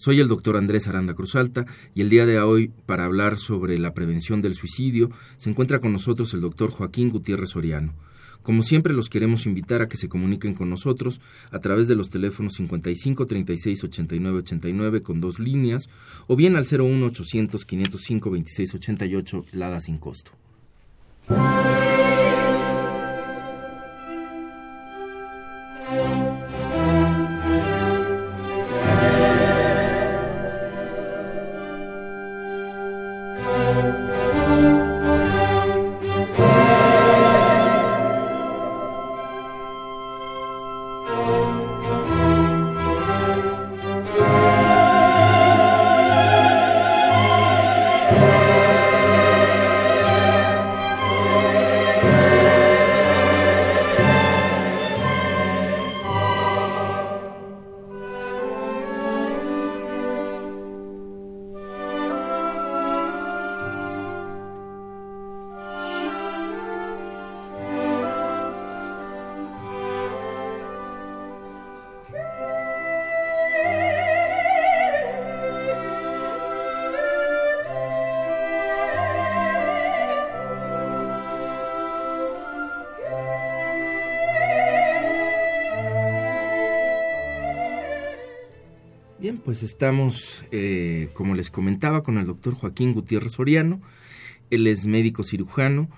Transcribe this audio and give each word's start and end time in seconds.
Soy 0.00 0.18
el 0.18 0.28
doctor 0.28 0.56
Andrés 0.56 0.88
Aranda 0.88 1.12
Cruzalta 1.12 1.66
y 1.94 2.00
el 2.00 2.08
día 2.08 2.24
de 2.24 2.40
hoy, 2.40 2.72
para 2.86 3.04
hablar 3.04 3.36
sobre 3.36 3.78
la 3.78 3.92
prevención 3.92 4.40
del 4.40 4.54
suicidio, 4.54 5.10
se 5.36 5.50
encuentra 5.50 5.78
con 5.78 5.92
nosotros 5.92 6.32
el 6.32 6.40
doctor 6.40 6.70
Joaquín 6.70 7.10
Gutiérrez 7.10 7.50
Soriano. 7.50 7.92
Como 8.42 8.62
siempre, 8.62 8.94
los 8.94 9.10
queremos 9.10 9.44
invitar 9.44 9.82
a 9.82 9.88
que 9.88 9.98
se 9.98 10.08
comuniquen 10.08 10.54
con 10.54 10.70
nosotros 10.70 11.20
a 11.50 11.58
través 11.58 11.86
de 11.86 11.96
los 11.96 12.08
teléfonos 12.08 12.54
55 12.54 13.26
36 13.26 13.84
89 13.84 14.38
89 14.38 15.02
con 15.02 15.20
dos 15.20 15.38
líneas 15.38 15.90
o 16.28 16.34
bien 16.34 16.56
al 16.56 16.64
01 16.64 17.04
800 17.04 17.62
505 17.66 18.30
26 18.30 18.74
88 18.76 19.44
Lada 19.52 19.80
sin 19.80 19.98
costo. 19.98 20.30
Pues 89.44 89.62
estamos, 89.62 90.44
eh, 90.50 91.08
como 91.14 91.34
les 91.34 91.50
comentaba, 91.50 92.02
con 92.02 92.18
el 92.18 92.26
doctor 92.26 92.54
Joaquín 92.54 92.92
Gutiérrez 92.92 93.32
Soriano. 93.32 93.80
Él 94.50 94.66
es 94.66 94.86
médico 94.86 95.22
cirujano 95.22 95.88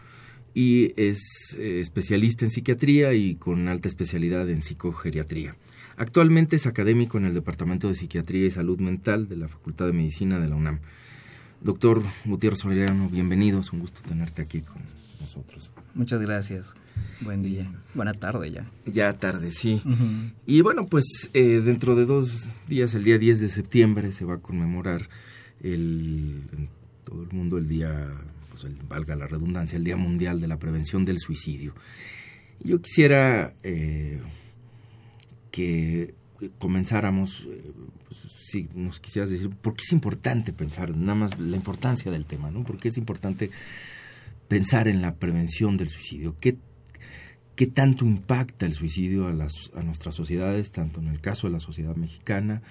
y 0.54 0.92
es 1.00 1.56
eh, 1.58 1.80
especialista 1.80 2.44
en 2.44 2.50
psiquiatría 2.50 3.14
y 3.14 3.36
con 3.36 3.68
alta 3.68 3.88
especialidad 3.88 4.48
en 4.50 4.62
psicogeriatría. 4.62 5.54
Actualmente 5.96 6.56
es 6.56 6.66
académico 6.66 7.18
en 7.18 7.26
el 7.26 7.34
Departamento 7.34 7.88
de 7.88 7.94
Psiquiatría 7.94 8.46
y 8.46 8.50
Salud 8.50 8.78
Mental 8.80 9.28
de 9.28 9.36
la 9.36 9.48
Facultad 9.48 9.86
de 9.86 9.92
Medicina 9.92 10.38
de 10.38 10.48
la 10.48 10.56
UNAM. 10.56 10.80
Doctor 11.62 12.02
Gutiérrez 12.24 12.60
Soriano, 12.60 13.08
bienvenido, 13.08 13.60
es 13.60 13.72
un 13.72 13.80
gusto 13.80 14.00
tenerte 14.08 14.42
aquí 14.42 14.62
con 14.62 14.82
nosotros. 15.20 15.70
Muchas 15.94 16.20
gracias. 16.20 16.74
Buen 17.20 17.42
día. 17.44 17.70
Buena 17.94 18.14
tarde 18.14 18.50
ya. 18.50 18.70
Ya 18.86 19.12
tarde, 19.12 19.52
sí. 19.52 19.80
Y 20.44 20.60
bueno, 20.62 20.82
pues 20.84 21.30
eh, 21.34 21.60
dentro 21.64 21.94
de 21.94 22.04
dos 22.04 22.48
días, 22.66 22.94
el 22.94 23.04
día 23.04 23.16
10 23.16 23.40
de 23.40 23.48
septiembre, 23.48 24.10
se 24.10 24.24
va 24.24 24.34
a 24.34 24.38
conmemorar 24.38 25.08
el, 25.60 26.42
en 26.52 26.68
todo 27.04 27.22
el 27.22 27.30
mundo 27.30 27.58
el 27.58 27.68
día, 27.68 28.10
pues 28.50 28.66
valga 28.88 29.14
la 29.14 29.28
redundancia, 29.28 29.76
el 29.76 29.84
Día 29.84 29.96
Mundial 29.96 30.40
de 30.40 30.48
la 30.48 30.58
Prevención 30.58 31.04
del 31.04 31.18
Suicidio. 31.18 31.74
Yo 32.60 32.80
quisiera 32.80 33.54
eh, 33.62 34.20
que 35.52 36.14
comenzáramos, 36.58 37.46
eh, 37.48 37.72
pues, 38.08 38.20
si 38.36 38.68
nos 38.74 39.00
quisieras 39.00 39.30
decir, 39.30 39.50
¿por 39.50 39.74
qué 39.74 39.82
es 39.84 39.92
importante 39.92 40.52
pensar, 40.52 40.96
nada 40.96 41.14
más 41.14 41.38
la 41.38 41.56
importancia 41.56 42.10
del 42.10 42.26
tema, 42.26 42.50
¿no? 42.50 42.64
¿Por 42.64 42.78
qué 42.78 42.88
es 42.88 42.98
importante 42.98 43.50
pensar 44.48 44.88
en 44.88 45.02
la 45.02 45.14
prevención 45.14 45.76
del 45.76 45.88
suicidio? 45.88 46.36
¿Qué 46.40 46.56
qué 47.54 47.66
tanto 47.66 48.06
impacta 48.06 48.66
el 48.66 48.72
suicidio 48.72 49.28
a, 49.28 49.32
las, 49.32 49.70
a 49.76 49.82
nuestras 49.82 50.14
sociedades, 50.14 50.70
tanto 50.70 51.00
en 51.00 51.08
el 51.08 51.20
caso 51.20 51.46
de 51.46 51.52
la 51.52 51.60
sociedad 51.60 51.96
mexicana 51.96 52.62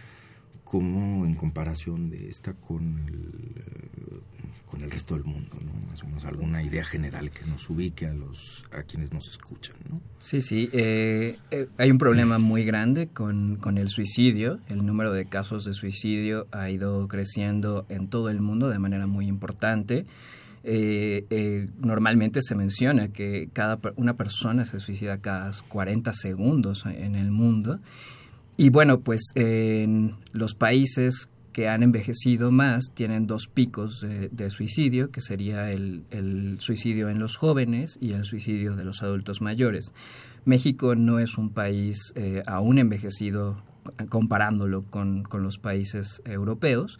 como 0.63 1.25
en 1.25 1.35
comparación 1.35 2.09
de 2.09 2.29
esta 2.29 2.53
con 2.53 3.05
el, 3.07 3.61
eh, 3.61 4.21
con 4.71 4.81
el 4.83 4.89
resto 4.89 5.15
del 5.15 5.25
mundo, 5.25 5.57
¿no? 5.65 5.89
Más 5.89 6.01
o 6.01 6.07
menos 6.07 6.23
alguna 6.23 6.63
idea 6.63 6.85
general 6.85 7.29
que 7.29 7.45
nos 7.45 7.69
ubique 7.69 8.07
a 8.07 8.13
los 8.13 8.63
a 8.71 8.83
quienes 8.83 9.11
nos 9.11 9.27
escuchan. 9.27 9.75
Sí, 10.17 10.39
sí. 10.39 10.69
Eh, 10.71 11.35
eh, 11.51 11.67
hay 11.77 11.91
un 11.91 11.97
problema 11.97 12.39
muy 12.39 12.63
grande 12.63 13.07
con, 13.07 13.57
con 13.57 13.77
el 13.77 13.89
suicidio. 13.89 14.59
El 14.69 14.85
número 14.85 15.11
de 15.11 15.25
casos 15.25 15.65
de 15.65 15.73
suicidio 15.73 16.47
ha 16.51 16.69
ido 16.69 17.05
creciendo 17.09 17.85
en 17.89 18.07
todo 18.07 18.29
el 18.29 18.39
mundo 18.39 18.69
de 18.69 18.79
manera 18.79 19.07
muy 19.07 19.27
importante. 19.27 20.05
Eh, 20.63 21.67
normalmente 21.79 22.41
se 22.41 22.55
menciona 22.55 23.09
que 23.09 23.49
cada 23.51 23.77
una 23.97 24.15
persona 24.15 24.63
se 24.63 24.79
suicida 24.79 25.17
cada 25.17 25.51
40 25.67 26.13
segundos 26.13 26.85
en 26.85 27.15
el 27.15 27.29
mundo. 27.29 27.79
Y 28.55 28.69
bueno, 28.69 29.01
pues 29.01 29.31
en 29.35 30.15
los 30.31 30.55
países 30.55 31.29
que 31.51 31.67
han 31.67 31.83
envejecido 31.83 32.51
más 32.51 32.91
tienen 32.93 33.27
dos 33.27 33.47
picos 33.47 34.01
de, 34.01 34.49
suicidio, 34.49 35.11
que 35.11 35.21
sería 35.21 35.71
el, 35.71 36.57
suicidio 36.59 37.09
en 37.09 37.19
los 37.19 37.37
jóvenes 37.37 37.97
y 38.01 38.13
el 38.13 38.25
suicidio 38.25 38.75
de 38.75 38.85
los 38.85 39.03
adultos 39.03 39.41
mayores. 39.41 39.93
México 40.45 40.95
no 40.95 41.19
es 41.19 41.37
un 41.37 41.51
país 41.51 42.13
eh, 42.15 42.41
aún 42.45 42.79
envejecido 42.79 43.63
comparándolo 44.09 44.83
con, 44.83 45.23
con 45.23 45.43
los 45.43 45.57
países 45.57 46.21
europeos, 46.25 46.97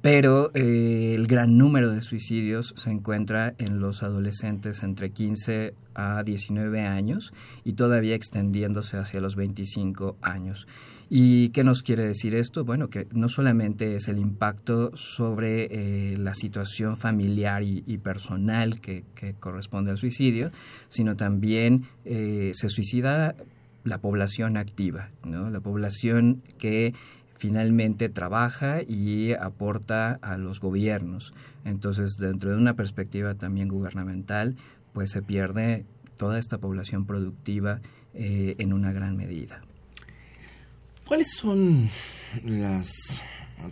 pero 0.00 0.52
eh, 0.54 1.12
el 1.16 1.26
gran 1.26 1.58
número 1.58 1.90
de 1.90 2.02
suicidios 2.02 2.72
se 2.76 2.90
encuentra 2.90 3.54
en 3.58 3.80
los 3.80 4.02
adolescentes 4.02 4.82
entre 4.82 5.10
15 5.10 5.74
a 5.94 6.22
19 6.22 6.82
años 6.82 7.32
y 7.64 7.72
todavía 7.72 8.14
extendiéndose 8.14 8.96
hacia 8.96 9.20
los 9.20 9.34
25 9.34 10.16
años. 10.22 10.68
¿Y 11.10 11.48
qué 11.50 11.64
nos 11.64 11.82
quiere 11.82 12.04
decir 12.04 12.34
esto? 12.34 12.64
Bueno, 12.64 12.88
que 12.90 13.06
no 13.12 13.28
solamente 13.28 13.94
es 13.94 14.08
el 14.08 14.18
impacto 14.18 14.94
sobre 14.94 15.68
eh, 16.12 16.18
la 16.18 16.34
situación 16.34 16.98
familiar 16.98 17.62
y, 17.62 17.98
personal 17.98 18.80
que, 18.80 19.04
corresponde 19.40 19.90
al 19.90 19.96
suicidio, 19.96 20.50
sino 20.88 21.16
también 21.16 21.84
eh, 22.04 22.50
se 22.52 22.68
suicida 22.68 23.34
la 23.84 23.98
población 23.98 24.58
activa, 24.58 25.08
¿no? 25.24 25.48
la 25.48 25.60
población 25.60 26.42
que 26.58 26.92
finalmente 27.38 28.10
trabaja 28.10 28.82
y 28.82 29.32
aporta 29.32 30.18
a 30.20 30.36
los 30.36 30.60
gobiernos. 30.60 31.32
Entonces, 31.64 32.16
dentro 32.18 32.50
de 32.50 32.56
una 32.58 32.74
perspectiva 32.74 33.34
también 33.34 33.68
gubernamental, 33.68 34.56
pues 34.92 35.10
se 35.10 35.22
pierde 35.22 35.86
toda 36.18 36.38
esta 36.38 36.58
población 36.58 37.06
productiva 37.06 37.80
eh, 38.12 38.56
en 38.58 38.74
una 38.74 38.92
gran 38.92 39.16
medida. 39.16 39.62
¿Cuáles 41.08 41.32
son 41.32 41.88
las 42.44 43.22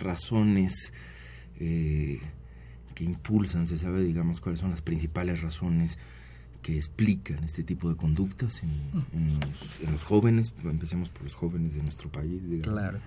razones 0.01 0.91
eh, 1.61 2.19
que 2.95 3.05
impulsan, 3.05 3.67
se 3.67 3.77
sabe, 3.77 4.03
digamos, 4.03 4.41
cuáles 4.41 4.61
son 4.61 4.71
las 4.71 4.81
principales 4.81 5.43
razones 5.43 5.99
que 6.63 6.79
explican 6.79 7.45
este 7.45 7.63
tipo 7.63 7.91
de 7.91 7.97
conductas 7.97 8.63
en, 8.63 9.91
los, 9.93 10.03
jóvenes. 10.03 10.55
Empecemos 10.65 11.11
por 11.11 11.25
los 11.25 11.35
jóvenes 11.35 11.75
de 11.75 11.83
nuestro 11.83 12.11
país. 12.11 12.41
Claro. 12.63 13.01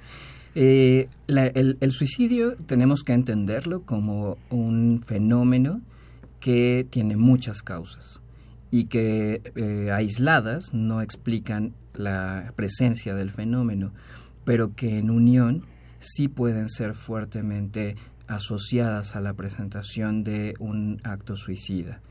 Eh, 0.54 1.10
el, 1.28 1.92
suicidio 1.92 2.56
tenemos 2.56 3.02
que 3.02 3.14
entenderlo 3.14 3.82
como 3.82 4.38
un 4.52 5.02
fenómeno 5.04 5.82
que 6.40 6.86
tiene 6.92 7.18
muchas 7.18 7.64
causas 7.64 8.22
y 8.70 8.86
que 8.86 9.42
eh, 9.56 9.90
aisladas 9.92 10.72
no 10.72 11.02
explican 11.02 11.74
la 11.94 12.54
presencia 12.56 13.14
del 13.14 13.32
fenómeno, 13.32 13.92
pero 14.50 14.74
que 14.74 14.98
en 14.98 15.12
unión 15.12 15.68
sí 16.00 16.28
pueden 16.28 16.70
ser 16.70 16.96
fuertemente 16.96 17.96
asociadas 18.28 19.16
a 19.16 19.22
la 19.22 19.36
presentación 19.36 20.24
de 20.24 20.56
un 20.58 21.00
acto 21.04 21.36
suicida. 21.36 22.02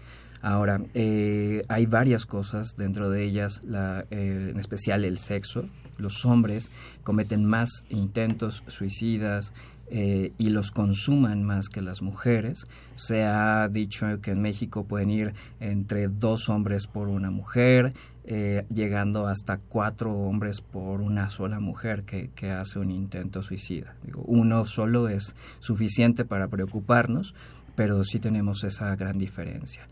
Ahora, 0.40 0.80
eh, 0.94 1.62
hay 1.68 1.86
varias 1.86 2.26
cosas, 2.26 2.76
dentro 2.76 3.10
de 3.10 3.24
ellas, 3.24 3.60
la, 3.64 4.04
eh, 4.12 4.50
en 4.52 4.60
especial 4.60 5.04
el 5.04 5.18
sexo. 5.18 5.64
Los 5.96 6.24
hombres 6.24 6.70
cometen 7.02 7.44
más 7.44 7.82
intentos 7.88 8.62
suicidas 8.68 9.52
eh, 9.90 10.32
y 10.38 10.50
los 10.50 10.70
consuman 10.70 11.42
más 11.42 11.68
que 11.68 11.80
las 11.80 12.02
mujeres. 12.02 12.66
Se 12.94 13.24
ha 13.24 13.68
dicho 13.68 14.06
que 14.20 14.32
en 14.32 14.42
México 14.42 14.84
pueden 14.84 15.10
ir 15.10 15.34
entre 15.60 16.08
dos 16.08 16.48
hombres 16.48 16.86
por 16.86 17.08
una 17.08 17.30
mujer, 17.30 17.94
eh, 18.24 18.66
llegando 18.72 19.26
hasta 19.26 19.56
cuatro 19.56 20.12
hombres 20.12 20.60
por 20.60 21.00
una 21.00 21.30
sola 21.30 21.60
mujer 21.60 22.02
que, 22.02 22.30
que 22.34 22.50
hace 22.50 22.78
un 22.78 22.90
intento 22.90 23.42
suicida. 23.42 23.94
Uno 24.26 24.66
solo 24.66 25.08
es 25.08 25.34
suficiente 25.60 26.24
para 26.26 26.48
preocuparnos, 26.48 27.34
pero 27.74 28.04
sí 28.04 28.18
tenemos 28.18 28.64
esa 28.64 28.94
gran 28.96 29.18
diferencia. 29.18 29.88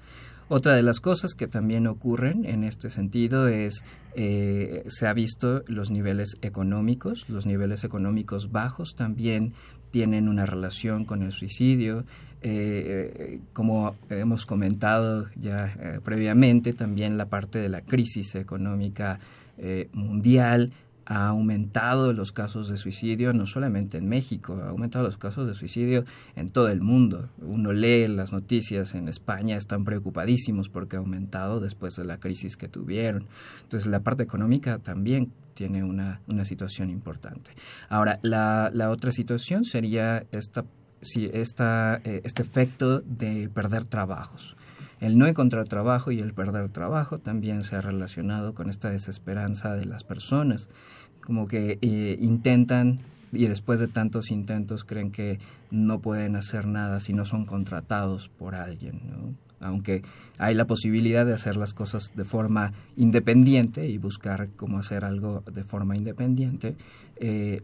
Otra 0.49 0.75
de 0.75 0.83
las 0.83 1.01
cosas 1.01 1.35
que 1.35 1.49
también 1.49 1.89
ocurren 1.89 2.45
en 2.45 2.63
este 2.63 2.89
sentido 2.89 3.49
es, 3.49 3.83
eh, 4.15 4.85
se 4.87 5.09
ha 5.09 5.13
visto 5.13 5.65
los 5.67 5.91
niveles 5.91 6.39
económicos, 6.41 7.29
los 7.29 7.47
niveles 7.47 7.83
económicos 7.83 8.53
bajos 8.53 8.95
también 8.95 9.55
tienen 9.91 10.29
una 10.29 10.47
relación 10.47 11.05
con 11.05 11.23
el 11.23 11.33
suicidio. 11.33 12.05
Eh, 12.43 13.41
como 13.53 13.97
hemos 14.11 14.47
comentado 14.47 15.29
ya 15.37 15.75
eh, 15.81 16.01
previamente, 16.05 16.73
también 16.73 17.17
la 17.17 17.27
parte 17.27 17.59
de 17.59 17.69
la 17.69 17.81
crisis 17.81 18.35
económica 18.35 19.19
mundial 19.95 20.71
ha 21.07 21.29
aumentado 21.29 22.13
los 22.13 22.33
casos 22.33 22.69
de 22.69 22.77
suicidio, 22.77 23.33
no 23.33 23.47
solamente 23.47 23.97
en 23.97 24.09
México, 24.09 24.61
ha 24.63 24.71
aumentado 24.71 25.05
los 25.05 25.17
casos 25.17 25.47
de 25.47 25.55
suicidio 25.55 26.05
en 26.35 26.51
todo 26.51 26.69
el 26.69 26.81
mundo. 26.81 27.31
Uno 27.39 27.73
lee 27.73 28.09
las 28.09 28.33
noticias 28.33 28.95
en 28.95 29.09
España, 29.09 29.57
están 29.57 29.85
preocupadísimos 29.85 30.69
porque 30.69 30.97
ha 30.97 30.99
aumentado 30.99 31.61
después 31.61 31.95
de 31.97 32.05
la 32.05 32.19
crisis 32.19 32.57
que 32.57 32.69
tuvieron. 32.69 33.29
Entonces 33.63 33.87
la 33.89 34.01
parte 34.01 34.25
económica 34.25 34.79
también 34.79 35.33
tiene 35.55 35.85
una, 35.85 36.21
una 36.27 36.45
situación 36.45 36.91
importante. 36.91 37.53
Ahora, 37.89 38.19
la, 38.23 38.71
la 38.73 38.91
otra 38.91 39.13
situación 39.13 39.65
sería 39.65 40.27
esta, 40.33 40.65
si 41.01 41.31
esta, 41.33 42.01
eh, 42.05 42.21
este 42.25 42.43
efecto 42.43 43.01
de 43.01 43.49
perder 43.49 43.85
trabajos. 43.85 44.57
El 45.01 45.19
no 45.19 45.27
encontrar 45.27 45.69
trabajo 45.69 46.11
y 46.11 46.21
el 46.21 46.33
perder 46.33 46.71
trabajo 46.71 47.19
también 47.19 47.65
se 47.65 47.77
ha 47.77 47.83
relacionado 47.83 48.55
con 48.55 48.71
esta 48.71 48.89
desesperanza 48.89 49.75
de 49.75 49.85
las 49.85 50.05
personas, 50.05 50.71
como 51.27 51.49
que 51.49 51.79
eh, 51.83 52.19
intentan 52.21 53.01
y 53.33 53.47
después 53.47 53.81
de 53.81 53.89
tantos 53.89 54.31
intentos 54.31 54.85
creen 54.85 55.11
que 55.11 55.39
no 55.71 55.99
pueden 55.99 56.37
hacer 56.37 56.67
nada 56.67 57.01
si 57.01 57.13
no 57.13 57.25
son 57.25 57.45
contratados 57.45 58.29
por 58.29 58.55
alguien, 58.55 59.01
aunque 59.61 60.03
hay 60.39 60.55
la 60.55 60.67
posibilidad 60.67 61.27
de 61.27 61.35
hacer 61.35 61.57
las 61.57 61.75
cosas 61.75 62.13
de 62.15 62.25
forma 62.25 62.73
independiente 62.97 63.89
y 63.89 63.99
buscar 63.99 64.49
cómo 64.57 64.79
hacer 64.79 65.05
algo 65.05 65.43
de 65.53 65.65
forma 65.65 65.97
independiente, 65.97 66.77
eh, 67.17 67.63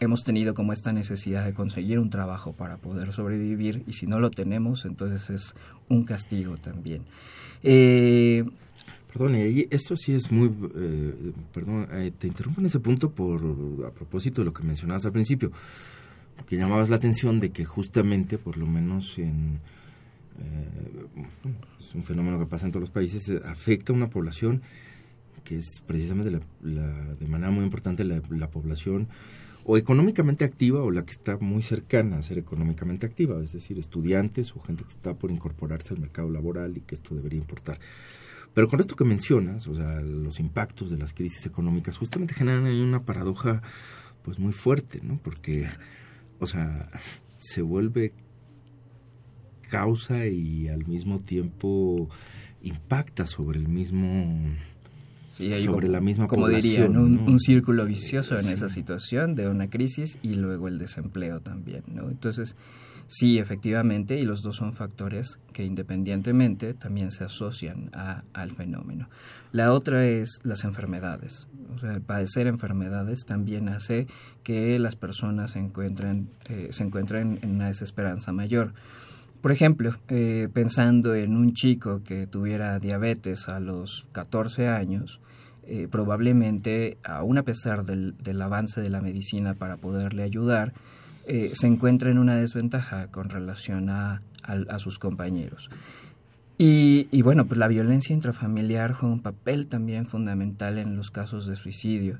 hemos 0.00 0.24
tenido 0.24 0.54
como 0.54 0.72
esta 0.72 0.92
necesidad 0.92 1.44
de 1.44 1.54
conseguir 1.54 1.98
un 1.98 2.10
trabajo 2.10 2.52
para 2.52 2.76
poder 2.76 3.12
sobrevivir 3.12 3.84
y 3.86 3.92
si 3.92 4.06
no 4.06 4.18
lo 4.18 4.30
tenemos, 4.30 4.84
entonces 4.84 5.30
es 5.30 5.54
un 5.88 6.04
castigo 6.04 6.56
también. 6.56 7.02
Eh, 7.62 8.44
perdón, 9.12 9.34
esto 9.34 9.96
sí 9.96 10.12
es 10.14 10.30
muy... 10.30 10.48
Eh, 10.76 11.32
perdón, 11.52 11.88
eh, 11.92 12.12
te 12.16 12.26
interrumpo 12.26 12.60
en 12.60 12.66
ese 12.66 12.80
punto 12.80 13.10
por 13.10 13.40
a 13.86 13.90
propósito 13.90 14.42
de 14.42 14.46
lo 14.46 14.52
que 14.52 14.62
mencionabas 14.62 15.06
al 15.06 15.12
principio, 15.12 15.50
que 16.46 16.56
llamabas 16.56 16.88
la 16.88 16.96
atención 16.96 17.40
de 17.40 17.50
que 17.50 17.64
justamente, 17.64 18.38
por 18.38 18.56
lo 18.56 18.66
menos 18.66 19.18
en... 19.18 19.60
es 21.80 21.94
un 21.94 22.04
fenómeno 22.04 22.38
que 22.38 22.46
pasa 22.46 22.66
en 22.66 22.72
todos 22.72 22.82
los 22.82 22.90
países, 22.90 23.30
afecta 23.44 23.92
a 23.92 23.96
una 23.96 24.08
población 24.08 24.62
que 25.44 25.56
es 25.56 25.82
precisamente 25.86 26.30
la, 26.62 27.14
de 27.14 27.26
manera 27.26 27.50
muy 27.50 27.64
importante 27.64 28.04
la, 28.04 28.20
la 28.30 28.50
población 28.50 29.08
o 29.64 29.76
económicamente 29.76 30.44
activa 30.44 30.82
o 30.82 30.90
la 30.90 31.04
que 31.04 31.12
está 31.12 31.36
muy 31.38 31.62
cercana 31.62 32.18
a 32.18 32.22
ser 32.22 32.38
económicamente 32.38 33.04
activa, 33.04 33.42
es 33.42 33.52
decir, 33.52 33.78
estudiantes 33.78 34.56
o 34.56 34.60
gente 34.60 34.84
que 34.84 34.90
está 34.90 35.12
por 35.12 35.30
incorporarse 35.30 35.92
al 35.92 36.00
mercado 36.00 36.30
laboral 36.30 36.76
y 36.76 36.80
que 36.80 36.94
esto 36.94 37.14
debería 37.14 37.38
importar. 37.38 37.78
Pero 38.54 38.68
con 38.68 38.80
esto 38.80 38.96
que 38.96 39.04
mencionas, 39.04 39.66
o 39.66 39.74
sea, 39.74 40.00
los 40.00 40.40
impactos 40.40 40.90
de 40.90 40.98
las 40.98 41.12
crisis 41.12 41.46
económicas 41.46 41.96
justamente 41.96 42.34
generan 42.34 42.66
ahí 42.66 42.80
una 42.80 43.04
paradoja 43.04 43.62
pues 44.22 44.38
muy 44.38 44.52
fuerte, 44.52 45.00
¿no? 45.02 45.18
Porque, 45.22 45.66
o 46.38 46.46
sea, 46.46 46.90
se 47.38 47.62
vuelve 47.62 48.12
causa 49.70 50.26
y 50.26 50.68
al 50.68 50.86
mismo 50.86 51.18
tiempo 51.18 52.08
impacta 52.62 53.26
sobre 53.26 53.60
el 53.60 53.68
mismo 53.68 54.54
sobre 55.62 55.88
la 55.88 56.00
misma 56.00 56.26
como 56.26 56.48
dirían, 56.48 56.96
un, 56.96 57.38
círculo 57.38 57.84
vicioso 57.84 58.36
en 58.36 58.48
esa 58.48 58.68
situación 58.68 59.36
de 59.36 59.48
una 59.48 59.70
crisis 59.70 60.18
y 60.22 60.34
luego 60.34 60.66
el 60.66 60.78
desempleo 60.78 61.40
también, 61.40 61.84
¿no? 61.86 62.08
Entonces, 62.08 62.56
sí, 63.08 63.40
efectivamente, 63.40 64.16
y 64.16 64.22
los 64.22 64.42
dos 64.42 64.56
son 64.56 64.72
factores 64.72 65.40
que 65.52 65.64
independientemente 65.64 66.74
también 66.74 67.10
se 67.10 67.24
asocian 67.24 67.90
a, 67.92 68.22
al 68.32 68.52
fenómeno. 68.52 69.08
La 69.50 69.72
otra 69.72 70.06
es 70.06 70.38
las 70.44 70.62
enfermedades. 70.62 71.48
O 71.74 71.78
sea, 71.80 71.98
padecer 71.98 72.46
enfermedades 72.46 73.24
también 73.26 73.68
hace 73.68 74.06
que 74.44 74.78
las 74.78 74.94
personas 74.94 75.52
se 75.52 75.58
encuentren, 75.58 76.28
eh, 76.48 76.68
se 76.70 76.84
encuentren 76.84 77.40
en 77.42 77.56
una 77.56 77.66
desesperanza 77.66 78.30
mayor. 78.32 78.72
Por 79.40 79.52
ejemplo, 79.52 79.94
eh, 80.08 80.48
pensando 80.52 81.14
en 81.14 81.36
un 81.36 81.54
chico 81.54 82.02
que 82.02 82.26
tuviera 82.26 82.78
diabetes 82.78 83.48
a 83.48 83.60
los 83.60 84.06
14 84.12 84.68
años, 84.68 85.20
eh, 85.70 85.86
probablemente, 85.90 86.96
aún 87.04 87.36
a 87.36 87.42
pesar 87.42 87.84
del, 87.84 88.42
avance 88.42 88.80
de 88.80 88.88
la 88.88 89.02
medicina 89.02 89.52
para 89.52 89.76
poderle 89.76 90.22
ayudar, 90.22 90.72
eh, 91.28 91.50
se 91.52 91.66
encuentra 91.66 92.10
en 92.10 92.18
una 92.18 92.36
desventaja 92.36 93.08
con 93.08 93.28
relación 93.28 93.90
a, 93.90 94.22
sus 94.78 94.98
compañeros. 94.98 95.68
Y, 96.56 97.06
y, 97.10 97.20
bueno, 97.20 97.46
pues 97.46 97.58
la 97.58 97.68
violencia 97.68 98.14
intrafamiliar 98.14 98.94
juega 98.94 99.14
un 99.14 99.20
papel 99.20 99.66
también 99.66 100.06
fundamental 100.06 100.78
en 100.78 100.96
los 100.96 101.10
casos 101.10 101.46
de 101.46 101.54
suicidio. 101.54 102.18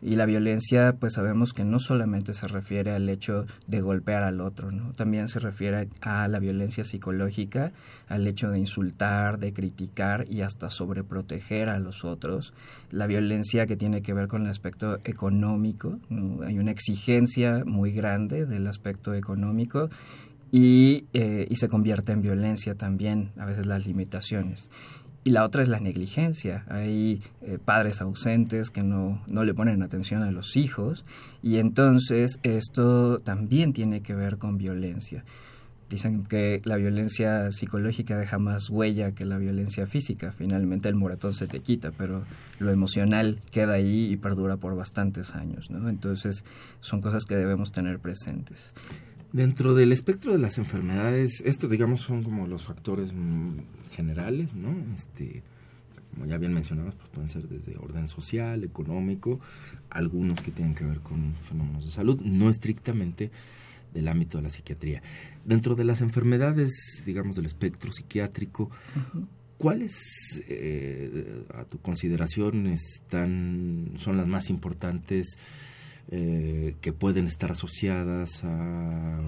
Y 0.00 0.14
la 0.14 0.26
violencia, 0.26 0.94
pues 0.98 1.14
sabemos 1.14 1.52
que 1.52 1.64
no 1.64 1.80
solamente 1.80 2.32
se 2.32 2.46
refiere 2.46 2.92
al 2.92 3.08
hecho 3.08 3.46
de 3.66 3.80
golpear 3.80 4.22
al 4.22 4.40
otro, 4.40 4.70
¿no? 4.70 4.92
También 4.92 5.26
se 5.26 5.40
refiere 5.40 5.88
a 6.00 6.28
la 6.28 6.38
violencia 6.38 6.84
psicológica, 6.84 7.72
al 8.06 8.26
hecho 8.28 8.50
de 8.50 8.60
insultar, 8.60 9.38
de 9.40 9.52
criticar 9.52 10.24
y 10.30 10.42
hasta 10.42 10.70
sobreproteger 10.70 11.68
a 11.68 11.80
los 11.80 12.04
otros. 12.04 12.54
La 12.92 13.08
violencia 13.08 13.66
que 13.66 13.76
tiene 13.76 14.00
que 14.00 14.14
ver 14.14 14.28
con 14.28 14.42
el 14.42 14.50
aspecto 14.50 14.98
económico, 15.04 15.98
hay 16.46 16.58
una 16.58 16.70
exigencia 16.70 17.64
muy 17.66 17.90
grande 17.90 18.46
del 18.46 18.68
aspecto 18.68 19.14
económico 19.14 19.90
y, 20.52 21.06
eh, 21.12 21.46
y 21.50 21.56
se 21.56 21.68
convierte 21.68 22.12
en 22.12 22.22
violencia 22.22 22.76
también, 22.76 23.32
a 23.36 23.46
veces 23.46 23.66
las 23.66 23.84
limitaciones 23.84 24.70
y 25.28 25.30
la 25.30 25.44
otra 25.44 25.60
es 25.60 25.68
la 25.68 25.78
negligencia. 25.78 26.64
Hay 26.70 27.20
eh, 27.42 27.58
padres 27.62 28.00
ausentes 28.00 28.70
que 28.70 28.82
no, 28.82 29.20
no 29.28 29.44
le 29.44 29.52
ponen 29.52 29.82
atención 29.82 30.22
a 30.22 30.30
los 30.30 30.56
hijos 30.56 31.04
y 31.42 31.58
entonces 31.58 32.40
esto 32.44 33.18
también 33.18 33.74
tiene 33.74 34.00
que 34.00 34.14
ver 34.14 34.38
con 34.38 34.56
violencia. 34.56 35.26
Dicen 35.90 36.24
que 36.24 36.62
la 36.64 36.76
violencia 36.76 37.50
psicológica 37.50 38.16
deja 38.16 38.38
más 38.38 38.70
huella 38.70 39.12
que 39.12 39.26
la 39.26 39.36
violencia 39.36 39.86
física. 39.86 40.32
Finalmente 40.32 40.88
el 40.88 40.94
moratón 40.94 41.34
se 41.34 41.46
te 41.46 41.60
quita, 41.60 41.90
pero 41.90 42.24
lo 42.58 42.70
emocional 42.70 43.38
queda 43.50 43.74
ahí 43.74 44.10
y 44.10 44.16
perdura 44.16 44.56
por 44.56 44.76
bastantes 44.76 45.34
años. 45.34 45.70
¿no? 45.70 45.90
Entonces 45.90 46.42
son 46.80 47.02
cosas 47.02 47.26
que 47.26 47.36
debemos 47.36 47.70
tener 47.70 47.98
presentes. 47.98 48.72
Dentro 49.32 49.74
del 49.74 49.92
espectro 49.92 50.32
de 50.32 50.38
las 50.38 50.58
enfermedades, 50.58 51.42
esto 51.44 51.68
digamos 51.68 52.00
son 52.00 52.22
como 52.22 52.46
los 52.46 52.64
factores 52.64 53.12
mm, 53.12 53.58
generales, 53.90 54.54
¿no? 54.54 54.74
Este, 54.94 55.42
como 56.14 56.26
ya 56.26 56.38
bien 56.38 56.54
mencionados, 56.54 56.94
pues 56.94 57.08
pueden 57.10 57.28
ser 57.28 57.46
desde 57.48 57.76
orden 57.76 58.08
social, 58.08 58.64
económico, 58.64 59.40
algunos 59.90 60.40
que 60.40 60.50
tienen 60.50 60.74
que 60.74 60.84
ver 60.84 61.00
con 61.00 61.34
fenómenos 61.42 61.84
de 61.84 61.90
salud, 61.90 62.20
no 62.22 62.48
estrictamente 62.48 63.30
del 63.92 64.08
ámbito 64.08 64.38
de 64.38 64.44
la 64.44 64.50
psiquiatría. 64.50 65.02
Dentro 65.44 65.74
de 65.74 65.84
las 65.84 66.00
enfermedades, 66.00 67.02
digamos, 67.04 67.36
del 67.36 67.46
espectro 67.46 67.92
psiquiátrico, 67.92 68.70
¿Cuáles, 69.58 70.40
eh, 70.46 71.42
a 71.52 71.64
tu 71.64 71.78
consideración, 71.78 72.68
están, 72.68 73.90
son 73.96 74.16
las 74.16 74.28
más 74.28 74.50
importantes 74.50 75.36
eh, 76.10 76.76
que 76.80 76.92
pueden 76.92 77.26
estar 77.26 77.52
asociadas 77.52 78.42
a 78.44 79.20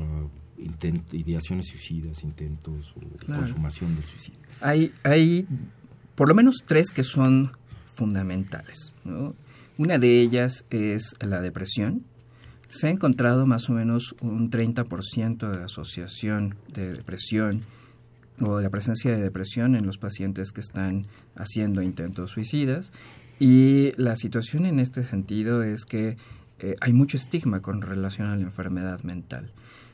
ideaciones 1.13 1.67
suicidas, 1.69 2.23
intentos 2.23 2.95
o 2.97 3.27
consumación 3.27 3.97
del 3.97 4.05
suicidio? 4.05 4.41
Hay, 4.61 4.93
hay 5.03 5.47
por 6.15 6.29
lo 6.29 6.35
menos 6.35 6.57
tres 6.67 6.91
que 6.91 7.03
son 7.03 7.53
fundamentales. 7.85 8.95
Una 9.79 9.99
de 9.99 10.21
ellas 10.21 10.65
es 10.71 11.15
la 11.21 11.41
depresión. 11.41 12.05
Se 12.69 12.89
ha 12.89 12.91
encontrado 12.91 13.47
más 13.47 13.69
o 13.69 13.73
menos 13.73 14.15
un 14.23 14.51
30% 14.51 15.51
de 15.51 15.65
asociación 15.65 16.57
de 16.73 16.93
depresión 16.93 17.63
o 18.41 18.57
de 18.57 18.63
la 18.63 18.71
presencia 18.71 19.11
de 19.11 19.23
depresión 19.23 19.77
en 19.77 19.85
los 19.85 19.99
pacientes 19.99 20.53
que 20.53 20.61
están 20.61 21.03
haciendo 21.35 21.83
intentos 21.83 22.31
suicidas. 22.31 22.93
Y 23.39 23.93
la 23.97 24.17
situación 24.17 24.67
en 24.67 24.81
este 24.81 25.03
sentido 25.03 25.63
es 25.63 25.85
que 25.85 26.17
eh, 26.61 26.77
hay 26.81 26.93
mucho 26.93 27.17
estigma 27.17 27.61
con 27.61 27.83
relación 27.83 28.29
a 28.29 28.37
la 28.37 28.43
enfermedad 28.43 29.03
mental. 29.03 29.53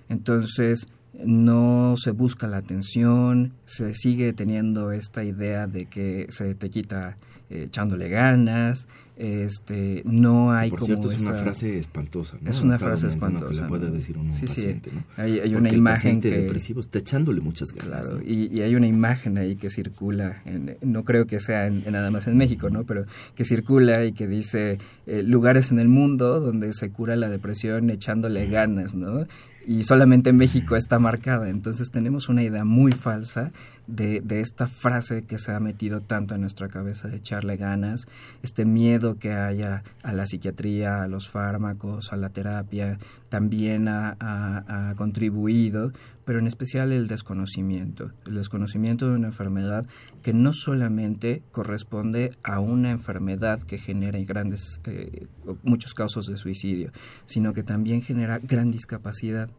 Entonces, 0.09 0.89
no 1.25 1.95
se 1.97 2.11
busca 2.11 2.47
la 2.47 2.59
atención, 2.59 3.55
se 3.65 3.95
sigue 3.95 4.33
teniendo 4.33 4.93
esta 4.93 5.25
idea 5.25 5.67
de 5.67 5.87
que 5.87 6.27
se 6.29 6.55
te 6.55 6.71
quita 6.71 7.17
echándole 7.51 8.09
ganas, 8.09 8.89
este, 9.17 10.03
no 10.05 10.53
hay 10.53 10.69
por 10.69 10.81
como 10.81 10.95
cierto, 10.95 11.11
es 11.11 11.23
una 11.23 11.33
frase 11.33 11.79
espantosa, 11.79 12.37
¿no? 12.39 12.51
Es 12.51 12.61
una 12.61 12.79
frase 12.79 13.07
espantosa. 13.07 13.47
Que 13.47 13.61
le 13.63 13.67
puede 13.67 13.91
decir 13.91 14.19
un 14.19 14.31
sí, 14.31 14.45
paciente, 14.47 14.91
sí. 14.91 14.97
¿no? 14.97 15.05
Hay, 15.23 15.41
hay 15.41 15.55
una 15.55 15.73
imagen 15.73 16.17
el 16.17 16.23
que... 16.23 16.31
depresivo 16.43 16.81
está 16.81 16.99
echándole 16.99 17.41
muchas 17.41 17.73
ganas. 17.73 18.11
Claro, 18.11 18.23
y, 18.27 18.55
y, 18.55 18.61
hay 18.61 18.75
una 18.75 18.87
imagen 18.87 19.39
ahí 19.39 19.57
que 19.57 19.71
circula, 19.71 20.43
en, 20.45 20.77
no 20.83 21.05
creo 21.05 21.27
que 21.27 21.41
sea 21.41 21.67
en, 21.67 21.91
nada 21.91 22.11
más 22.11 22.27
en 22.27 22.37
México, 22.37 22.69
¿no? 22.69 22.85
Pero 22.85 23.07
que 23.35 23.47
circula 23.47 24.05
y 24.05 24.13
que 24.13 24.27
dice 24.27 24.79
eh, 25.07 25.23
lugares 25.23 25.71
en 25.71 25.79
el 25.79 25.89
mundo 25.89 26.39
donde 26.39 26.75
se 26.75 26.91
cura 26.91 27.17
la 27.17 27.31
depresión 27.31 27.89
echándole 27.89 28.47
ganas, 28.49 28.95
¿no? 28.95 29.27
y 29.67 29.83
solamente 29.83 30.31
en 30.31 30.37
México 30.37 30.77
está 30.77 30.99
marcada. 30.99 31.51
Entonces 31.51 31.91
tenemos 31.91 32.29
una 32.29 32.43
idea 32.43 32.65
muy 32.65 32.93
falsa 32.93 33.51
de, 33.87 34.23
esta 34.41 34.67
frase 34.67 35.23
que 35.23 35.39
se 35.39 35.53
ha 35.53 35.61
metido 35.61 36.01
tanto 36.01 36.35
en 36.35 36.41
nuestra 36.43 36.69
cabeza 36.69 37.09
de 37.09 37.17
echarle 37.17 37.57
ganas, 37.57 38.07
este 38.43 38.65
miedo 38.65 39.19
que 39.19 39.33
haya 39.33 39.83
a 40.03 40.13
la 40.13 40.27
psiquiatría, 40.27 41.03
a 41.03 41.09
los 41.09 41.29
fármacos, 41.29 42.13
a 42.13 42.17
la 42.17 42.31
terapia, 42.31 42.99
también 43.29 43.89
ha 43.89 44.95
contribuido, 44.97 45.93
pero 46.27 46.41
en 46.41 46.49
especial 46.49 46.93
el 46.93 47.07
desconocimiento, 47.07 48.11
el 48.27 48.35
desconocimiento 48.35 49.09
de 49.09 49.15
una 49.15 49.29
enfermedad 49.29 49.87
que 50.23 50.35
no 50.35 50.53
solamente 50.53 51.45
corresponde 51.53 52.37
a 52.43 52.59
una 52.59 52.91
enfermedad 52.91 53.63
que 53.63 53.79
genera 53.79 54.19
grandes, 54.19 54.81
eh, 54.87 55.29
muchos 55.63 55.95
casos 55.95 56.27
de 56.27 56.37
suicidio, 56.37 56.91
sino 57.27 57.53
que 57.53 57.63
también 57.63 58.03
genera 58.03 58.41
gran 58.41 58.73
discapacidad. 58.73 59.51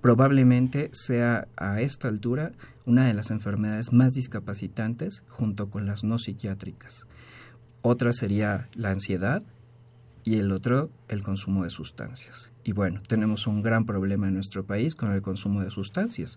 Probablemente 0.00 0.88
sea 0.92 1.48
a 1.54 1.82
esta 1.82 2.08
altura 2.08 2.52
una 2.86 3.06
de 3.06 3.14
las 3.14 3.30
enfermedades 3.30 3.92
más 3.92 4.14
discapacitantes 4.14 5.22
junto 5.28 5.70
con 5.70 5.86
las 5.86 6.04
no 6.04 6.18
psiquiátricas. 6.18 7.06
Otra 7.82 8.12
sería 8.12 8.68
la 8.74 8.90
ansiedad 8.90 9.42
y 10.24 10.36
el 10.36 10.52
otro 10.52 10.90
el 11.08 11.22
consumo 11.22 11.64
de 11.64 11.70
sustancias. 11.70 12.52
Y 12.64 12.72
bueno, 12.72 13.02
tenemos 13.08 13.46
un 13.46 13.62
gran 13.62 13.86
problema 13.86 14.28
en 14.28 14.34
nuestro 14.34 14.64
país 14.64 14.94
con 14.94 15.12
el 15.12 15.20
consumo 15.20 15.62
de 15.62 15.70
sustancias. 15.70 16.36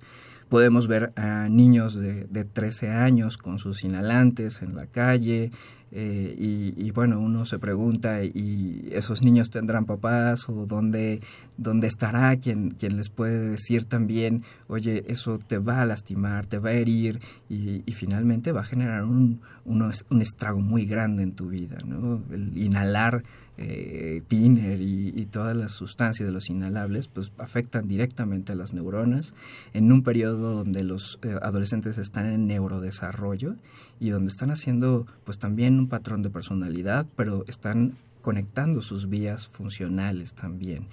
Podemos 0.50 0.88
ver 0.88 1.14
a 1.16 1.50
niños 1.50 1.96
de, 1.96 2.26
de 2.26 2.46
13 2.46 2.90
años 2.90 3.38
con 3.38 3.60
sus 3.60 3.84
inhalantes 3.84 4.62
en 4.62 4.76
la 4.76 4.88
calle, 4.88 5.52
eh, 5.98 6.36
y, 6.38 6.74
y, 6.76 6.92
bueno, 6.92 7.22
uno 7.22 7.46
se 7.46 7.58
pregunta, 7.58 8.22
¿y 8.22 8.90
esos 8.92 9.22
niños 9.22 9.50
tendrán 9.50 9.86
papás 9.86 10.50
o 10.50 10.66
dónde, 10.66 11.22
dónde 11.56 11.88
estará 11.88 12.36
quien, 12.36 12.72
quien 12.72 12.98
les 12.98 13.08
puede 13.08 13.52
decir 13.52 13.86
también, 13.86 14.44
oye, 14.68 15.06
eso 15.08 15.40
te 15.40 15.58
va 15.58 15.82
a 15.82 15.86
lastimar, 15.86 16.48
te 16.48 16.60
va 16.60 16.72
a 16.72 16.74
herir 16.74 17.22
y, 17.48 17.82
y 17.86 17.94
finalmente 17.94 18.52
va 18.52 18.60
a 18.60 18.66
generar 18.66 19.06
un, 19.06 19.40
un, 19.64 19.90
un, 20.10 20.22
estrago 20.22 20.60
muy 20.60 20.86
grande 20.86 21.24
en 21.24 21.32
tu 21.32 21.48
vida, 21.48 21.78
¿no? 21.86 22.22
El 22.30 22.58
inhalar 22.58 23.24
eh, 23.58 24.22
tiner 24.28 24.82
y, 24.82 25.14
y, 25.16 25.26
todas 25.28 25.56
las 25.56 25.72
sustancias 25.72 26.28
de 26.28 26.34
los 26.34 26.50
inhalables 26.50 27.08
pues 27.08 27.32
afectan 27.38 27.88
directamente 27.88 28.52
a 28.52 28.56
las 28.56 28.74
neuronas. 28.74 29.34
En 29.74 29.94
un 29.94 30.04
periodo 30.04 30.56
donde 30.56 30.84
los 30.84 31.20
eh, 31.22 31.38
adolescentes 31.42 31.98
están 31.98 32.26
en 32.26 32.48
neurodesarrollo 32.48 33.56
y 34.00 34.10
donde 34.10 34.30
están 34.30 34.52
haciendo 34.52 35.08
pues 35.24 35.40
también 35.40 35.80
un 35.80 35.88
patrón 35.88 36.22
de 36.22 36.30
personalidad, 36.30 37.06
pero 37.16 37.46
están 37.48 37.98
conectando 38.22 38.82
sus 38.82 39.10
vías 39.10 39.48
funcionales 39.48 40.34
también. 40.34 40.88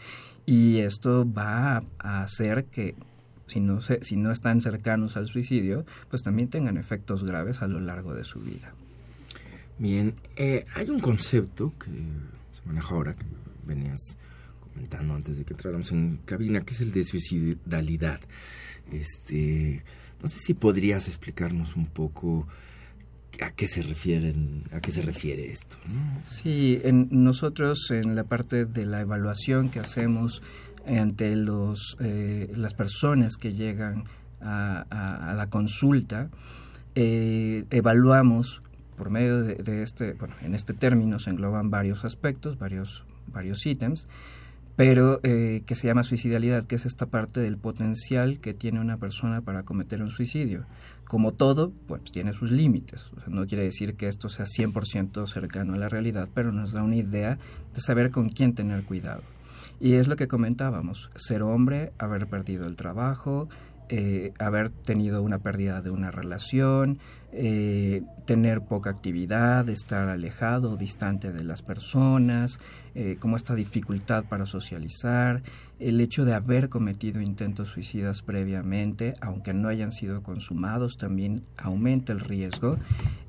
Y 0.45 0.79
esto 0.79 1.31
va 1.31 1.83
a 1.99 2.23
hacer 2.23 2.65
que 2.67 2.95
si 3.47 3.61
no, 3.61 3.81
se, 3.81 4.03
si 4.03 4.17
no 4.17 4.33
están 4.33 4.61
cercanos 4.61 5.17
al 5.17 5.29
suicidio, 5.29 5.85
pues 6.11 6.23
también 6.23 6.49
tengan 6.49 6.77
efectos 6.77 7.25
graves 7.25 7.63
a 7.63 7.67
lo 7.67 7.81
largo 7.81 8.15
de 8.15 8.25
su 8.25 8.41
vida. 8.41 8.73
Bien, 9.79 10.15
eh, 10.37 10.65
hay 10.75 10.89
un 10.89 11.01
concepto 11.01 11.73
que 11.79 11.91
se 11.91 12.63
maneja 12.67 12.95
ahora, 12.95 13.15
que 13.15 13.25
venías 13.67 14.17
comentando 14.61 15.15
antes 15.15 15.37
de 15.37 15.45
que 15.45 15.55
entráramos 15.55 15.93
en 15.93 16.19
cabina, 16.25 16.63
que 16.63 16.75
es 16.75 16.81
el 16.81 16.93
de 16.93 17.05
suicidalidad. 17.05 18.21
Este, 18.91 19.83
no 20.23 20.29
sé 20.29 20.39
si 20.39 20.55
podrías 20.55 21.09
explicarnos 21.09 21.77
un 21.77 21.87
poco 21.87 22.47
a 23.41 23.51
qué 23.53 23.67
se 23.67 23.83
refieren, 23.83 24.65
a 24.73 24.81
qué 24.81 24.93
se 24.93 25.03
refiere 25.03 25.51
esto. 25.51 25.77
Sí, 26.25 26.81
en, 26.85 27.09
nosotros 27.11 27.91
en 27.91 28.15
la 28.15 28.25
parte 28.25 28.65
de 28.65 28.87
la 28.87 29.01
evaluación 29.01 29.71
que 29.71 29.81
hacemos 29.81 30.43
ante 30.87 31.35
los 31.37 31.97
eh, 32.01 32.53
las 32.57 32.75
personas 32.75 33.37
que 33.37 33.53
llegan 33.53 34.05
a, 34.41 34.85
a, 34.91 35.31
a 35.31 35.35
la 35.35 35.49
consulta, 35.49 36.29
eh, 36.95 37.65
evaluamos 37.71 38.61
por 38.97 39.11
medio 39.11 39.43
de, 39.43 39.55
de, 39.55 39.83
este, 39.83 40.13
bueno, 40.13 40.35
en 40.43 40.55
este 40.55 40.75
término 40.75 41.19
se 41.19 41.31
engloban 41.31 41.71
varios 41.71 42.05
aspectos, 42.05 42.59
varios, 42.59 43.05
varios 43.29 43.65
ítems, 43.65 44.07
pero 44.77 45.21
eh, 45.23 45.63
que 45.67 45.75
se 45.75 45.87
llama 45.87 46.03
suicidalidad, 46.03 46.65
que 46.65 46.77
es 46.77 46.87
esta 46.87 47.07
parte 47.07 47.41
del 47.41 47.59
potencial 47.59 48.41
que 48.41 48.55
tiene 48.55 48.81
una 48.81 48.97
persona 48.97 49.43
para 49.43 49.65
cometer 49.65 50.03
un 50.03 50.11
suicidio. 50.11 50.65
Como 51.05 51.33
todo, 51.33 51.73
pues 51.87 52.03
tiene 52.05 52.33
sus 52.33 52.51
límites. 52.51 53.05
O 53.15 53.21
sea, 53.21 53.29
no 53.29 53.47
quiere 53.47 53.65
decir 53.65 53.97
que 53.97 54.09
esto 54.09 54.29
sea 54.29 54.47
100% 54.47 55.27
cercano 55.27 55.75
a 55.75 55.79
la 55.79 55.89
realidad, 55.89 56.29
pero 56.35 56.53
nos 56.53 56.73
da 56.73 56.83
una 56.83 56.97
idea 56.97 57.39
de 57.75 57.81
saber 57.81 58.11
con 58.11 58.31
quién 58.31 58.55
tener 58.55 58.83
cuidado. 58.85 59.23
Y 59.79 59.95
es 59.95 60.09
lo 60.09 60.17
que 60.17 60.29
comentábamos, 60.29 61.11
ser 61.17 61.43
hombre, 61.43 61.93
haber 61.99 62.29
perdido 62.29 62.67
el 62.67 62.77
trabajo, 62.77 63.49
eh, 63.89 64.33
haber 64.39 64.71
tenido 64.71 65.23
una 65.23 65.41
pérdida 65.41 65.83
de 65.83 65.91
una 65.91 66.11
relación, 66.11 66.99
eh, 67.33 68.03
tener 68.27 68.61
poca 68.61 68.91
actividad, 68.91 69.69
estar 69.71 70.11
alejado, 70.11 70.77
distante 70.77 71.33
de 71.33 71.45
las 71.45 71.63
personas, 71.63 72.59
eh, 72.95 73.17
como 73.19 73.37
esta 73.37 73.55
dificultad 73.55 74.25
para 74.25 74.45
socializar, 74.45 75.43
el 75.79 76.01
hecho 76.01 76.25
de 76.25 76.35
haber 76.35 76.69
cometido 76.69 77.23
intentos 77.23 77.69
suicidas 77.69 78.21
previamente, 78.21 79.15
aunque 79.21 79.55
no 79.55 79.69
hayan 79.69 79.93
sido 79.93 80.23
consumados, 80.23 80.97
también 80.97 81.45
aumenta 81.57 82.13
el 82.13 82.21
riesgo. 82.21 82.77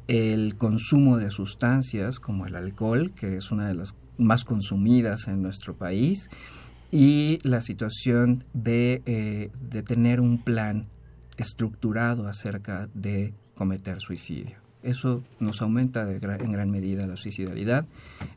El 0.07 0.57
consumo 0.57 1.17
de 1.17 1.31
sustancias 1.31 2.19
como 2.19 2.45
el 2.45 2.55
alcohol, 2.55 3.13
que 3.13 3.37
es 3.37 3.51
una 3.51 3.69
de 3.69 3.73
las 3.73 3.95
más 4.17 4.43
consumidas 4.43 5.29
en 5.29 5.41
nuestro 5.41 5.75
país, 5.75 6.29
y 6.91 7.39
la 7.43 7.61
situación 7.61 8.43
de, 8.53 9.01
eh, 9.05 9.49
de 9.69 9.81
tener 9.81 10.19
un 10.19 10.43
plan 10.43 10.87
estructurado 11.37 12.27
acerca 12.27 12.89
de 12.93 13.33
cometer 13.55 13.99
suicidio. 13.99 14.57
Eso 14.83 15.23
nos 15.39 15.61
aumenta 15.61 16.05
de 16.05 16.15
en 16.15 16.51
gran 16.51 16.69
medida 16.69 17.07
la 17.07 17.15
suicidalidad, 17.15 17.85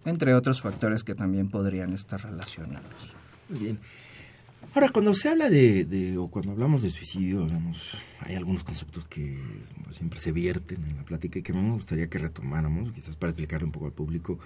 entre 0.04 0.34
otros 0.34 0.60
factores 0.62 1.02
que 1.02 1.14
también 1.14 1.48
podrían 1.48 1.92
estar 1.92 2.22
relacionados. 2.22 3.14
Bien. 3.48 3.78
Ahora, 4.74 4.90
cuando 4.90 5.14
se 5.14 5.28
habla 5.28 5.48
de, 5.48 5.84
de, 5.86 6.18
o 6.18 6.28
cuando 6.28 6.52
hablamos 6.52 6.82
de 6.82 6.90
suicidio, 6.90 7.46
hay 8.20 8.34
algunos 8.34 8.62
conceptos 8.62 9.08
que 9.08 9.40
siempre 9.90 10.20
se 10.20 10.32
vierten 10.32 10.84
en 10.84 10.96
la 10.96 11.02
plática 11.02 11.38
y 11.38 11.42
que 11.42 11.52
me 11.52 11.70
gustaría 11.72 12.08
que 12.08 12.18
retomáramos, 12.18 12.92
quizás 12.92 13.16
para 13.16 13.30
explicarle 13.30 13.64
un 13.64 13.72
poco 13.72 13.86
al 13.86 13.92
público 13.92 14.38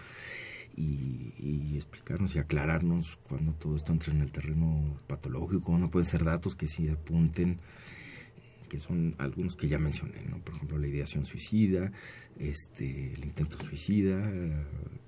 y, 0.77 1.35
y, 1.39 1.73
explicarnos 1.75 2.35
y 2.37 2.39
aclararnos 2.39 3.19
cuando 3.29 3.53
todo 3.53 3.77
esto 3.77 3.93
entra 3.93 4.15
en 4.15 4.21
el 4.21 4.31
terreno 4.31 4.99
patológico, 5.07 5.77
no 5.77 5.91
pueden 5.91 6.09
ser 6.09 6.25
datos 6.25 6.55
que 6.55 6.69
sí 6.69 6.89
apunten 6.89 7.59
que 8.71 8.79
son 8.79 9.17
algunos 9.19 9.57
que 9.57 9.69
ya 9.69 9.79
mencioné, 9.79 10.23
¿no? 10.31 10.39
Por 10.39 10.55
ejemplo, 10.55 10.79
la 10.79 10.87
ideación 10.87 11.27
suicida, 11.27 11.91
este, 12.39 13.12
el 13.12 13.25
intento 13.25 13.59
suicida, 13.59 14.23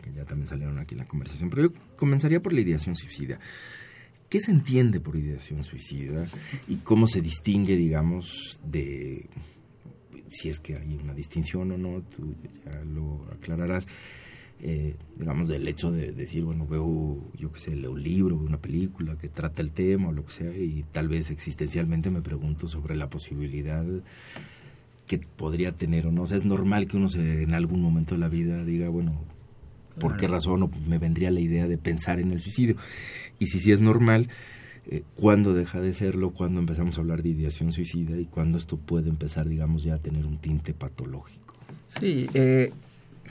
que 0.03 0.13
ya 0.13 0.25
también 0.25 0.49
salieron 0.49 0.79
aquí 0.79 0.95
en 0.95 0.99
la 0.99 1.07
conversación. 1.07 1.49
Pero 1.49 1.63
yo 1.63 1.73
comenzaría 1.97 2.43
por 2.43 2.53
la 2.53 2.61
ideación 2.61 2.97
suicida. 2.97 3.39
¿Qué 4.29 4.41
se 4.41 4.51
entiende 4.51 4.99
por 4.99 5.15
ideación 5.17 5.63
suicida 5.63 6.27
y 6.67 6.77
cómo 6.77 7.07
se 7.07 7.21
distingue, 7.21 7.77
digamos, 7.77 8.61
de 8.65 9.29
si 10.33 10.49
es 10.49 10.59
que 10.59 10.77
hay 10.77 10.95
una 10.95 11.15
distinción 11.15 11.71
o 11.73 11.79
no, 11.79 12.03
tú 12.03 12.35
ya 12.65 12.81
lo 12.85 13.27
aclararás. 13.33 13.87
Eh, 14.65 14.95
digamos, 15.19 15.49
del 15.49 15.67
hecho 15.67 15.91
de 15.91 16.13
decir, 16.13 16.45
bueno, 16.45 16.69
veo, 16.69 17.19
yo 17.37 17.51
qué 17.51 17.59
sé, 17.59 17.75
leo 17.75 17.91
un 17.91 18.03
libro, 18.03 18.39
veo 18.39 18.47
una 18.47 18.61
película 18.61 19.19
que 19.19 19.29
trata 19.29 19.61
el 19.61 19.73
tema 19.73 20.11
o 20.11 20.13
lo 20.13 20.25
que 20.25 20.33
sea, 20.33 20.57
y 20.57 20.85
tal 20.93 21.09
vez 21.09 21.31
existencialmente 21.31 22.11
me 22.11 22.23
pregunto 22.23 22.69
sobre 22.69 22.95
la 22.95 23.11
posibilidad 23.11 23.85
que 25.09 25.19
podría 25.37 25.73
tener 25.73 26.07
o 26.07 26.13
no. 26.13 26.23
O 26.23 26.27
sea, 26.29 26.37
es 26.37 26.45
normal 26.45 26.87
que 26.87 26.97
uno 26.97 27.09
se, 27.09 27.43
en 27.43 27.55
algún 27.55 27.83
momento 27.83 28.15
de 28.15 28.21
la 28.21 28.29
vida 28.29 28.65
diga, 28.65 28.89
bueno, 28.89 29.25
¿por 29.99 30.17
qué 30.17 30.29
razón 30.29 30.71
me 30.87 30.99
vendría 30.99 31.33
la 31.33 31.41
idea 31.41 31.67
de 31.67 31.77
pensar 31.77 32.21
en 32.21 32.31
el 32.31 32.41
suicidio? 32.41 32.77
Y 33.41 33.47
si 33.47 33.59
sí 33.59 33.73
es 33.73 33.81
normal, 33.81 34.29
eh, 34.87 35.03
¿cuándo 35.17 35.55
deja 35.55 35.81
de 35.81 35.93
serlo? 35.93 36.31
¿Cuándo 36.31 36.61
empezamos 36.61 36.99
a 36.99 37.01
hablar 37.01 37.25
de 37.25 37.31
ideación 37.31 37.73
suicida? 37.73 38.17
¿Y 38.17 38.27
cuándo 38.27 38.59
esto 38.59 38.77
puede 38.77 39.11
empezar, 39.11 39.49
digamos, 39.49 39.83
ya 39.83 39.95
a 39.95 39.99
tener 39.99 40.25
un 40.25 40.39
tinte 40.39 40.73
patológico? 40.73 41.57
Sí, 41.89 42.29
eh, 42.33 42.73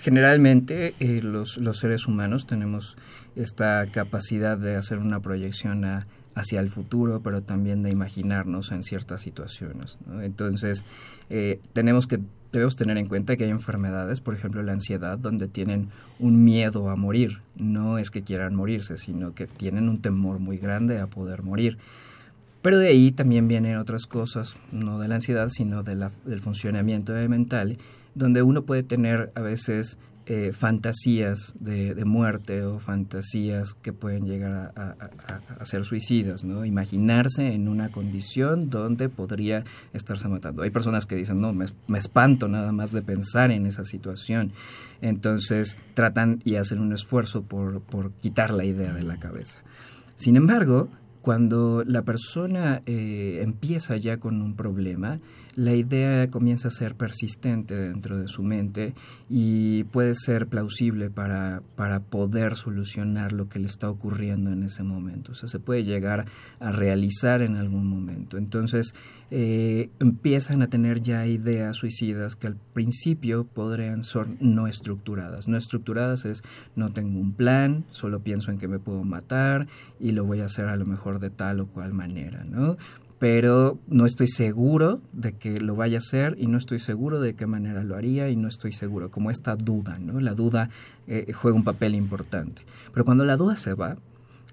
generalmente 0.02 0.94
eh, 1.00 1.22
los, 1.22 1.58
los, 1.58 1.78
seres 1.78 2.08
humanos 2.08 2.46
tenemos 2.48 2.98
esta 3.36 3.86
capacidad 3.88 4.58
de 4.58 4.76
hacer 4.76 4.98
una 4.98 5.20
proyección 5.20 5.86
hacia 6.36 6.60
el 6.60 6.70
futuro, 6.70 7.22
pero 7.22 7.42
también 7.42 7.84
de 7.84 7.92
imaginarnos 7.92 8.72
en 8.72 8.84
ciertas 8.84 9.22
situaciones. 9.22 9.98
Entonces, 10.22 10.86
eh, 11.30 11.60
tenemos 11.74 12.08
que 12.08 12.20
debemos 12.52 12.76
tener 12.76 12.98
en 12.98 13.08
cuenta 13.08 13.38
que 13.38 13.46
hay 13.46 13.50
enfermedades, 13.50 14.20
por 14.20 14.36
ejemplo 14.36 14.62
la 14.62 14.74
ansiedad, 14.74 15.18
donde 15.18 15.48
tienen 15.48 15.88
un 16.20 16.44
miedo 16.44 16.90
a 16.90 16.96
morir. 16.96 17.40
No 17.56 17.98
es 17.98 18.12
que 18.12 18.24
quieran 18.24 18.56
morirse, 18.56 18.98
sino 18.98 19.34
que 19.34 19.48
tienen 19.48 19.88
un 19.88 20.02
temor 20.02 20.40
muy 20.40 20.58
grande 20.58 21.00
a 21.00 21.08
poder 21.08 21.44
morir. 21.44 21.78
Pero 22.62 22.78
de 22.78 22.90
ahí 22.90 23.12
también 23.12 23.48
vienen 23.48 23.78
otras 23.78 24.06
cosas, 24.06 24.58
no 24.72 25.00
de 25.00 25.08
la 25.08 25.16
ansiedad, 25.16 25.48
sino 25.50 25.82
del 25.84 26.42
funcionamiento 26.42 27.14
mental 27.14 27.78
donde 28.16 28.42
uno 28.42 28.64
puede 28.64 28.84
tener 28.84 29.32
a 29.36 29.42
veces 29.42 29.98
eh, 30.28 30.52
fantasías 30.54 31.56
de, 31.60 31.96
muerte 32.06 32.64
o 32.64 32.78
fantasías 32.78 33.74
que 33.74 33.92
pueden 33.92 34.28
llegar 34.28 34.72
a, 34.76 35.66
ser 35.66 35.84
suicidas, 35.84 36.44
¿no? 36.44 36.64
Imaginarse 36.64 37.54
en 37.54 37.68
una 37.68 37.90
condición 37.90 38.70
donde 38.70 39.10
podría 39.10 39.64
estarse 39.94 40.28
matando. 40.28 40.62
Hay 40.62 40.70
personas 40.70 41.08
que 41.08 41.16
dicen, 41.16 41.42
no, 41.42 41.54
me, 41.54 41.66
me 41.88 41.98
espanto 41.98 42.48
nada 42.48 42.72
más 42.72 42.92
de 42.92 43.02
pensar 43.02 43.50
en 43.52 43.66
esa 43.66 43.84
situación. 43.84 44.54
Entonces 45.02 45.78
tratan 45.96 46.42
y 46.46 46.56
hacen 46.56 46.80
un 46.80 46.94
esfuerzo 46.94 47.42
por, 47.42 47.82
por 47.82 48.12
quitar 48.12 48.52
la 48.52 48.64
idea 48.64 48.94
de 48.94 49.04
la 49.04 49.18
cabeza. 49.18 49.62
Sin 50.16 50.36
embargo, 50.38 50.88
cuando 51.22 51.84
la 51.86 52.02
persona 52.02 52.82
eh, 52.86 53.40
empieza 53.42 53.96
ya 53.98 54.18
con 54.18 54.42
un 54.42 54.56
problema, 54.56 55.20
la 55.56 55.76
idea 55.76 56.30
comienza 56.30 56.70
a 56.70 56.72
ser 56.72 56.96
persistente 56.96 57.76
dentro 57.76 58.18
de 58.18 58.28
su 58.28 58.42
mente 58.42 58.94
y 59.30 59.84
puede 59.86 60.16
ser 60.16 60.48
plausible 60.48 61.10
para, 61.10 61.62
para 61.76 62.00
poder 62.00 62.56
solucionar 62.56 63.34
lo 63.34 63.50
que 63.50 63.60
le 63.60 63.66
está 63.66 63.90
ocurriendo 63.90 64.52
en 64.52 64.64
ese 64.64 64.84
momento. 64.84 65.34
O 65.34 65.36
sea, 65.36 65.50
se 65.50 65.60
puede 65.60 65.84
llegar 65.84 66.26
a 66.60 66.72
realizar 66.72 67.42
en 67.42 67.56
algún 67.56 67.86
momento. 67.86 68.38
Entonces, 68.38 68.94
eh, 69.34 69.90
empiezan 70.00 70.62
a 70.62 70.68
tener 70.68 71.02
ya 71.02 71.26
ideas 71.26 71.78
suicidas 71.78 72.36
que 72.36 72.48
al 72.48 72.58
principio 72.74 73.46
podrían 73.46 74.04
ser 74.04 74.28
no 74.42 74.68
estructuradas. 74.68 75.48
No 75.48 75.58
estructuradas 75.58 76.26
es 76.26 76.44
no 76.76 76.92
tengo 76.92 77.18
un 77.18 77.32
plan, 77.32 77.86
solo 77.88 78.20
pienso 78.20 78.52
en 78.52 78.58
que 78.58 78.68
me 78.68 78.80
puedo 78.80 79.04
matar 79.06 79.68
y 80.02 80.12
lo 80.12 80.26
voy 80.26 80.42
a 80.42 80.46
hacer 80.46 80.66
a 80.66 80.76
lo 80.76 80.86
mejor 80.86 81.20
de 81.20 81.30
tal 81.30 81.62
o 81.62 81.68
cual 81.68 81.94
manera, 81.94 82.44
¿no? 82.44 82.76
pero 83.22 83.78
no 83.88 84.08
estoy 84.08 84.28
seguro 84.28 85.00
de 85.14 85.34
que 85.34 85.62
lo 85.62 85.76
vaya 85.76 85.98
a 85.98 86.00
hacer 86.00 86.36
y 86.40 86.48
no 86.48 86.58
estoy 86.58 86.80
seguro 86.80 87.22
de 87.22 87.36
qué 87.36 87.46
manera 87.46 87.84
lo 87.84 87.96
haría 87.96 88.30
y 88.30 88.36
no 88.36 88.48
estoy 88.48 88.72
seguro, 88.72 89.12
como 89.12 89.30
esta 89.30 89.56
duda, 89.56 90.00
¿no? 90.00 90.20
La 90.20 90.34
duda 90.34 90.72
eh, 91.06 91.32
juega 91.32 91.56
un 91.56 91.64
papel 91.64 91.94
importante. 91.94 92.64
Pero 92.92 93.06
cuando 93.06 93.24
la 93.24 93.38
duda 93.38 93.58
se 93.58 93.76
va, 93.76 93.96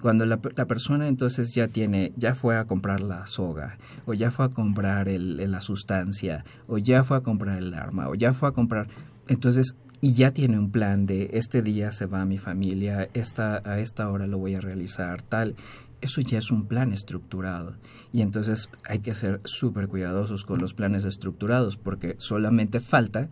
cuando 0.00 0.26
la, 0.26 0.38
persona 0.38 1.08
entonces 1.08 1.54
ya 1.54 1.68
tiene, 1.68 2.12
ya 2.16 2.34
fue 2.34 2.56
a 2.56 2.64
comprar 2.64 3.00
la 3.00 3.26
soga, 3.26 3.78
o 4.06 4.14
ya 4.14 4.30
fue 4.30 4.46
a 4.46 4.48
comprar 4.50 5.08
el, 5.08 5.50
la 5.50 5.61
sustancia, 5.61 6.44
o 6.66 6.78
ya 6.78 7.02
fue 7.02 7.16
a 7.16 7.20
comprar 7.20 7.58
el 7.58 7.74
arma, 7.74 8.08
o 8.08 8.14
ya 8.14 8.32
fue 8.32 8.48
a 8.48 8.52
comprar, 8.52 8.88
entonces, 9.26 9.76
y 10.00 10.12
ya 10.14 10.30
tiene 10.30 10.58
un 10.58 10.70
plan 10.70 11.06
de 11.06 11.30
este 11.32 11.62
día 11.62 11.90
se 11.90 12.06
va 12.06 12.24
mi 12.24 12.38
familia, 12.38 13.08
esta, 13.14 13.61
a 13.64 13.80
esta 13.80 14.08
hora 14.08 14.26
lo 14.26 14.38
voy 14.38 14.54
a 14.54 14.61
realizar, 14.61 15.22
tal, 15.22 15.56
eso 16.00 16.20
ya 16.20 16.38
es 16.38 16.50
un 16.50 16.66
plan 16.66 16.92
estructurado. 16.92 17.74
Y 18.12 18.22
entonces 18.22 18.70
hay 18.84 19.00
que 19.00 19.14
ser 19.14 19.40
súper 19.44 19.88
cuidadosos 19.88 20.44
con 20.44 20.61
los 20.61 20.74
planes 20.74 21.04
estructurados 21.04 21.76
porque 21.76 22.14
solamente 22.18 22.80
falta 22.80 23.28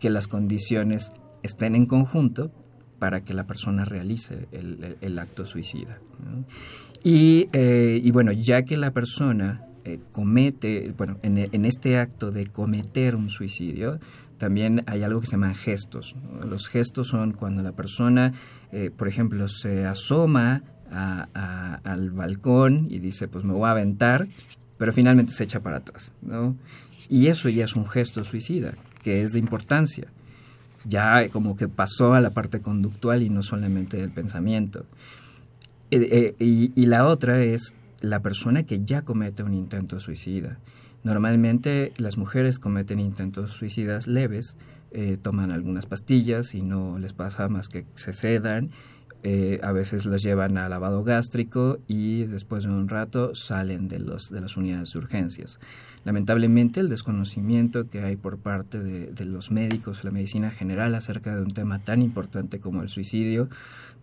que 0.00 0.10
las 0.10 0.26
condiciones 0.26 1.12
estén 1.42 1.74
en 1.74 1.86
conjunto 1.86 2.50
para 2.98 3.22
que 3.22 3.34
la 3.34 3.46
persona 3.46 3.84
realice 3.84 4.48
el, 4.52 5.18
acto 5.18 5.46
suicida. 5.46 5.98
Y, 7.02 7.48
eh, 7.52 8.00
y, 8.02 8.10
bueno, 8.10 8.32
ya 8.32 8.62
que 8.64 8.76
la 8.76 8.90
persona 8.90 9.62
eh, 9.84 10.00
comete, 10.12 10.92
bueno, 10.96 11.18
en, 11.22 11.64
este 11.64 11.98
acto 11.98 12.30
de 12.30 12.46
cometer 12.46 13.14
un 13.14 13.30
suicidio, 13.30 14.00
también 14.36 14.82
hay 14.86 15.02
algo 15.02 15.20
que 15.20 15.26
se 15.26 15.32
llaman 15.32 15.54
gestos. 15.54 16.16
Los 16.48 16.68
gestos 16.68 17.08
son 17.08 17.32
cuando 17.32 17.62
la 17.62 17.72
persona, 17.72 18.32
eh, 18.72 18.90
por 18.94 19.08
ejemplo, 19.08 19.48
se 19.48 19.86
asoma 19.86 20.62
al 20.90 22.10
balcón 22.10 22.86
y 22.88 22.98
dice, 22.98 23.28
pues 23.28 23.44
me 23.44 23.52
voy 23.52 23.68
a 23.68 23.72
aventar, 23.72 24.26
pero 24.78 24.92
finalmente 24.92 25.32
se 25.32 25.44
echa 25.44 25.60
para 25.60 25.78
atrás, 25.78 26.14
¿no? 26.22 26.56
Y 27.10 27.26
eso 27.26 27.48
ya 27.48 27.64
es 27.64 27.76
un 27.76 27.86
gesto 27.86 28.24
suicida, 28.24 28.72
que 29.02 29.22
es 29.22 29.32
de 29.32 29.38
importancia. 29.38 30.08
Ya 30.86 31.28
como 31.28 31.56
que 31.56 31.68
pasó 31.68 32.14
a 32.14 32.20
la 32.20 32.30
parte 32.30 32.60
conductual 32.60 33.22
y 33.22 33.30
no 33.30 33.42
solamente 33.42 33.96
del 33.96 34.10
pensamiento. 34.10 34.84
Eh, 35.90 36.34
eh, 36.38 36.70
y, 36.74 36.86
la 36.86 37.06
otra 37.06 37.42
es 37.42 37.74
la 38.00 38.20
persona 38.20 38.64
que 38.64 38.84
ya 38.84 39.02
comete 39.02 39.42
un 39.42 39.54
intento 39.54 40.00
suicida. 40.00 40.58
Normalmente 41.02 41.92
las 41.96 42.18
mujeres 42.18 42.58
cometen 42.58 43.00
intentos 43.00 43.52
suicidas 43.52 44.06
leves, 44.06 44.56
eh, 44.90 45.16
toman 45.20 45.50
algunas 45.50 45.86
pastillas 45.86 46.54
y 46.54 46.62
no 46.62 46.98
les 46.98 47.12
pasa 47.12 47.48
más 47.48 47.68
que 47.68 47.86
se 47.94 48.12
sedan 48.12 48.70
eh, 49.24 49.58
a 49.62 49.72
veces 49.72 50.06
los 50.06 50.22
llevan 50.22 50.58
a 50.58 50.68
lavado 50.68 51.02
gástrico 51.02 51.78
y 51.88 52.24
después 52.24 52.64
de 52.64 52.70
un 52.70 52.88
rato 52.88 53.34
salen 53.34 53.88
de, 53.88 53.98
los, 53.98 54.30
de 54.30 54.40
las 54.40 54.56
unidades 54.56 54.92
de 54.92 54.98
urgencias. 55.00 55.58
Lamentablemente 56.04 56.80
el 56.80 56.88
desconocimiento 56.88 57.90
que 57.90 58.00
hay 58.02 58.16
por 58.16 58.38
parte 58.38 58.78
de, 58.78 59.24
los 59.24 59.50
médicos, 59.50 60.04
la 60.04 60.12
medicina 60.12 60.50
general 60.50 60.94
acerca 60.94 61.34
de 61.34 61.42
un 61.42 61.52
tema 61.52 61.80
tan 61.80 62.00
importante 62.00 62.60
como 62.60 62.82
el 62.82 62.88
suicidio, 62.88 63.48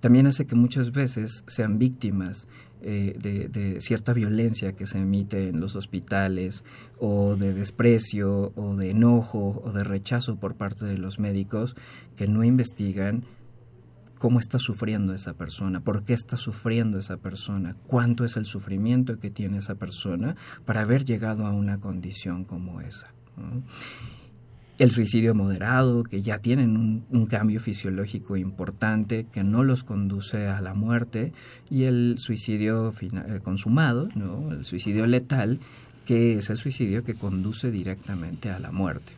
también 0.01 0.27
hace 0.27 0.45
que 0.45 0.55
muchas 0.55 0.91
veces 0.91 1.45
sean 1.47 1.79
víctimas 1.79 2.49
eh, 2.81 3.15
de, 3.17 3.47
de, 3.47 3.79
cierta 3.79 4.11
violencia 4.11 4.73
que 4.73 4.85
se 4.85 4.99
emite 4.99 5.47
en 5.47 5.61
los 5.61 5.77
hospitales 5.77 6.65
o 6.99 7.37
de 7.37 7.53
desprecio 7.53 8.51
o 8.55 8.75
de 8.75 8.91
enojo 8.91 9.61
o 9.63 9.71
de 9.71 9.85
rechazo 9.85 10.35
por 10.35 10.55
parte 10.55 10.85
de 10.85 10.97
los 10.97 11.17
médicos 11.17 11.75
que 12.17 12.27
no 12.27 12.43
investigan 12.43 13.23
cómo 14.17 14.39
está 14.39 14.59
sufriendo 14.59 15.13
esa 15.13 15.33
persona, 15.33 15.81
por 15.81 16.03
qué 16.03 16.13
está 16.13 16.37
sufriendo 16.37 16.97
esa 16.97 17.17
persona, 17.17 17.75
cuánto 17.87 18.25
es 18.25 18.37
el 18.37 18.45
sufrimiento 18.45 19.19
que 19.19 19.29
tiene 19.29 19.57
esa 19.57 19.75
persona 19.75 20.35
para 20.65 20.81
haber 20.81 21.05
llegado 21.05 21.45
a 21.45 21.51
una 21.51 21.79
condición 21.79 22.45
como 22.45 22.81
esa. 22.81 23.13
El 24.77 24.91
suicidio 24.91 25.33
moderado, 25.33 26.03
que 26.03 26.21
ya 26.21 26.39
tienen 26.39 27.05
un, 27.09 27.25
cambio 27.27 27.61
fisiológico 27.61 28.35
importante 28.35 29.25
que 29.31 29.43
no 29.43 29.63
los 29.63 29.83
conduce 29.83 30.47
a 30.47 30.59
la 30.59 30.73
muerte, 30.73 31.31
y 31.69 31.83
el 31.83 32.15
suicidio 32.17 32.93
eh, 33.01 33.39
consumado, 33.41 34.09
¿no? 34.15 34.51
el 34.51 34.65
suicidio 34.65 35.07
letal, 35.07 35.59
que 36.05 36.37
es 36.37 36.49
el 36.49 36.57
suicidio 36.57 37.03
que 37.03 37.15
conduce 37.15 37.71
directamente 37.71 38.51
a 38.51 38.59
la 38.59 38.71
muerte. 38.71 39.13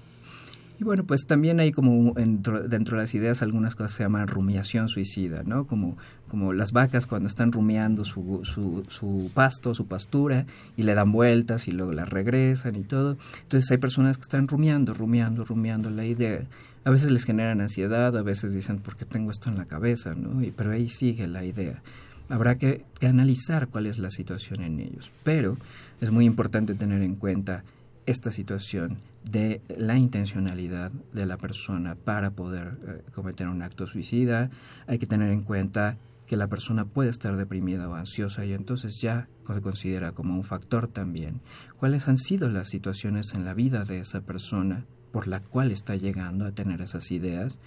Y 0.79 0.83
bueno, 0.83 1.05
pues 1.05 1.25
también 1.25 1.59
hay 1.59 1.71
como 1.71 2.13
dentro, 2.13 2.61
de 2.61 2.91
las 2.91 3.15
ideas 3.15 3.41
algunas 3.41 3.75
cosas 3.75 3.93
se 3.93 4.03
llaman 4.03 4.27
rumiación 4.27 4.87
suicida, 4.87 5.41
¿no? 5.43 5.65
Como, 5.65 5.97
como 6.29 6.53
las 6.53 6.71
vacas 6.71 7.07
cuando 7.07 7.27
están 7.27 7.51
rumiando 7.51 8.05
su, 8.05 8.41
su, 8.43 8.83
su 8.87 9.31
pasto, 9.33 9.73
su 9.73 9.87
pastura, 9.87 10.45
y 10.75 10.83
le 10.83 10.93
dan 10.93 11.11
vueltas 11.11 11.67
y 11.67 11.71
luego 11.71 11.93
la 11.93 12.05
regresan 12.05 12.75
y 12.75 12.83
todo. 12.83 13.17
Entonces 13.41 13.71
hay 13.71 13.77
personas 13.77 14.17
que 14.17 14.21
están 14.21 14.47
rumiando, 14.47 14.93
rumiando, 14.93 15.43
rumiando 15.45 15.89
la 15.89 16.05
idea. 16.05 16.41
A 16.85 16.91
veces 16.91 17.11
les 17.11 17.25
generan 17.25 17.59
ansiedad, 17.59 18.15
a 18.15 18.21
veces 18.21 18.53
dicen, 18.53 18.77
¿por 18.77 18.95
qué 18.95 19.05
tengo 19.05 19.31
esto 19.31 19.49
en 19.49 19.57
la 19.57 19.65
cabeza? 19.65 20.11
¿no? 20.11 20.43
Y, 20.43 20.51
pero 20.51 20.71
ahí 20.71 20.87
sigue 20.87 21.27
la 21.27 21.43
idea. 21.43 21.81
Habrá 22.29 22.55
que 22.55 22.85
analizar 23.01 23.67
cuál 23.67 23.87
es 23.87 23.97
la 23.97 24.11
situación 24.11 24.61
en 24.61 24.79
ellos. 24.79 25.11
Pero 25.23 25.57
es 26.01 26.11
muy 26.11 26.25
importante 26.25 26.75
tener 26.75 27.01
en 27.01 27.15
cuenta 27.15 27.63
esta 28.07 28.31
situación 28.31 28.99
de 29.23 29.61
la 29.67 29.97
intencionalidad 29.97 30.91
de 31.13 31.25
la 31.25 31.37
persona 31.37 31.95
para 31.95 32.31
poder 32.31 32.79
eh, 32.87 33.11
cometer 33.13 33.47
un 33.49 33.61
acto 33.61 33.85
suicida. 33.85 34.49
Hay 34.87 34.97
que 34.97 35.05
tener 35.05 35.29
en 35.29 35.43
cuenta 35.43 35.97
que 36.25 36.37
la 36.37 36.47
persona 36.47 36.85
puede 36.85 37.09
estar 37.09 37.35
deprimida 37.35 37.87
o 37.87 37.95
ansiosa 37.95 38.45
y 38.45 38.53
entonces 38.53 38.99
ya 39.01 39.27
se 39.45 39.61
considera 39.61 40.13
como 40.13 40.35
un 40.35 40.43
factor 40.43 40.87
también. 40.87 41.41
¿Cuáles 41.77 42.07
han 42.07 42.17
sido 42.17 42.49
las 42.49 42.69
situaciones 42.69 43.33
en 43.33 43.45
la 43.45 43.53
vida 43.53 43.83
de 43.83 43.99
esa 43.99 44.21
persona 44.21 44.85
por 45.11 45.27
la 45.27 45.41
cual 45.41 45.71
está 45.71 45.95
llegando 45.95 46.45
a 46.45 46.53
tener 46.53 46.81
esas 46.81 47.11
ideas 47.11 47.59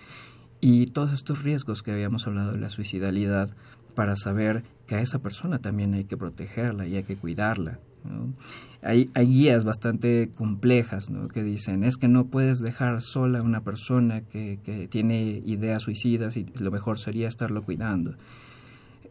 y 0.60 0.86
todos 0.86 1.12
estos 1.12 1.42
riesgos 1.42 1.82
que 1.82 1.92
habíamos 1.92 2.26
hablado 2.26 2.52
de 2.52 2.60
la 2.60 2.70
suicidalidad 2.70 3.54
para 3.94 4.16
saber 4.16 4.64
que 4.86 4.94
a 4.94 5.00
esa 5.02 5.18
persona 5.18 5.58
también 5.58 5.94
hay 5.94 6.04
que 6.04 6.16
protegerla 6.16 6.86
y 6.86 6.96
hay 6.96 7.04
que 7.04 7.16
cuidarla. 7.16 7.80
Hay, 8.82 9.10
hay, 9.14 9.26
guías 9.26 9.64
bastante 9.64 10.30
complejas 10.34 11.08
que 11.32 11.42
dicen 11.42 11.84
es 11.84 11.96
que 11.96 12.08
no 12.08 12.26
puedes 12.26 12.60
dejar 12.60 13.02
sola 13.02 13.40
a 13.40 13.42
una 13.42 13.62
persona 13.62 14.22
que, 14.22 14.58
que 14.64 14.88
tiene 14.88 15.42
ideas 15.44 15.82
suicidas 15.82 16.36
y 16.36 16.46
lo 16.58 16.70
mejor 16.70 16.98
sería 16.98 17.28
estarlo 17.28 17.62
cuidando. 17.62 18.14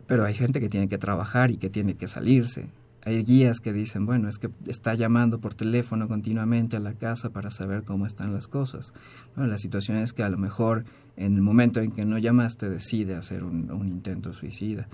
Pero 0.08 0.25
hay 0.25 0.34
gente 0.34 0.60
que 0.60 0.69
tiene 0.69 0.88
que 0.88 0.97
trabajar 0.97 1.52
y 1.52 1.58
que 1.58 1.69
tiene 1.69 1.95
que 1.95 2.08
salirse 2.08 2.69
hay 3.04 3.23
guías 3.23 3.60
que 3.60 3.71
dicen, 3.71 4.06
bueno, 4.06 4.28
es 4.28 4.38
que 4.38 4.49
está 4.67 4.93
llamando 4.93 5.39
por 5.39 5.54
teléfono 5.54 6.08
continuamente 6.08 6.78
a 6.78 6.80
la 6.80 6.93
casa 6.93 7.30
para 7.30 7.49
saber 7.49 7.84
cómo 7.84 8.06
están 8.06 8.34
las 8.34 8.47
cosas. 8.47 8.93
la 9.36 9.58
situación 9.58 9.97
es 9.97 10.13
que 10.13 10.23
a 10.23 10.30
lo 10.30 10.38
mejor 10.38 10.86
en 11.15 11.36
el 11.36 11.41
momento 11.41 11.80
en 11.80 11.91
que 11.91 12.06
no 12.06 12.17
llamaste 12.17 12.69
decide 12.69 13.15
hacer 13.15 13.43
un 13.43 13.88
intento 13.88 14.34
suicida. 14.34 14.88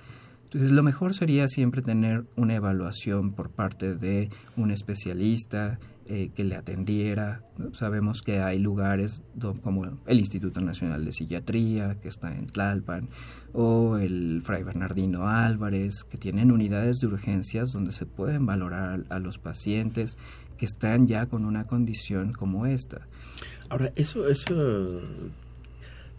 Lo 0.56 0.84
mejor 0.84 1.14
sería 1.14 1.50
siempre 1.50 1.82
tener 1.82 2.24
una 2.38 2.56
evaluación 2.56 3.34
por 3.34 3.50
parte 3.50 3.94
de 3.94 4.30
un 4.56 4.72
especialista 4.72 5.80
eh, 6.06 6.32
que 6.34 6.46
le 6.46 6.56
atendiera. 6.56 7.42
Sabemos 7.74 8.22
que 8.22 8.40
hay 8.40 8.60
lugares 8.60 9.22
como 9.62 10.00
el 10.06 10.18
Instituto 10.18 10.62
Nacional 10.62 11.04
de 11.04 11.12
Psiquiatría, 11.12 12.00
que 12.00 12.08
está 12.08 12.34
en 12.34 12.48
Tlalpan, 12.48 13.10
o 13.52 13.98
el 13.98 14.42
Fray 14.46 14.64
Bernardino 14.64 15.28
Álvarez, 15.28 16.06
que 16.06 16.18
tienen 16.18 16.54
unidades 16.54 17.00
de 17.00 17.08
urgencias 17.08 17.74
donde 17.74 17.92
se 17.92 18.06
pueden 18.06 18.46
valorar 18.46 19.04
a, 19.10 19.20
los 19.20 19.38
pacientes 19.38 20.18
que 20.58 20.64
están 20.64 21.06
ya 21.06 21.26
con 21.26 21.44
una 21.44 21.68
condición 21.68 22.32
como 22.32 22.66
esta. 22.66 23.10
Ahora, 23.68 23.92
eso, 23.98 24.26
eso, 24.30 25.02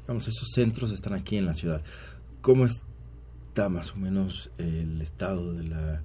vamos, 0.07 0.29
esos 0.29 0.51
centros 0.53 0.93
están 0.93 1.15
aquí 1.15 1.39
en 1.39 1.47
la 1.47 1.55
ciudad. 1.55 1.81
¿Cómo 2.43 2.67
está 3.57 3.71
más 3.71 3.95
o 3.95 3.97
menos 3.97 4.51
el 4.59 5.01
estado 5.01 5.55
de 5.55 5.65
la 5.65 6.03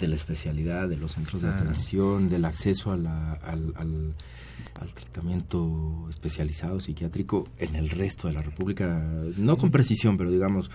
de 0.00 0.08
la 0.08 0.16
especialidad, 0.16 0.88
de 0.88 0.96
los 0.96 1.12
centros 1.12 1.42
de 1.42 1.48
atención, 1.48 2.28
del 2.28 2.44
acceso 2.44 2.90
al, 2.90 3.06
al, 3.06 4.14
tratamiento 4.92 6.08
especializado 6.10 6.80
psiquiátrico 6.80 7.46
en 7.58 7.76
el 7.76 7.88
resto 7.88 8.26
de 8.26 8.34
la 8.34 8.42
República, 8.42 9.00
no 9.38 9.56
con 9.56 9.70
precisión, 9.70 10.16
pero 10.16 10.28
digamos, 10.28 10.68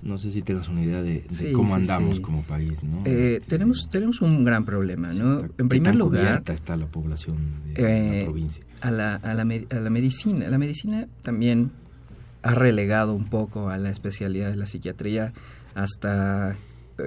no 0.00 0.16
sé 0.16 0.30
si 0.30 0.40
tengas 0.40 0.68
una 0.68 0.82
idea 0.82 1.02
de, 1.02 1.26
cómo 1.52 1.74
andamos 1.74 2.18
como 2.20 2.40
país, 2.40 2.82
¿no? 2.82 3.02
Eh, 3.04 3.36
este, 3.36 3.50
tenemos 3.50 3.90
tenemos 3.90 4.22
un 4.22 4.42
gran 4.42 4.64
problema, 4.64 5.12
¿no? 5.12 5.46
en 5.58 5.68
primer 5.68 5.96
lugar, 5.96 6.42
está 6.48 6.78
la 6.78 6.86
población 6.86 7.36
de 7.74 7.82
la 7.82 7.90
eh, 7.90 8.24
provincia. 8.24 8.64
A 8.80 8.90
la, 8.90 9.16
a, 9.16 9.34
la, 9.34 9.42
a 9.42 9.80
la 9.80 9.90
medicina, 9.90 10.48
la 10.48 10.56
medicina 10.56 11.06
también 11.20 11.72
ha 12.46 12.54
relegado 12.54 13.12
un 13.12 13.24
poco 13.24 13.70
a 13.70 13.76
la 13.76 13.90
especialidad 13.90 14.50
de 14.50 14.56
la 14.56 14.66
psiquiatría. 14.66 15.32
Hasta 15.74 16.56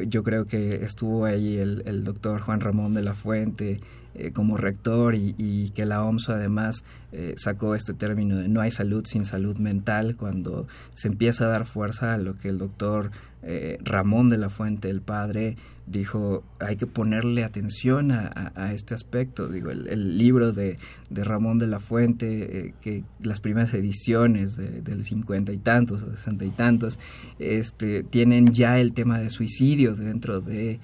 yo 0.08 0.23
creo 0.23 0.45
que 0.45 0.84
estuvo 0.84 1.25
ahí 1.25 1.58
el, 1.58 2.04
doctor 2.04 2.41
Juan 2.41 2.60
Ramón 2.60 2.93
de 2.93 3.02
la 3.02 3.13
Fuente 3.13 3.80
eh, 4.13 4.32
como 4.32 4.58
rector 4.58 5.15
y, 5.15 5.71
que 5.73 5.86
la 5.86 6.04
OMS 6.04 6.30
además 6.30 6.84
eh, 7.12 7.34
sacó 7.38 7.73
este 7.73 7.93
término 7.93 8.38
de 8.38 8.47
no 8.49 8.62
hay 8.62 8.71
salud 8.71 9.06
sin 9.06 9.25
salud 9.25 9.58
mental 9.58 10.15
cuando 10.15 10.67
se 10.93 11.08
empieza 11.08 11.45
a 11.45 11.47
dar 11.47 11.65
fuerza 11.65 12.13
a 12.13 12.17
lo 12.17 12.38
que 12.38 12.49
el 12.49 12.58
doctor 12.58 13.12
eh, 13.41 13.80
Ramón 13.82 14.30
de 14.30 14.38
la 14.38 14.49
Fuente, 14.49 14.89
el 14.89 15.02
padre, 15.02 15.58
dijo 15.89 16.43
hay 16.60 16.75
que 16.75 16.88
ponerle 16.88 17.43
atención 17.43 18.12
a, 18.12 18.71
este 18.73 18.93
aspecto. 18.93 19.47
Digo, 19.47 19.71
el, 19.71 20.17
libro 20.17 20.52
de, 20.52 20.78
de, 21.10 21.23
Ramón 21.23 21.58
de 21.58 21.67
la 21.67 21.80
Fuente, 21.80 22.73
que 22.82 23.04
las 23.21 23.41
primeras 23.41 23.73
ediciones 23.73 24.58
del 24.58 25.04
cincuenta 25.04 25.52
y 25.52 25.58
tantos 25.58 26.04
o 26.04 26.12
sesenta 26.12 26.45
y 26.45 26.52
tantos, 26.52 26.99
este, 27.39 28.04
tienen 28.04 28.54
ya 28.54 28.80
el 28.80 28.93
tema 28.93 29.19
de 29.19 29.30
suicidio 29.30 29.95
dentro 29.95 30.41
de, 30.41 30.80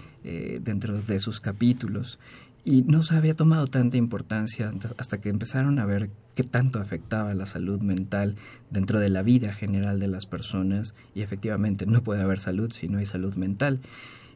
dentro 0.62 1.00
de 1.02 1.20
sus 1.20 1.39
capítulos. 1.39 2.20
Y 2.68 2.82
no 2.82 3.04
se 3.04 3.15
había 3.15 3.36
tomado 3.36 3.68
tanta 3.68 3.98
importancia 3.98 4.72
hasta 4.98 5.20
que 5.20 5.30
empezaron 5.30 5.78
a 5.78 5.86
ver 5.86 6.10
qué 6.34 6.44
tanto 6.44 6.80
afectaba 6.80 7.36
la 7.36 7.46
salud 7.46 7.80
mental 7.84 8.38
dentro 8.72 9.00
de 9.00 9.10
la 9.10 9.22
vida 9.22 9.54
general 9.54 10.00
de 10.00 10.08
las 10.08 10.26
personas 10.26 10.96
y 11.13 11.22
efectivamente 11.22 11.86
no 11.86 12.02
puede 12.02 12.24
haber 12.24 12.39
salud 12.39 12.72
si 12.72 12.88
no 12.88 12.98
hay 12.98 13.06
salud 13.06 13.36
mental. 13.36 13.82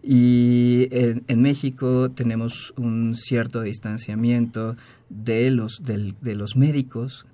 Y 0.02 0.88
en, 0.92 1.42
México 1.42 2.10
tenemos 2.12 2.74
un 2.78 3.16
cierto 3.16 3.62
distanciamiento 3.62 4.76
de 5.10 5.52
los, 5.52 5.84
de 5.84 6.36
los 6.36 6.56
médicos 6.56 7.26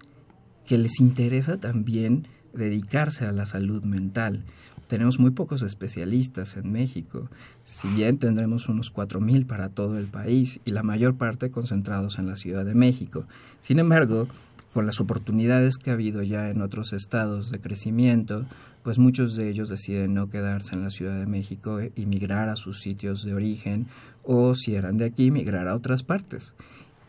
que 0.66 0.78
les 0.78 1.00
interesa 1.00 1.58
también 1.58 2.28
dedicarse 2.54 3.26
a 3.26 3.32
la 3.32 3.46
salud 3.46 3.84
mental 3.84 4.44
tenemos 4.88 5.20
muy 5.20 5.32
pocos 5.32 5.64
especialistas 5.64 6.58
en 6.58 6.72
México, 6.72 7.28
si 7.64 7.88
bien 7.90 8.18
tendremos 8.18 8.70
unos 8.70 8.94
4.000 8.94 9.48
para 9.48 9.70
todo 9.70 9.98
el 9.98 10.06
país 10.06 10.60
y 10.64 10.72
la 10.72 10.84
mayor 10.84 11.16
parte 11.16 11.50
concentrados 11.50 12.20
en 12.20 12.28
la 12.28 12.36
Ciudad 12.36 12.66
de 12.66 12.76
México. 12.76 13.26
Sin 13.62 13.80
embargo, 13.80 14.28
con 14.74 14.86
las 14.86 15.00
oportunidades 15.00 15.78
que 15.78 15.90
ha 15.90 15.94
habido 15.94 16.22
ya 16.22 16.50
en 16.50 16.62
otros 16.62 16.94
estados 16.94 17.50
de 17.50 17.60
crecimiento, 17.60 18.46
pues 18.86 19.00
muchos 19.00 19.36
de 19.36 19.50
ellos 19.50 19.68
deciden 19.68 20.14
no 20.14 20.30
quedarse 20.30 20.76
en 20.76 20.84
la 20.84 20.92
Ciudad 20.92 21.18
de 21.18 21.26
México 21.26 21.80
y 21.96 22.06
migrar 22.06 22.50
a 22.50 22.56
sus 22.56 22.82
sitios 22.82 23.24
de 23.24 23.34
origen 23.34 23.88
o 24.22 24.54
si 24.54 24.76
eran 24.76 24.98
de 24.98 25.06
aquí, 25.06 25.32
migrar 25.32 25.68
a 25.68 25.74
otras 25.74 26.04
partes. 26.04 26.54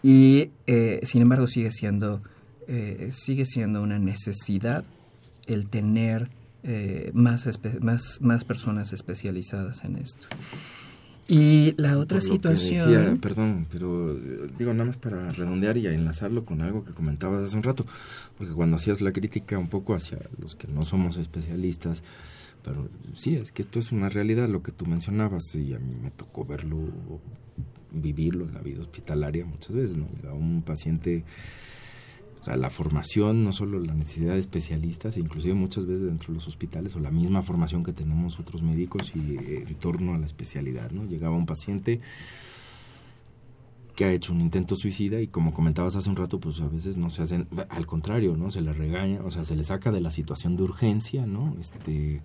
Y 0.02 0.52
eh, 0.66 1.00
sin 1.02 1.20
embargo 1.20 1.46
sigue 1.46 1.70
siendo, 1.70 2.22
eh, 2.66 3.10
sigue 3.12 3.44
siendo 3.44 3.82
una 3.82 3.98
necesidad 3.98 4.84
el 5.46 5.68
tener 5.68 6.30
eh, 6.62 7.10
más, 7.12 7.46
más, 7.82 8.22
más 8.22 8.44
personas 8.44 8.94
especializadas 8.94 9.84
en 9.84 9.98
esto. 9.98 10.28
Y 11.28 11.74
la 11.76 11.98
otra 11.98 12.20
situación... 12.20 13.18
perdón, 13.18 13.66
pero 13.70 14.14
digo 14.14 14.72
nada 14.72 14.84
más 14.84 14.96
para 14.96 15.28
redondear 15.30 15.76
y 15.76 15.86
enlazarlo 15.86 16.44
con 16.44 16.60
algo 16.60 16.84
que 16.84 16.92
comentabas 16.92 17.44
hace 17.44 17.56
un 17.56 17.64
rato, 17.64 17.84
porque 18.38 18.52
cuando 18.52 18.76
hacías 18.76 19.00
la 19.00 19.12
crítica 19.12 19.58
un 19.58 19.68
poco 19.68 19.94
hacia 19.94 20.18
los 20.38 20.54
que 20.54 20.68
no 20.68 20.84
somos 20.84 21.16
especialistas, 21.16 22.04
pero 22.62 22.88
sí, 23.16 23.34
es 23.36 23.50
que 23.50 23.62
esto 23.62 23.80
es 23.80 23.90
una 23.90 24.08
realidad, 24.08 24.48
lo 24.48 24.62
que 24.62 24.72
tú 24.72 24.86
mencionabas, 24.86 25.54
y 25.54 25.74
a 25.74 25.78
mí 25.78 25.94
me 26.00 26.10
tocó 26.12 26.44
verlo, 26.44 26.78
vivirlo 27.92 28.44
en 28.44 28.54
la 28.54 28.60
vida 28.60 28.82
hospitalaria 28.82 29.44
muchas 29.46 29.72
veces, 29.74 29.96
¿no? 29.96 30.08
Llegaba 30.16 30.36
un 30.36 30.62
paciente 30.62 31.24
sea, 32.46 32.56
la 32.56 32.70
formación, 32.70 33.44
no 33.44 33.52
solo 33.52 33.80
la 33.80 33.94
necesidad 33.94 34.34
de 34.34 34.40
especialistas, 34.40 35.16
inclusive 35.16 35.54
muchas 35.54 35.86
veces 35.86 36.06
dentro 36.06 36.28
de 36.28 36.34
los 36.34 36.48
hospitales, 36.48 36.94
o 36.96 37.00
la 37.00 37.10
misma 37.10 37.42
formación 37.42 37.82
que 37.82 37.92
tenemos 37.92 38.38
otros 38.38 38.62
médicos 38.62 39.12
y 39.14 39.36
eh, 39.36 39.64
en 39.66 39.74
torno 39.74 40.14
a 40.14 40.18
la 40.18 40.26
especialidad, 40.26 40.90
¿no? 40.92 41.04
Llegaba 41.04 41.36
un 41.36 41.46
paciente 41.46 42.00
que 43.96 44.04
ha 44.04 44.12
hecho 44.12 44.32
un 44.32 44.40
intento 44.40 44.76
suicida 44.76 45.20
y 45.20 45.26
como 45.26 45.52
comentabas 45.52 45.96
hace 45.96 46.08
un 46.08 46.16
rato, 46.16 46.38
pues 46.38 46.60
a 46.60 46.68
veces 46.68 46.98
no 46.98 47.10
se 47.10 47.22
hacen, 47.22 47.48
al 47.68 47.86
contrario, 47.86 48.36
¿no? 48.36 48.50
Se 48.50 48.60
le 48.60 48.72
regaña, 48.72 49.22
o 49.24 49.30
sea, 49.30 49.44
se 49.44 49.56
le 49.56 49.64
saca 49.64 49.90
de 49.90 50.00
la 50.00 50.10
situación 50.10 50.56
de 50.56 50.62
urgencia, 50.62 51.26
¿no? 51.26 51.56
Este 51.60 52.22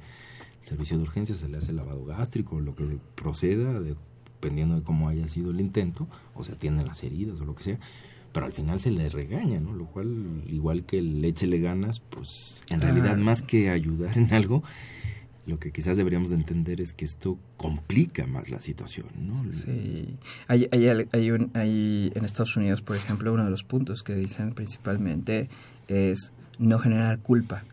servicio 0.60 0.98
de 0.98 1.04
urgencia 1.04 1.36
se 1.36 1.48
le 1.50 1.58
hace 1.58 1.74
lavado 1.74 2.06
gástrico, 2.06 2.60
lo 2.60 2.76
que 2.76 3.00
proceda, 3.16 3.80
dependiendo 3.80 4.76
de 4.76 4.84
cómo 4.84 5.10
haya 5.10 5.28
sido 5.28 5.50
el 5.50 5.62
intento, 5.62 6.08
o 6.36 6.44
se 6.44 6.52
atienden 6.52 6.86
las 6.86 7.02
heridas 7.04 7.42
o 7.42 7.46
lo 7.46 7.56
que 7.56 7.64
sea 7.64 7.80
pero 8.32 8.46
al 8.46 8.54
final 8.54 8.80
se 8.80 8.92
le 8.92 9.10
regaña, 9.10 9.60
¿no? 9.60 9.74
Lo 9.74 9.86
cual, 9.86 10.44
igual 10.48 10.84
que 10.84 11.00
el 11.00 11.22
le 11.22 11.60
ganas, 11.60 12.00
pues 12.00 12.64
en 12.70 12.82
realidad 12.82 13.18
más 13.18 13.42
que 13.42 13.70
ayudar 13.70 14.18
en 14.18 14.34
algo, 14.34 14.64
lo 15.48 15.60
que 15.60 15.72
quizás 15.72 15.98
deberíamos 15.98 16.30
de 16.30 16.38
entender 16.38 16.82
es 16.82 16.94
que 16.94 17.04
esto 17.04 17.38
complica 17.58 18.28
más 18.28 18.50
la 18.50 18.60
situación, 18.60 19.08
¿no? 19.20 19.52
Sí. 19.52 20.16
Hay, 20.48 20.68
hay, 20.72 20.88
hay, 21.12 21.32
un, 21.32 21.52
hay 21.54 22.12
en 22.16 22.26
Estados 22.26 22.56
Unidos, 22.56 22.82
por 22.82 22.96
ejemplo, 22.96 23.34
uno 23.34 23.44
de 23.44 23.50
los 23.50 23.64
puntos 23.64 24.04
que 24.04 24.16
dicen 24.16 24.54
principalmente 24.54 25.50
es 25.88 26.32
no 26.60 26.80
generar 26.80 27.20
culpa, 27.20 27.64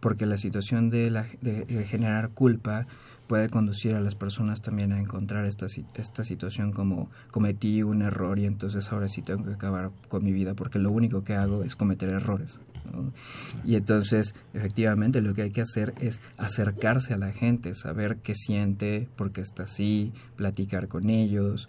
porque 0.00 0.26
la 0.26 0.38
situación 0.38 0.90
de, 0.90 1.10
la, 1.10 1.26
de 1.42 1.84
generar 1.84 2.30
culpa 2.30 2.86
puede 3.30 3.48
conducir 3.48 3.94
a 3.94 4.00
las 4.00 4.16
personas 4.16 4.60
también 4.60 4.90
a 4.92 4.98
encontrar 4.98 5.44
esta, 5.44 5.66
esta 5.94 6.24
situación 6.24 6.72
como 6.72 7.08
cometí 7.30 7.80
un 7.84 8.02
error 8.02 8.40
y 8.40 8.44
entonces 8.44 8.90
ahora 8.90 9.06
sí 9.06 9.22
tengo 9.22 9.44
que 9.44 9.52
acabar 9.52 9.92
con 10.08 10.24
mi 10.24 10.32
vida 10.32 10.54
porque 10.54 10.80
lo 10.80 10.90
único 10.90 11.22
que 11.22 11.34
hago 11.34 11.62
es 11.62 11.76
cometer 11.76 12.12
errores. 12.12 12.60
Y 13.64 13.76
entonces, 13.76 14.34
efectivamente, 14.52 15.20
lo 15.20 15.32
que 15.32 15.42
hay 15.42 15.52
que 15.52 15.60
hacer 15.60 15.94
es 16.00 16.20
acercarse 16.38 17.14
a 17.14 17.18
la 17.18 17.30
gente, 17.30 17.72
saber 17.74 18.16
qué 18.16 18.34
siente, 18.34 19.08
por 19.14 19.30
qué 19.30 19.42
está 19.42 19.62
así, 19.62 20.12
platicar 20.34 20.88
con 20.88 21.08
ellos. 21.08 21.68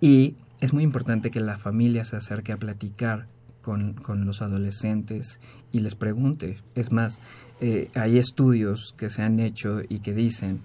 Y 0.00 0.36
es 0.62 0.72
muy 0.72 0.82
importante 0.82 1.30
que 1.30 1.40
la 1.40 1.58
familia 1.58 2.04
se 2.04 2.16
acerque 2.16 2.52
a 2.52 2.56
platicar 2.56 3.26
con, 3.60 3.92
con 3.92 4.24
los 4.24 4.40
adolescentes 4.40 5.40
y 5.72 5.80
les 5.80 5.94
pregunte. 5.94 6.56
Es 6.74 6.90
más, 6.90 7.20
eh, 7.60 7.90
hay 7.94 8.18
estudios 8.18 8.94
que 8.96 9.10
se 9.10 9.22
han 9.22 9.40
hecho 9.40 9.80
y 9.88 10.00
que 10.00 10.14
dicen 10.14 10.60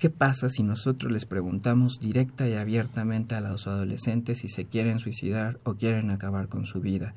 ¿Qué 0.00 0.10
pasa 0.10 0.48
si 0.48 0.64
nosotros 0.64 1.12
les 1.12 1.26
preguntamos 1.26 2.00
directa 2.00 2.48
y 2.48 2.54
abiertamente 2.54 3.36
a 3.36 3.40
los 3.40 3.68
adolescentes 3.68 4.38
si 4.38 4.48
se 4.48 4.64
quieren 4.64 4.98
suicidar 4.98 5.60
o 5.62 5.74
quieren 5.74 6.10
acabar 6.10 6.48
con 6.48 6.66
su 6.66 6.80
vida? 6.80 7.14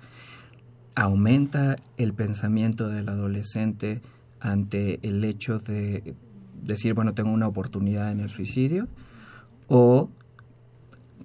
aumenta 0.96 1.76
el 1.98 2.14
pensamiento 2.14 2.88
del 2.88 3.10
adolescente 3.10 4.02
ante 4.40 5.00
el 5.08 5.24
hecho 5.24 5.60
de 5.60 6.16
decir, 6.62 6.94
bueno, 6.94 7.14
tengo 7.14 7.32
una 7.32 7.48
oportunidad 7.48 8.12
en 8.12 8.20
el 8.20 8.30
suicidio, 8.30 8.88
o 9.68 10.10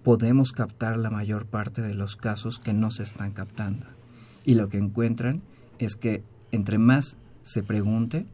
podemos 0.03 0.53
captar 0.53 0.97
la 0.97 1.11
mayor 1.11 1.47
parte 1.47 1.83
de 1.83 1.95
los 1.95 2.17
casos 2.17 2.59
que 2.59 2.73
no 2.73 2.91
se 2.91 3.03
están 3.03 3.33
captando. 3.33 3.87
Y 4.45 4.55
lo 4.55 4.69
que 4.69 4.79
encuentran 4.79 5.43
es 5.79 5.97
que 5.97 6.23
entre 6.51 6.79
más 6.79 7.19
se 7.43 7.63
pregunte, 7.63 8.27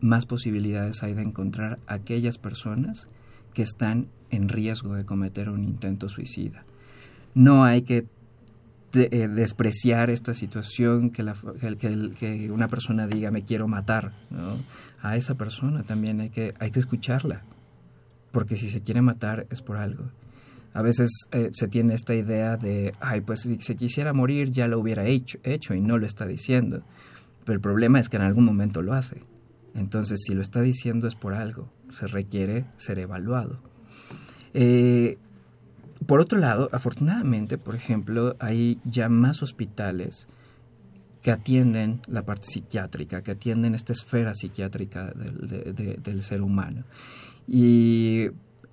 más 0.00 0.26
posibilidades 0.26 1.02
hay 1.02 1.14
de 1.14 1.22
encontrar 1.22 1.78
aquellas 1.86 2.38
personas 2.38 3.08
que 3.54 3.62
están 3.62 4.08
en 4.30 4.48
riesgo 4.48 4.94
de 4.94 5.04
cometer 5.04 5.48
un 5.48 5.64
intento 5.64 6.08
suicida. 6.08 6.64
No 7.34 7.64
hay 7.64 7.82
que 7.82 8.06
eh, 8.92 9.28
despreciar 9.28 10.10
esta 10.10 10.34
situación, 10.34 11.10
que, 11.10 11.24
que, 11.78 12.50
una 12.50 12.66
persona 12.66 13.06
diga 13.06 13.30
me 13.30 13.42
quiero 13.42 13.68
matar. 13.68 14.12
A 15.00 15.16
esa 15.16 15.36
persona 15.36 15.84
también 15.84 16.20
hay 16.20 16.30
que, 16.30 16.54
hay 16.58 16.70
que 16.70 16.80
escucharla, 16.80 17.42
porque 18.32 18.56
si 18.56 18.68
se 18.68 18.80
quiere 18.80 19.00
matar 19.00 19.46
es 19.50 19.62
por 19.62 19.76
algo. 19.76 20.04
A 20.72 20.82
veces 20.82 21.28
eh, 21.32 21.50
se 21.52 21.68
tiene 21.68 21.94
esta 21.94 22.14
idea 22.14 22.56
de, 22.56 22.94
ay, 23.00 23.20
pues 23.22 23.40
si 23.40 23.60
se 23.60 23.76
quisiera 23.76 24.12
morir 24.12 24.50
ya 24.50 24.68
lo 24.68 24.78
hubiera 24.78 25.04
hecho, 25.04 25.38
hecho 25.42 25.74
y 25.74 25.80
no 25.80 25.98
lo 25.98 26.06
está 26.06 26.26
diciendo. 26.26 26.82
Pero 27.44 27.54
el 27.54 27.60
problema 27.60 27.98
es 27.98 28.08
que 28.08 28.16
en 28.16 28.22
algún 28.22 28.44
momento 28.44 28.82
lo 28.82 28.94
hace. 28.94 29.22
Entonces, 29.74 30.20
si 30.26 30.34
lo 30.34 30.42
está 30.42 30.60
diciendo 30.60 31.06
es 31.06 31.14
por 31.14 31.34
algo, 31.34 31.72
se 31.90 32.06
requiere 32.06 32.66
ser 32.76 32.98
evaluado. 32.98 33.60
Eh, 34.54 35.18
por 36.06 36.20
otro 36.20 36.38
lado, 36.38 36.68
afortunadamente, 36.72 37.58
por 37.58 37.74
ejemplo, 37.74 38.36
hay 38.40 38.80
ya 38.84 39.08
más 39.08 39.42
hospitales 39.42 40.26
que 41.22 41.30
atienden 41.30 42.00
la 42.06 42.24
parte 42.24 42.46
psiquiátrica, 42.46 43.22
que 43.22 43.32
atienden 43.32 43.74
esta 43.74 43.92
esfera 43.92 44.34
psiquiátrica 44.34 45.12
del, 45.12 46.22
ser 46.22 46.40
humano. 46.40 46.84
Y 47.46 48.28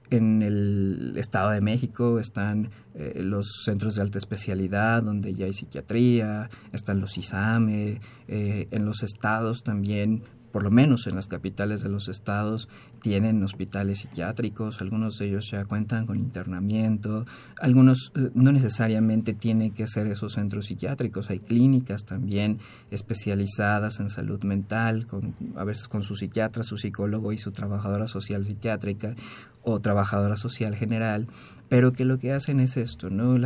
en 0.10 0.42
el 0.42 1.14
Estado 1.18 1.52
de 1.52 1.60
México 1.60 2.20
están 2.20 2.70
eh, 2.96 3.22
los 3.22 3.64
centros 3.66 3.96
de 3.96 4.02
alta 4.02 4.18
especialidad 4.18 5.04
donde 5.04 5.34
ya 5.34 5.46
hay 5.46 5.54
psiquiatría, 5.54 6.50
están 6.72 7.02
los 7.02 7.18
ISAME, 7.18 8.00
eh, 8.30 8.68
en 8.72 8.86
los 8.86 9.04
estados 9.04 9.64
también 9.64 10.24
por 10.52 10.64
lo 10.64 10.72
menos 10.72 11.08
en 11.08 11.16
las 11.16 11.28
capitales 11.28 11.84
de 11.84 11.90
los 11.90 12.08
estados, 12.08 12.70
tienen 13.02 13.44
hospitales 13.44 14.00
psiquiátricos, 14.00 14.82
algunos 14.82 15.18
de 15.18 15.28
ellos 15.28 15.50
ya 15.52 15.66
cuentan 15.66 16.06
con 16.06 16.18
internamiento, 16.18 17.26
algunos 17.60 18.12
eh, 18.16 18.32
no 18.34 18.52
necesariamente 18.52 19.34
tienen 19.34 19.72
que 19.72 19.88
ser 19.88 20.08
esos 20.08 20.34
centros 20.34 20.68
psiquiátricos, 20.68 21.30
hay 21.30 21.40
clínicas 21.40 22.06
también 22.06 22.60
especializadas 22.92 24.00
en 24.00 24.10
salud 24.10 24.44
mental, 24.44 25.06
con, 25.08 25.36
a 25.56 25.64
veces 25.64 25.88
con 25.88 26.04
su 26.04 26.16
psiquiatra, 26.16 26.64
su 26.64 26.78
psicólogo 26.78 27.34
y 27.34 27.38
su 27.38 27.52
trabajadora 27.52 28.08
social 28.08 28.44
psiquiátrica 28.44 29.16
o 29.64 29.82
trabajadora 29.82 30.38
social 30.38 30.76
general, 30.76 31.28
pero 31.70 31.94
que 31.94 32.06
lo 32.06 32.20
que 32.20 32.34
hacen 32.34 32.60
es 32.60 32.78
esto, 32.78 33.10
¿no? 33.10 33.38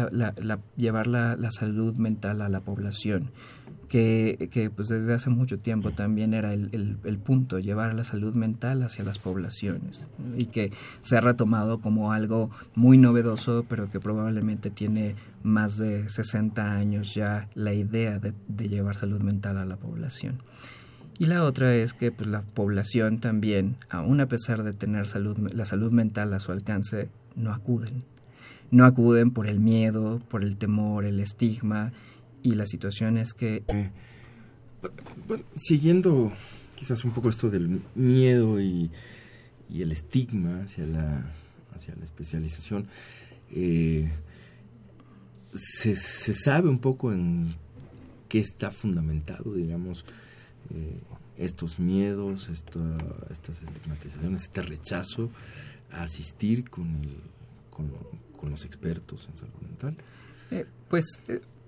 llevar 0.76 1.08
la 1.08 1.52
salud 1.52 1.96
mental 1.98 2.42
a 2.42 2.50
la 2.50 2.62
población 2.62 3.32
que, 3.92 4.48
que 4.52 4.70
pues 4.70 4.88
desde 4.88 5.14
hace 5.14 5.30
mucho 5.30 5.60
tiempo 5.60 5.92
también 5.92 6.34
era 6.34 6.54
el, 6.54 7.20
punto, 7.26 7.60
llevar 7.60 7.94
la 7.94 8.06
salud 8.06 8.34
mental 8.36 8.84
hacia 8.84 9.04
las 9.04 9.20
poblaciones 9.20 10.08
y 10.38 10.46
que 10.46 10.72
se 11.02 11.18
ha 11.18 11.20
retomado 11.20 11.82
como 11.82 12.14
algo 12.14 12.50
muy 12.74 12.98
novedoso, 12.98 13.66
pero 13.68 13.90
que 13.90 14.00
probablemente 14.00 14.70
tiene 14.70 15.16
más 15.44 15.78
de 15.78 16.08
60 16.08 16.72
años 16.72 17.14
ya 17.14 17.50
la 17.54 17.74
idea 17.74 18.18
de, 18.18 18.34
de 18.48 18.70
llevar 18.70 18.96
salud 18.96 19.20
mental 19.20 19.58
a 19.58 19.66
la 19.66 19.76
población. 19.76 20.42
Y 21.20 21.26
la 21.26 21.44
otra 21.44 21.76
es 21.76 21.94
que 21.94 22.14
pues, 22.14 22.30
la 22.30 22.44
población 22.44 23.20
también, 23.20 23.76
aun 23.90 24.22
a 24.22 24.28
pesar 24.28 24.64
de 24.64 24.72
tener 24.72 25.06
salud, 25.06 25.38
la 25.54 25.66
salud 25.66 25.92
mental 25.92 26.34
a 26.34 26.40
su 26.40 26.54
alcance, 26.54 27.10
no 27.36 27.54
acuden. 27.54 28.06
No 28.72 28.86
acuden 28.86 29.32
por 29.32 29.48
el 29.48 29.60
miedo, 29.60 30.20
por 30.30 30.44
el 30.44 30.58
temor, 30.58 31.06
el 31.06 31.20
estigma 31.20 31.92
y 32.42 32.54
la 32.56 32.66
situación 32.66 33.18
es 33.18 33.34
que... 33.34 33.64
Eh, 33.68 33.92
bueno, 35.28 35.44
siguiendo 35.56 36.32
quizás 36.76 37.06
un 37.06 37.12
poco 37.12 37.30
esto 37.30 37.50
del 37.50 37.82
miedo 37.94 38.60
y, 38.60 38.90
el 39.70 39.92
estigma 39.92 40.64
hacia 40.64 40.86
la, 40.86 41.32
hacia 41.76 41.96
la 41.96 42.04
especialización, 42.04 42.88
eh, 43.52 44.10
se, 45.58 45.96
sabe 46.34 46.70
un 46.70 46.80
poco 46.80 47.14
en 47.14 47.56
qué 48.28 48.40
está 48.40 48.72
fundamentado, 48.72 49.54
digamos, 49.54 50.06
eh, 50.72 51.00
estos 51.38 51.80
miedos, 51.80 52.50
estas 52.50 53.64
estigmatizaciones, 53.64 54.42
este 54.42 54.62
rechazo 54.62 55.30
a 55.92 56.04
asistir 56.04 56.70
con, 56.70 56.88
con, 57.70 57.92
los 58.50 58.66
expertos 58.66 59.28
en 59.30 59.38
salud 59.38 59.62
mental. 59.62 59.98
pues 60.90 61.20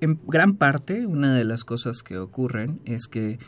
en 0.02 0.20
gran 0.28 0.56
parte, 0.56 1.06
una 1.06 1.34
de 1.34 1.46
las 1.46 1.64
cosas 1.64 2.02
que 2.04 2.18
ocurren 2.18 2.82
es 2.84 3.08
que 3.08 3.40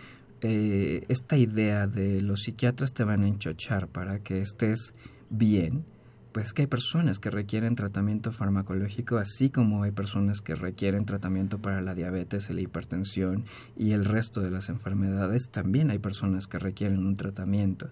eh, 0.41 1.03
esta 1.09 1.35
idea 1.37 1.87
de 1.87 2.21
los 2.21 2.43
psiquiatras 2.43 2.93
te 2.93 3.03
van 3.03 3.23
a 3.23 3.27
enchochar 3.27 3.87
para 3.87 4.19
que 4.19 4.39
estés 4.39 4.93
bien, 5.29 5.83
pues 6.31 6.53
que 6.53 6.61
hay 6.61 6.67
personas 6.67 7.19
que 7.19 7.29
requieren 7.29 7.75
tratamiento 7.75 8.31
farmacológico, 8.31 9.17
así 9.17 9.49
como 9.49 9.83
hay 9.83 9.91
personas 9.91 10.41
que 10.41 10.55
requieren 10.55 11.05
tratamiento 11.05 11.57
para 11.59 11.81
la 11.81 11.93
diabetes, 11.93 12.49
la 12.49 12.61
hipertensión 12.61 13.45
y 13.75 13.91
el 13.91 14.05
resto 14.05 14.41
de 14.41 14.51
las 14.51 14.69
enfermedades, 14.69 15.49
también 15.49 15.91
hay 15.91 15.99
personas 15.99 16.47
que 16.47 16.59
requieren 16.59 17.05
un 17.05 17.15
tratamiento. 17.15 17.89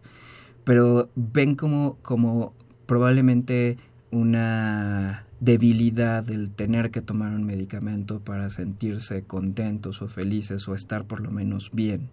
Pero 0.63 1.09
ven 1.15 1.55
como, 1.55 1.97
como 2.01 2.53
probablemente 2.85 3.77
una 4.13 5.25
debilidad 5.39 6.23
del 6.23 6.51
tener 6.51 6.91
que 6.91 7.01
tomar 7.01 7.33
un 7.33 7.45
medicamento 7.45 8.19
para 8.19 8.49
sentirse 8.49 9.23
contentos 9.23 10.01
o 10.01 10.07
felices 10.07 10.67
o 10.67 10.75
estar 10.75 11.05
por 11.05 11.19
lo 11.19 11.31
menos 11.31 11.71
bien. 11.73 12.09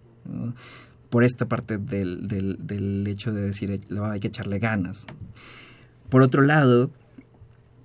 Por 1.09 1.23
esta 1.23 1.45
parte 1.45 1.77
del, 1.77 2.27
del, 2.27 3.07
hecho 3.07 3.31
de 3.31 3.41
decir 3.43 3.81
hay 4.03 4.19
que 4.19 4.27
echarle 4.27 4.59
ganas. 4.59 5.05
Por 6.09 6.23
otro 6.23 6.41
lado, 6.41 6.91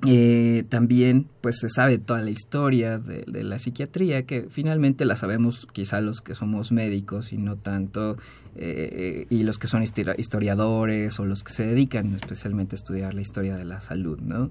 eh, 0.05 0.65
también 0.69 1.27
pues 1.41 1.59
se 1.59 1.71
sabe 1.71 1.99
toda 1.99 2.21
la 2.21 2.31
historia 2.31 2.99
de, 2.99 3.25
la 3.43 3.59
psiquiatría 3.59 4.25
que 4.25 4.47
finalmente 4.51 5.07
la 5.07 5.17
sabemos 5.17 5.67
quizá 5.73 6.01
los 6.01 6.21
que 6.21 6.35
somos 6.35 6.71
médicos 6.71 7.33
y 7.33 7.39
no 7.39 7.57
tanto 7.57 8.19
eh, 8.57 9.27
y 9.31 9.43
los 9.43 9.59
que 9.59 9.69
son 9.69 9.83
historiadores 9.83 11.19
o 11.19 11.25
los 11.25 11.43
que 11.43 11.53
se 11.53 11.67
dedican 11.67 12.13
especialmente 12.15 12.75
a 12.75 12.79
estudiar 12.79 13.15
la 13.15 13.23
historia 13.23 13.57
de 13.57 13.65
la 13.65 13.81
salud 13.81 14.21
no 14.21 14.51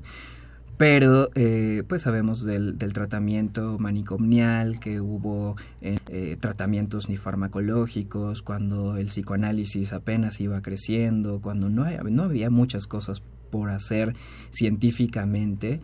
pero 0.77 1.29
eh, 1.35 1.83
pues 1.87 2.01
sabemos 2.01 2.43
del, 2.43 2.77
tratamiento 2.77 3.77
manicomnial 3.79 4.79
que 4.79 4.99
hubo 4.99 5.55
eh, 5.81 6.37
tratamientos 6.39 7.07
ni 7.07 7.17
farmacológicos 7.17 8.41
cuando 8.41 8.97
el 8.97 9.05
psicoanálisis 9.05 9.93
apenas 9.93 10.41
iba 10.41 10.61
creciendo 10.61 11.39
cuando 11.39 11.69
no, 11.69 11.85
no 12.09 12.23
había 12.23 12.49
muchas 12.49 12.87
cosas 12.87 13.21
por 13.55 13.69
hacer 13.69 14.15
científicamente 14.51 15.79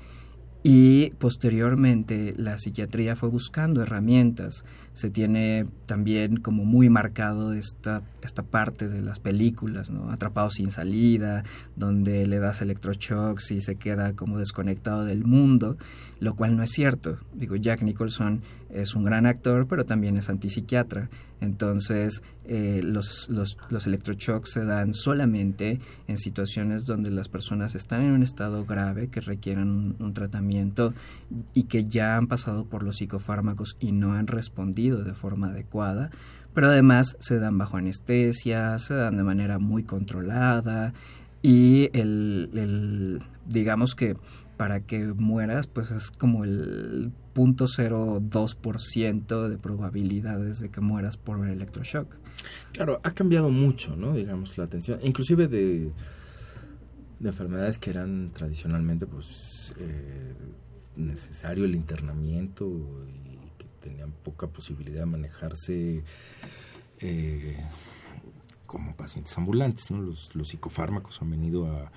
y 0.64 1.12
posteriormente 1.12 2.36
la 2.38 2.58
psiquiatría 2.58 3.16
fue 3.16 3.30
buscando 3.30 3.82
herramientas. 3.82 4.64
Se 4.94 5.10
tiene 5.10 5.66
también 5.88 6.38
como 6.38 6.66
muy 6.66 6.90
marcado 6.90 7.54
esta, 7.54 8.04
esta 8.22 8.44
parte 8.44 8.88
de 8.88 9.02
las 9.02 9.20
películas, 9.20 9.90
¿no? 9.90 10.12
Atrapado 10.12 10.50
sin 10.52 10.70
salida, 10.70 11.44
donde 11.76 12.28
le 12.28 12.40
das 12.40 12.62
electroshocks 12.62 13.52
y 13.52 13.62
se 13.62 13.76
queda 13.76 14.14
como 14.14 14.38
desconectado 14.38 15.06
del 15.06 15.24
mundo, 15.24 15.78
lo 16.20 16.36
cual 16.36 16.58
no 16.58 16.64
es 16.64 16.72
cierto. 16.72 17.18
Digo, 17.34 17.56
Jack 17.56 17.82
Nicholson 17.82 18.42
es 18.74 18.96
un 18.96 19.04
gran 19.04 19.26
actor, 19.26 19.68
pero 19.68 19.86
también 19.86 20.18
es 20.18 20.30
antipsiquiatra. 20.30 21.10
Entonces, 21.40 22.22
eh, 22.46 22.82
los, 22.84 23.28
los, 23.30 23.58
los 23.70 23.88
se 24.46 24.66
dan 24.66 24.94
solamente 24.94 25.80
en 26.08 26.18
situaciones 26.18 26.86
donde 26.86 27.10
las 27.10 27.30
personas 27.30 27.76
están 27.76 28.04
en 28.04 28.12
un 28.12 28.24
estado 28.24 28.66
grave, 28.66 29.08
que 29.08 29.22
requieren 29.22 29.96
un, 30.00 30.14
tratamiento 30.14 30.94
y 31.54 31.64
que 31.64 31.86
ya 31.86 32.18
han 32.18 32.28
pasado 32.28 32.66
por 32.66 32.84
los 32.84 32.98
psicofármacos 32.98 33.78
y 33.80 33.92
no 33.92 34.14
han 34.14 34.28
respondido 34.28 35.04
de 35.04 35.14
forma 35.14 35.48
adecuada. 35.48 36.12
Pero 36.54 36.68
además 36.68 37.18
se 37.20 37.40
dan 37.40 37.58
bajo 37.58 37.78
anestesia, 37.78 38.78
se 38.78 38.94
dan 38.94 39.18
de 39.18 39.24
manera 39.24 39.58
muy 39.58 39.84
controlada 39.84 40.94
y 41.42 41.90
el, 41.98 42.50
el 42.54 43.24
digamos 43.48 43.96
que 43.96 44.16
para 44.62 44.82
que 44.82 45.00
mueras, 45.00 45.66
pues 45.66 45.90
es 45.90 46.12
como 46.12 46.44
el 46.44 47.12
0.02% 47.34 49.50
de 49.50 49.58
probabilidades 49.58 50.60
de 50.60 50.70
que 50.70 50.82
mueras 50.82 51.18
por 51.18 51.44
el 51.44 51.54
electroshock. 51.54 52.16
Claro, 52.72 53.02
ha 53.04 53.10
cambiado 53.10 53.50
mucho, 53.50 53.96
¿no? 53.96 54.14
Digamos, 54.14 54.56
la 54.60 54.66
atención, 54.66 55.00
inclusive 55.02 55.48
de, 55.48 55.92
de 57.20 57.28
enfermedades 57.28 57.80
que 57.80 57.90
eran 57.90 58.30
tradicionalmente, 58.34 59.08
pues, 59.08 59.74
eh, 59.80 60.36
necesario 60.96 61.66
el 61.66 61.74
internamiento 61.74 62.68
y 63.08 63.40
que 63.58 63.66
tenían 63.80 64.12
poca 64.12 64.46
posibilidad 64.46 65.00
de 65.00 65.08
manejarse 65.08 66.04
eh, 67.00 67.58
como 68.68 68.96
pacientes 68.96 69.36
ambulantes. 69.40 69.90
¿no? 69.90 70.04
Los, 70.04 70.36
los 70.36 70.50
psicofármacos 70.50 71.20
han 71.20 71.32
venido 71.32 71.66
a, 71.66 71.92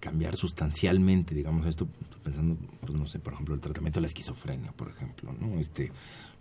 cambiar 0.00 0.36
sustancialmente, 0.36 1.34
digamos, 1.34 1.66
esto 1.66 1.88
pensando, 2.22 2.56
pues 2.80 2.94
no 2.94 3.06
sé, 3.06 3.18
por 3.18 3.32
ejemplo, 3.34 3.54
el 3.54 3.60
tratamiento 3.60 3.98
de 3.98 4.02
la 4.02 4.06
esquizofrenia, 4.08 4.72
por 4.72 4.88
ejemplo, 4.88 5.32
¿no? 5.32 5.58
Este, 5.58 5.92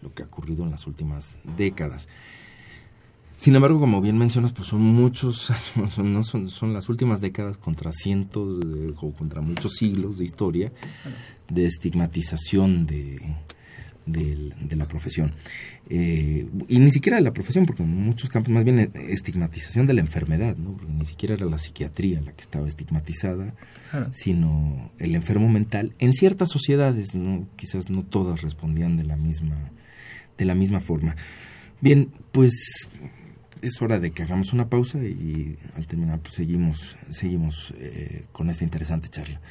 lo 0.02 0.13
que 0.13 0.24
ha 0.24 0.26
ocurrido 0.26 0.63
en 0.63 0.72
las 0.72 0.88
últimas 0.88 1.38
décadas. 1.58 2.08
Sin 3.38 3.56
embargo, 3.56 3.80
como 3.80 4.02
bien 4.02 4.17
mencionas, 4.17 4.54
pues 4.54 4.67
son 4.67 4.82
muchos 4.82 5.52
no 5.98 6.24
son, 6.24 6.48
son 6.48 6.74
las 6.74 6.89
últimas 6.89 7.22
décadas 7.22 7.58
contra 7.58 7.91
cientos 7.91 8.60
o 8.98 9.12
contra 9.13 9.41
muchos 9.41 9.74
siglos 9.74 10.20
de 10.20 10.26
historia 10.26 10.72
de 11.50 11.65
estigmatización 11.65 12.86
de, 12.86 13.20
de, 14.06 14.76
la 14.76 14.88
profesión. 14.88 15.34
Eh, 15.93 16.47
y 16.69 16.80
ni 16.80 16.89
siquiera 16.89 17.17
de 17.17 17.23
la 17.23 17.34
profesión, 17.34 17.65
porque 17.65 17.84
en 17.84 17.89
muchos 17.89 18.30
campos 18.30 18.49
más 18.49 18.63
bien 18.63 18.93
estigmatización 19.10 19.86
de 19.86 19.91
la 19.93 19.99
enfermedad, 19.99 20.56
¿no? 20.56 20.71
porque 20.77 20.93
ni 20.93 21.04
siquiera 21.04 21.36
era 21.36 21.45
la 21.45 21.60
psiquiatría 21.60 22.21
la 22.21 22.32
que 22.32 22.39
estaba 22.39 22.65
estigmatizada, 22.65 23.54
sino 24.12 24.89
el 24.99 25.15
enfermo 25.15 25.49
mental. 25.49 25.93
En 25.99 26.13
ciertas 26.13 26.47
sociedades, 26.47 27.13
¿no? 27.13 27.45
quizás 27.58 27.89
no 27.89 28.04
todas 28.04 28.41
respondían 28.41 28.95
de 28.95 29.04
la 29.04 29.17
misma, 29.17 29.58
de 30.38 30.45
la 30.45 30.56
misma 30.56 30.80
forma. 30.80 31.17
Bien, 31.82 32.10
pues 32.32 32.54
es 33.62 33.82
hora 33.82 33.99
de 33.99 34.12
que 34.12 34.23
hagamos 34.23 34.54
una 34.54 34.69
pausa 34.69 34.97
y 34.99 35.58
al 35.75 35.88
terminar 35.88 36.19
pues 36.19 36.36
seguimos, 36.36 36.95
seguimos 37.10 37.73
eh, 37.77 38.23
con 38.32 38.49
esta 38.49 38.63
interesante 38.63 39.10
charla. 39.10 39.41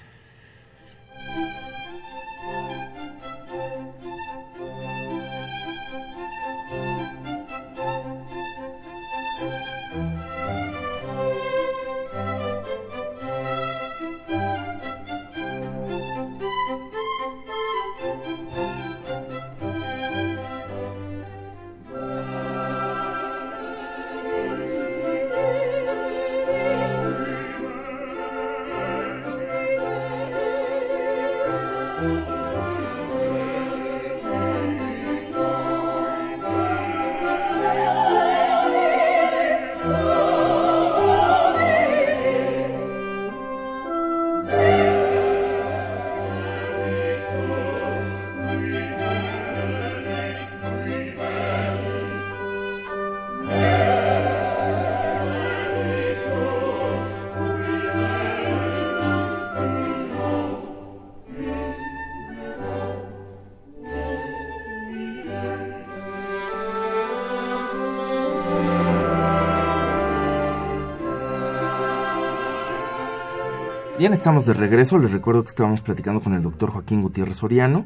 Bien, 74.00 74.14
estamos 74.14 74.46
de 74.46 74.54
regreso. 74.54 74.96
Les 74.96 75.12
recuerdo 75.12 75.42
que 75.42 75.50
estábamos 75.50 75.82
platicando 75.82 76.22
con 76.22 76.32
el 76.32 76.40
doctor 76.40 76.70
Joaquín 76.70 77.02
Gutiérrez 77.02 77.36
Soriano. 77.36 77.84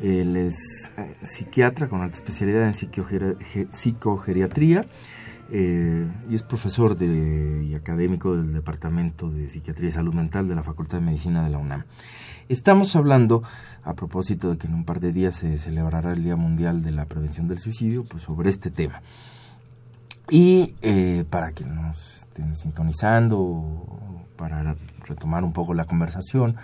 Él 0.00 0.36
es 0.36 0.92
eh, 0.96 1.16
psiquiatra 1.22 1.88
con 1.88 2.02
alta 2.02 2.14
especialidad 2.14 2.68
en 2.68 2.74
psicogeriatría 3.72 4.86
eh, 5.50 6.06
y 6.30 6.34
es 6.36 6.44
profesor 6.44 6.96
de, 6.96 7.64
y 7.64 7.74
académico 7.74 8.36
del 8.36 8.52
Departamento 8.52 9.28
de 9.28 9.50
Psiquiatría 9.50 9.88
y 9.88 9.92
Salud 9.92 10.14
Mental 10.14 10.46
de 10.46 10.54
la 10.54 10.62
Facultad 10.62 10.98
de 10.98 11.06
Medicina 11.06 11.42
de 11.42 11.50
la 11.50 11.58
UNAM. 11.58 11.82
Estamos 12.48 12.94
hablando, 12.94 13.42
a 13.82 13.94
propósito 13.94 14.50
de 14.50 14.56
que 14.56 14.68
en 14.68 14.74
un 14.74 14.84
par 14.84 15.00
de 15.00 15.12
días 15.12 15.34
se 15.34 15.58
celebrará 15.58 16.12
el 16.12 16.22
Día 16.22 16.36
Mundial 16.36 16.80
de 16.80 16.92
la 16.92 17.06
Prevención 17.06 17.48
del 17.48 17.58
Suicidio, 17.58 18.04
pues 18.04 18.22
sobre 18.22 18.50
este 18.50 18.70
tema. 18.70 19.02
Y 20.30 20.76
eh, 20.82 21.24
para 21.28 21.50
que 21.50 21.64
nos 21.64 22.18
estén 22.18 22.56
sintonizando, 22.56 23.88
para 24.36 24.76
retomar 25.10 25.44
un 25.44 25.52
poco 25.52 25.74
la 25.74 25.84
conversación, 25.84 26.56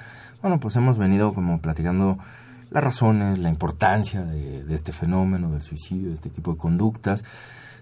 bueno, 0.43 0.61
pues 0.61 0.77
hemos 0.77 0.99
venido 0.99 1.35
como 1.35 1.61
platicando 1.61 2.19
las 2.71 2.83
razones, 2.83 3.39
la 3.39 3.49
importancia 3.49 4.25
de, 4.25 4.75
este 4.75 4.93
fenómeno 4.93 5.51
del 5.51 5.63
suicidio, 5.63 6.09
de 6.09 6.15
este 6.15 6.31
tipo 6.31 6.53
de 6.53 6.59
conductas, 6.59 7.25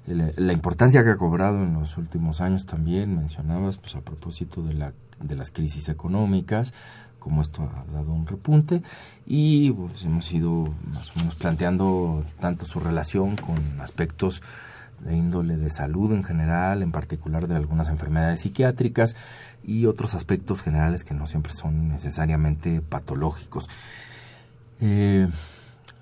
la, 0.07 0.53
importancia 0.53 1.03
que 1.03 1.11
ha 1.11 1.17
cobrado 1.17 1.63
en 1.63 1.75
los 1.75 1.97
últimos 1.97 2.41
años 2.41 2.67
también, 2.67 3.17
mencionabas, 3.17 3.79
pues 3.79 3.95
a 3.97 4.01
propósito 4.01 4.63
de, 4.63 4.75
la, 4.75 4.93
de 5.21 5.37
las 5.37 5.51
crisis 5.51 5.89
económicas, 5.89 6.75
como 7.19 7.41
esto 7.41 7.63
ha 7.63 7.91
dado 7.93 8.13
un 8.13 8.27
repunte, 8.27 8.83
y 9.27 9.71
pues 9.71 10.05
hemos 10.05 10.31
ido 10.33 10.75
más 10.93 11.17
o 11.17 11.21
menos 11.21 11.35
planteando 11.37 12.23
tanto 12.39 12.67
su 12.67 12.81
relación 12.81 13.37
con 13.37 13.81
aspectos 13.81 14.43
de 15.05 15.17
índole 15.17 15.57
de 15.57 15.71
salud 15.71 16.13
en 16.13 16.25
general, 16.25 16.83
en 16.83 16.93
particular 16.93 17.47
de 17.47 17.57
algunas 17.57 17.89
enfermedades 17.89 18.41
psiquiátricas 18.41 19.15
y 19.63 19.87
otros 19.87 20.15
aspectos 20.15 20.63
generales 20.63 21.05
que 21.05 21.15
no 21.15 21.27
siempre 21.27 21.53
son 21.53 21.89
necesariamente 21.89 22.81
patológicos. 22.81 23.69
Eh, 24.81 25.29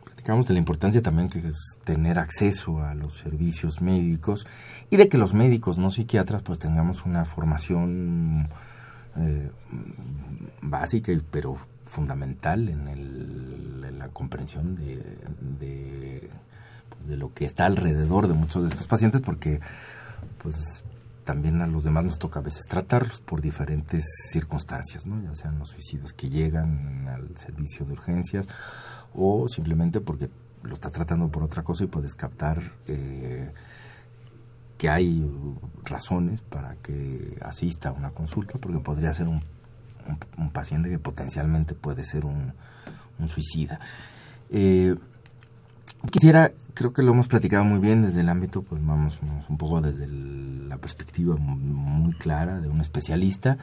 platicamos 0.05 0.47
de 0.47 0.55
la 0.55 0.61
importancia 0.61 1.03
también 1.03 1.29
que 1.29 1.47
es 1.47 1.79
tener 1.85 2.19
acceso 2.19 2.83
a 2.83 2.95
los 2.95 3.19
servicios 3.19 3.81
médicos 3.81 4.47
y 4.91 4.97
de 4.97 5.09
que 5.09 5.19
los 5.19 5.35
médicos 5.35 5.79
no 5.79 5.91
psiquiatras 5.91 6.43
pues 6.43 6.59
tengamos 6.59 7.05
una 7.05 7.25
formación 7.25 8.49
eh, 9.17 9.51
básica 10.63 11.13
pero 11.31 11.57
fundamental 11.85 12.69
en, 12.69 12.89
el, 12.89 13.99
la 13.99 14.09
comprensión 14.09 14.75
de 14.75 16.31
lo 17.07 17.33
que 17.33 17.45
está 17.45 17.67
alrededor 17.67 18.29
de 18.29 18.35
muchos 18.35 18.63
de 18.63 18.69
estos 18.71 18.87
pacientes 18.87 19.21
porque 19.21 19.61
pues 20.43 20.83
también 21.25 21.61
a 21.63 21.67
los 21.67 21.85
demás 21.85 22.05
nos 22.05 22.19
toca 22.19 22.41
a 22.41 22.43
veces 22.43 22.67
tratarlos 22.69 23.21
por 23.21 23.41
diferentes 23.41 24.05
circunstancias, 24.31 25.07
¿no? 25.07 25.23
ya 25.23 25.35
sean 25.35 25.59
los 25.59 25.71
suicidas 25.71 26.13
que 26.13 26.29
llegan 26.29 27.07
al 27.09 27.37
servicio 27.37 27.87
de 27.87 27.93
urgencias 27.93 28.49
o 29.15 29.47
simplemente 29.49 30.01
porque 30.01 30.31
lo 30.63 30.75
está 30.75 30.91
tratando 30.91 31.29
por 31.29 31.43
otra 31.43 31.63
cosa 31.63 31.85
y 31.85 31.87
puedes 31.87 32.15
captar 32.15 32.61
eh, 32.87 33.53
que 34.79 34.89
hay 34.89 35.31
razones 35.85 36.41
para 36.43 36.75
que 36.77 37.39
asista 37.43 37.91
a 37.91 37.93
una 37.93 38.11
consulta 38.11 38.59
porque 38.59 38.79
podría 38.81 39.13
ser 39.13 39.29
un, 39.29 39.41
un, 40.37 40.51
paciente 40.51 40.91
que 40.91 40.99
potencialmente 40.99 41.75
puede 41.75 42.05
ser 42.05 42.25
un, 42.25 42.53
un 43.19 43.29
suicida. 43.29 43.79
Eh, 44.51 44.97
Quisiera, 46.11 46.53
creo 46.75 46.93
que 46.93 47.03
lo 47.03 47.13
hemos 47.13 47.29
platicado 47.29 47.65
muy 47.65 47.79
bien 47.79 48.03
desde 48.03 48.21
el 48.21 48.29
ámbito, 48.29 48.63
pues 48.63 48.85
vamos, 48.85 49.21
un 49.49 49.57
poco 49.57 49.81
desde 49.81 50.07
la 50.09 50.77
perspectiva 50.77 51.37
muy 51.37 52.13
clara 52.15 52.61
de 52.61 52.69
un 52.69 52.81
especialista, 52.81 53.57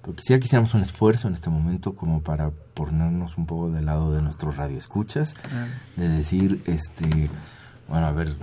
pero 0.00 0.16
quisiera 0.16 0.40
que 0.40 0.46
hiciéramos 0.46 0.74
un 0.74 0.82
esfuerzo 0.82 1.28
en 1.28 1.34
este 1.34 1.50
momento 1.50 1.94
como 1.94 2.22
para 2.22 2.50
ponernos 2.50 3.36
un 3.36 3.46
poco 3.46 3.70
del 3.70 3.86
lado 3.86 4.12
de 4.14 4.22
nuestros 4.22 4.56
radioescuchas, 4.56 5.34
de 5.96 6.08
decir, 6.08 6.62
este, 6.66 7.30
bueno, 7.88 8.06
a 8.06 8.12
ver, 8.12 8.34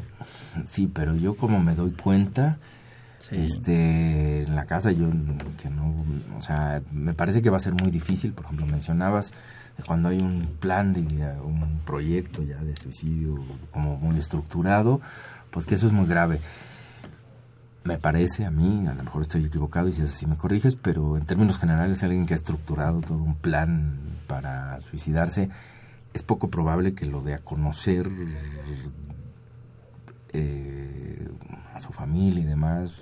sí, 0.65 0.89
pero 0.91 1.15
yo 1.15 1.35
como 1.35 1.59
me 1.59 1.75
doy 1.75 1.91
cuenta, 1.91 2.57
este, 3.29 4.43
en 4.43 4.55
la 4.55 4.65
casa 4.65 4.91
yo 4.91 5.07
que 5.61 5.69
no, 5.69 5.93
o 6.37 6.41
sea, 6.41 6.81
me 6.91 7.13
parece 7.13 7.41
que 7.41 7.49
va 7.49 7.57
a 7.57 7.61
ser 7.61 7.73
muy 7.73 7.91
difícil, 7.91 8.33
por 8.33 8.45
ejemplo, 8.45 8.65
mencionabas 8.65 9.33
cuando 9.85 10.09
hay 10.09 10.19
un 10.19 10.57
plan 10.59 10.93
de 10.93 11.01
un 11.01 11.81
proyecto 11.85 12.43
ya 12.43 12.57
de 12.57 12.75
suicidio 12.75 13.39
como 13.71 13.97
muy 13.97 14.17
estructurado, 14.17 15.01
pues 15.51 15.65
que 15.65 15.75
eso 15.75 15.87
es 15.87 15.91
muy 15.91 16.05
grave. 16.05 16.39
Me 17.83 17.97
parece 17.97 18.45
a 18.45 18.51
mí, 18.51 18.85
a 18.87 18.93
lo 18.93 19.03
mejor 19.03 19.23
estoy 19.23 19.45
equivocado 19.45 19.87
y 19.87 19.93
si 19.93 20.03
es 20.03 20.11
así 20.11 20.27
me 20.27 20.37
corriges, 20.37 20.75
pero 20.75 21.17
en 21.17 21.25
términos 21.25 21.57
generales 21.57 22.03
alguien 22.03 22.27
que 22.27 22.33
ha 22.33 22.35
estructurado 22.35 23.01
todo 23.01 23.17
un 23.17 23.35
plan 23.35 23.97
para 24.27 24.79
suicidarse, 24.81 25.49
es 26.13 26.23
poco 26.23 26.49
probable 26.49 26.93
que 26.93 27.05
lo 27.05 27.21
dé 27.21 27.33
a 27.33 27.39
conocer 27.39 28.09
eh, 30.33 31.27
a 31.73 31.79
su 31.79 31.91
familia 31.91 32.43
y 32.43 32.45
demás 32.45 32.93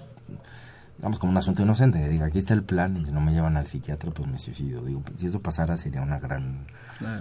digamos, 0.99 1.17
como 1.17 1.31
un 1.31 1.37
asunto 1.37 1.63
inocente, 1.63 2.05
diga, 2.09 2.25
aquí 2.25 2.39
está 2.39 2.53
el 2.53 2.63
plan 2.63 2.97
y 2.97 3.05
si 3.05 3.11
no 3.13 3.21
me 3.21 3.31
llevan 3.31 3.55
al 3.55 3.67
psiquiatra, 3.67 4.11
pues 4.11 4.29
me 4.29 4.37
suicido. 4.37 4.83
Digo, 4.83 5.01
si 5.15 5.27
eso 5.27 5.39
pasara 5.41 5.77
sería 5.77 6.01
una 6.01 6.19
gran 6.19 6.65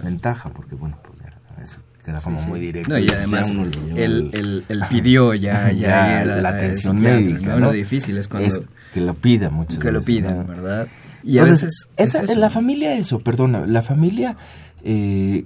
ventaja, 0.03 0.49
porque 0.49 0.75
bueno, 0.75 0.97
pues 1.01 1.17
ya, 1.19 1.63
eso 1.63 1.79
queda 2.03 2.19
como 2.19 2.41
muy 2.41 2.59
directo. 2.59 2.97
y 2.97 3.07
además, 3.07 3.55
él, 3.95 4.65
el, 4.67 4.83
pidió 4.89 5.33
ya, 5.33 5.71
ya, 5.71 6.25
la, 6.25 6.49
atención 6.49 6.99
médica. 6.99 7.55
¿no? 7.55 7.67
Lo 7.67 7.71
difícil 7.71 8.17
es 8.17 8.27
cuando... 8.27 8.65
que 8.93 8.99
lo 8.99 9.13
pida 9.13 9.49
muchas 9.49 9.79
Que 9.79 9.93
lo 9.93 10.01
pida, 10.01 10.33
¿verdad? 10.43 10.89
Y 11.23 11.37
Entonces, 11.37 11.87
veces... 11.97 12.15
Esa, 12.15 12.35
la 12.35 12.49
familia 12.49 12.95
eso, 12.95 13.19
perdona, 13.19 13.65
la 13.65 13.81
familia... 13.81 14.35
Eh, 14.83 15.45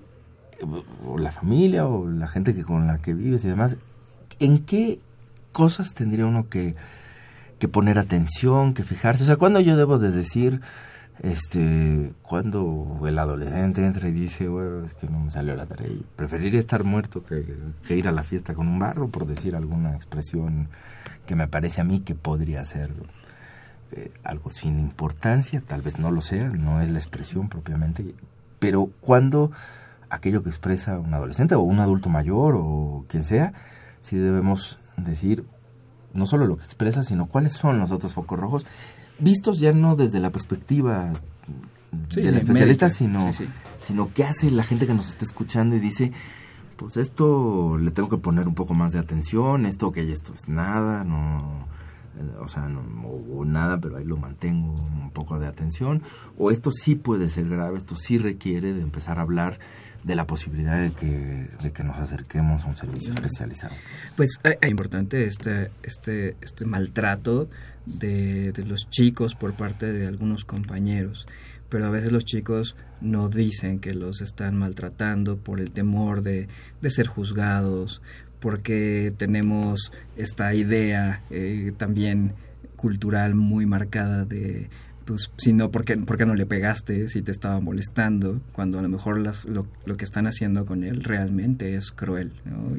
o 1.06 1.20
la 1.20 1.32
familia 1.32 1.86
o 1.86 2.10
la 2.10 2.28
gente 2.28 2.56
que 2.56 2.64
con 2.64 2.88
la 2.88 2.98
que 2.98 3.14
vives 3.14 3.46
y 3.46 3.50
demás, 3.50 3.78
¿en 4.40 4.60
qué 4.60 5.00
cosas 5.52 5.94
tendría 5.94 6.26
uno 6.26 6.50
que 6.50 6.76
que 7.64 7.70
poner 7.70 7.98
atención, 7.98 8.74
que 8.74 8.84
fijarse. 8.84 9.24
O 9.24 9.26
sea, 9.26 9.38
cuando 9.38 9.62
yo 9.62 9.78
debo 9.78 9.98
de 9.98 10.12
decir, 10.12 10.60
este, 11.22 12.12
cuando 12.22 13.00
el 13.08 13.18
adolescente 13.18 13.86
entra 13.86 14.10
y 14.10 14.12
dice, 14.12 14.50
bueno, 14.50 14.84
es 14.84 14.94
que 14.94 15.08
no 15.08 15.18
me 15.22 15.30
salió 15.30 15.56
la 15.56 15.66
tarea, 15.66 15.88
preferiría 16.18 16.60
estar 16.60 16.84
muerto 16.84 17.24
que, 17.24 17.46
ir 17.96 18.10
a 18.10 18.12
la 18.12 18.24
fiesta 18.24 18.54
con 18.54 18.68
un 18.68 18.80
barro, 18.80 19.08
por 19.08 19.26
decir 19.26 19.56
alguna 19.56 19.96
expresión 19.96 20.68
que 21.26 21.38
me 21.38 21.48
parece 21.48 21.80
a 21.80 21.86
mí 21.86 22.02
que 22.02 22.16
podría 22.16 22.66
ser 22.66 22.92
eh, 23.94 24.12
algo 24.26 24.50
sin 24.50 24.78
importancia, 24.78 25.64
tal 25.66 25.82
vez 25.82 26.00
no 26.00 26.12
lo 26.12 26.20
sea, 26.20 26.50
no 26.50 26.82
es 26.82 26.90
la 26.90 27.00
expresión 27.00 27.48
propiamente, 27.48 28.14
pero 28.60 28.90
cuando 29.00 29.52
aquello 30.10 30.44
que 30.44 30.50
expresa 30.50 31.00
un 31.00 31.14
adolescente 31.14 31.56
o 31.56 31.62
un 31.62 31.80
adulto 31.80 32.10
mayor 32.10 32.56
o 32.58 33.06
quien 33.08 33.24
sea, 33.24 33.54
si 34.02 34.18
debemos 34.18 34.80
decir, 34.98 35.46
no 36.14 36.26
solo 36.26 36.46
lo 36.46 36.58
que 36.58 36.66
expresa, 36.66 37.04
sino 37.04 37.28
cuáles 37.28 37.54
son 37.54 37.80
los 37.80 37.92
otros 37.92 38.14
focos 38.14 38.40
rojos, 38.40 38.66
vistos 39.20 39.60
ya 39.60 39.74
no 39.74 39.96
desde 39.96 40.20
la 40.20 40.32
perspectiva 40.32 41.12
del 42.16 42.38
especialista, 42.38 42.90
sino, 42.90 43.30
sino 43.80 44.10
qué 44.14 44.24
hace 44.24 44.50
la 44.52 44.64
gente 44.64 44.88
que 44.88 44.94
nos 44.94 45.10
está 45.10 45.26
escuchando 45.26 45.76
y 45.76 45.80
dice, 45.80 46.12
pues 46.76 46.98
esto 46.98 47.78
le 47.78 47.92
tengo 47.92 48.10
que 48.10 48.18
poner 48.18 48.48
un 48.48 48.56
poco 48.56 48.74
más 48.74 48.94
de 48.94 49.00
atención, 49.00 49.66
esto 49.66 49.92
que 49.92 50.12
esto 50.12 50.34
es 50.34 50.48
nada, 50.48 51.04
no, 51.04 51.68
o 52.40 52.48
sea, 52.48 52.68
no, 52.68 52.82
o 52.82 53.46
nada, 53.46 53.80
pero 53.80 53.98
ahí 53.98 54.06
lo 54.06 54.18
mantengo 54.18 54.74
un 54.74 55.12
poco 55.12 55.40
de 55.40 55.48
atención, 55.48 56.02
o 56.38 56.52
esto 56.52 56.72
sí 56.72 56.96
puede 56.96 57.30
ser 57.30 57.50
grave, 57.50 57.78
esto 57.78 57.96
sí 57.96 58.18
requiere 58.18 58.74
de 58.74 58.82
empezar 58.82 59.20
a 59.20 59.24
hablar 59.24 59.60
de 60.04 60.16
la 60.16 60.26
posibilidad 60.26 60.82
de 60.82 60.92
que, 60.92 61.48
de 61.62 61.72
que 61.72 61.84
nos 61.84 61.98
acerquemos 61.98 62.64
a 62.64 62.68
un 62.68 62.76
servicio 62.76 63.14
especializado. 63.14 63.74
Pues 64.16 64.40
es 64.44 64.70
importante 64.70 65.26
este, 65.26 65.70
este, 65.84 66.36
este 66.42 66.66
maltrato 66.66 67.50
de, 67.86 68.52
de, 68.52 68.66
los 68.66 68.90
chicos 68.90 69.36
por 69.36 69.54
parte 69.54 69.92
de 69.92 70.08
algunos 70.08 70.46
compañeros, 70.46 71.28
pero 71.70 71.86
a 71.86 71.90
veces 71.90 72.12
los 72.12 72.26
chicos 72.26 72.76
no 73.02 73.30
dicen 73.30 73.80
que 73.80 73.94
los 73.94 74.22
están 74.22 74.58
maltratando 74.58 75.38
por 75.38 75.60
el 75.60 75.72
temor 75.72 76.22
de, 76.22 76.48
de 76.82 76.90
ser 76.90 77.08
juzgados, 77.08 78.02
porque 78.40 79.14
tenemos 79.16 79.94
esta 80.18 80.54
idea 80.54 81.22
eh, 81.30 81.72
también 81.78 82.34
cultural 82.76 83.36
muy 83.36 83.66
marcada 83.66 84.26
de 84.26 84.70
pues 85.06 85.32
si 85.38 85.54
no, 85.54 85.72
¿por 85.72 85.86
qué, 85.86 85.96
no 85.96 86.36
le 86.36 86.46
pegaste 86.46 87.10
si 87.10 87.22
te 87.22 87.32
estaba 87.32 87.60
molestando? 87.60 88.42
Cuando 88.52 88.80
a 88.80 88.82
lo 88.82 88.90
mejor 88.90 89.20
las, 89.20 89.46
lo, 89.46 89.68
lo, 89.86 89.96
que 89.96 90.06
están 90.06 90.28
haciendo 90.28 90.66
con 90.66 90.84
él 90.84 91.04
realmente 91.04 91.76
es 91.76 91.92
cruel. 91.92 92.32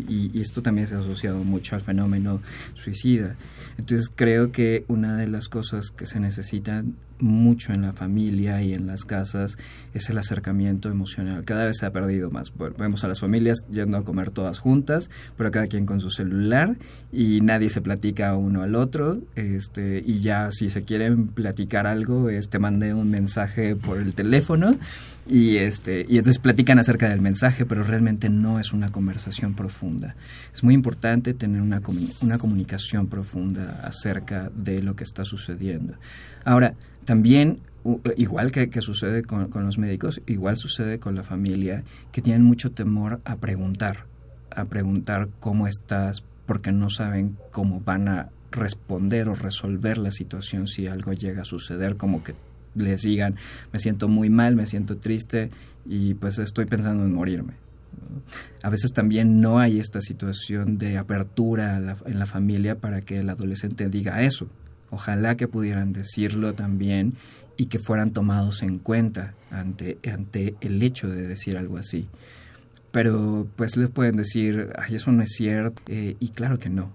Y, 0.09 0.31
y, 0.37 0.41
esto 0.41 0.63
también 0.63 0.87
se 0.87 0.95
ha 0.95 0.99
asociado 0.99 1.45
mucho 1.45 1.75
al 1.75 1.83
fenómeno 1.83 2.41
suicida. 2.75 3.37
Entonces 3.79 4.11
creo 4.15 4.53
que 4.53 4.85
una 4.89 5.17
de 5.17 5.27
las 5.27 5.49
cosas 5.49 5.91
que 5.91 6.07
se 6.07 6.21
necesitan 6.21 6.97
mucho 7.19 7.73
en 7.73 7.83
la 7.83 7.93
familia 7.93 8.63
y 8.63 8.75
en 8.75 8.87
las 8.87 9.05
casas 9.05 9.57
es 9.93 10.11
el 10.11 10.19
acercamiento 10.19 10.89
emocional. 10.89 11.45
Cada 11.45 11.67
vez 11.67 11.79
se 11.79 11.87
ha 11.87 11.93
perdido 11.93 12.31
más. 12.31 12.53
vemos 12.79 13.05
a 13.05 13.09
las 13.09 13.21
familias 13.21 13.67
yendo 13.71 13.97
a 13.97 14.05
comer 14.05 14.31
todas 14.31 14.59
juntas, 14.59 15.11
pero 15.37 15.51
cada 15.51 15.67
quien 15.67 15.87
con 15.87 16.01
su 16.01 16.11
celular 16.11 16.77
y 17.13 17.41
nadie 17.41 17.71
se 17.71 17.81
platica 17.81 18.37
uno 18.37 18.63
al 18.63 18.75
otro. 18.75 19.19
Este, 19.37 20.03
y 20.05 20.19
ya 20.19 20.51
si 20.51 20.71
se 20.71 20.85
quieren 20.85 21.29
platicar 21.29 21.87
algo, 21.87 22.29
este, 22.29 22.59
mande 22.59 22.95
un 22.95 23.11
mensaje 23.11 23.77
por 23.77 23.99
el 23.99 24.15
teléfono 24.15 24.77
y 25.27 25.57
este 25.57 26.05
y 26.09 26.19
entonces 26.19 26.39
platican 26.39 26.79
acerca 26.79 27.09
del 27.09 27.21
mensaje 27.21 27.65
pero 27.65 27.83
realmente 27.83 28.29
no 28.29 28.61
es 28.61 28.73
una 28.73 28.91
conversación 28.91 29.55
profunda 29.55 30.17
es 30.53 30.63
muy 30.63 30.75
importante 30.75 31.33
tener 31.33 31.63
una, 31.63 31.81
una 32.21 32.39
comunicación 32.39 33.07
profunda 33.07 33.81
acerca 33.85 34.51
de 34.55 34.83
lo 34.83 34.97
que 34.97 35.05
está 35.05 35.25
sucediendo 35.25 35.95
ahora 36.45 36.75
también, 37.05 37.61
igual 38.17 38.53
que, 38.53 38.81
sucede 38.81 39.23
con, 39.23 39.51
los 39.65 39.79
médicos, 39.79 40.21
igual 40.27 40.57
sucede 40.57 40.99
con 40.99 41.15
la 41.15 41.23
familia, 41.23 41.85
que 42.13 42.23
tienen 42.23 42.43
mucho 42.43 42.73
temor 42.73 43.21
a 43.25 43.37
preguntar, 43.37 44.07
a 44.51 44.65
preguntar 44.65 45.29
cómo 45.41 45.67
estás, 45.67 46.23
porque 46.47 46.73
no 46.73 46.91
saben 46.91 47.37
cómo 47.51 47.81
van 47.81 48.09
a 48.09 48.31
responder 48.51 49.29
o 49.29 49.35
resolver 49.35 49.99
la 49.99 50.11
situación 50.11 50.67
si 50.67 50.87
algo 50.87 51.13
llega 51.13 51.43
a 51.43 51.45
suceder, 51.45 51.97
como 51.97 52.23
que 52.23 52.35
les 52.75 53.03
digan, 53.03 53.37
me 53.73 53.79
siento 53.79 54.09
muy 54.09 54.31
mal, 54.31 54.57
me 54.57 54.67
siento 54.67 54.97
triste 54.97 55.51
y 55.87 56.15
pues 56.15 56.39
estoy 56.39 56.67
pensando 56.67 57.05
en 57.05 57.13
morirme. 57.13 57.55
A 58.63 58.71
veces 58.71 58.93
también 58.93 59.41
no 59.41 59.59
hay 59.59 59.79
esta 59.79 60.01
situación 60.01 60.79
de 60.79 60.99
apertura 60.99 61.97
en 62.07 62.19
la 62.19 62.27
familia 62.27 62.77
para 62.77 63.01
que 63.03 63.19
el 63.19 63.29
adolescente 63.29 63.89
diga 63.89 64.23
eso, 64.23 64.49
Ojalá 64.95 65.37
que 65.37 65.49
pudieran 65.49 65.93
decirlo 65.93 66.55
también 66.55 67.15
y 67.57 67.67
que 67.67 67.81
fueran 67.81 68.13
tomados 68.13 68.63
en 68.63 68.79
cuenta 68.79 69.35
ante, 69.51 69.99
ante 70.09 70.55
el 70.61 70.81
hecho 70.85 71.09
de 71.09 71.27
decir 71.27 71.57
algo 71.57 71.79
así. 71.79 72.07
Pero 72.93 73.49
pues 73.57 73.77
les 73.77 73.91
pueden 73.91 74.17
decir, 74.17 74.73
ay, 74.79 74.95
eso 74.95 75.11
no 75.11 75.25
es 75.25 75.31
cierto, 75.31 75.83
eh, 75.89 76.15
y 76.21 76.29
claro 76.29 76.61
que 76.61 76.71
no. 76.71 76.93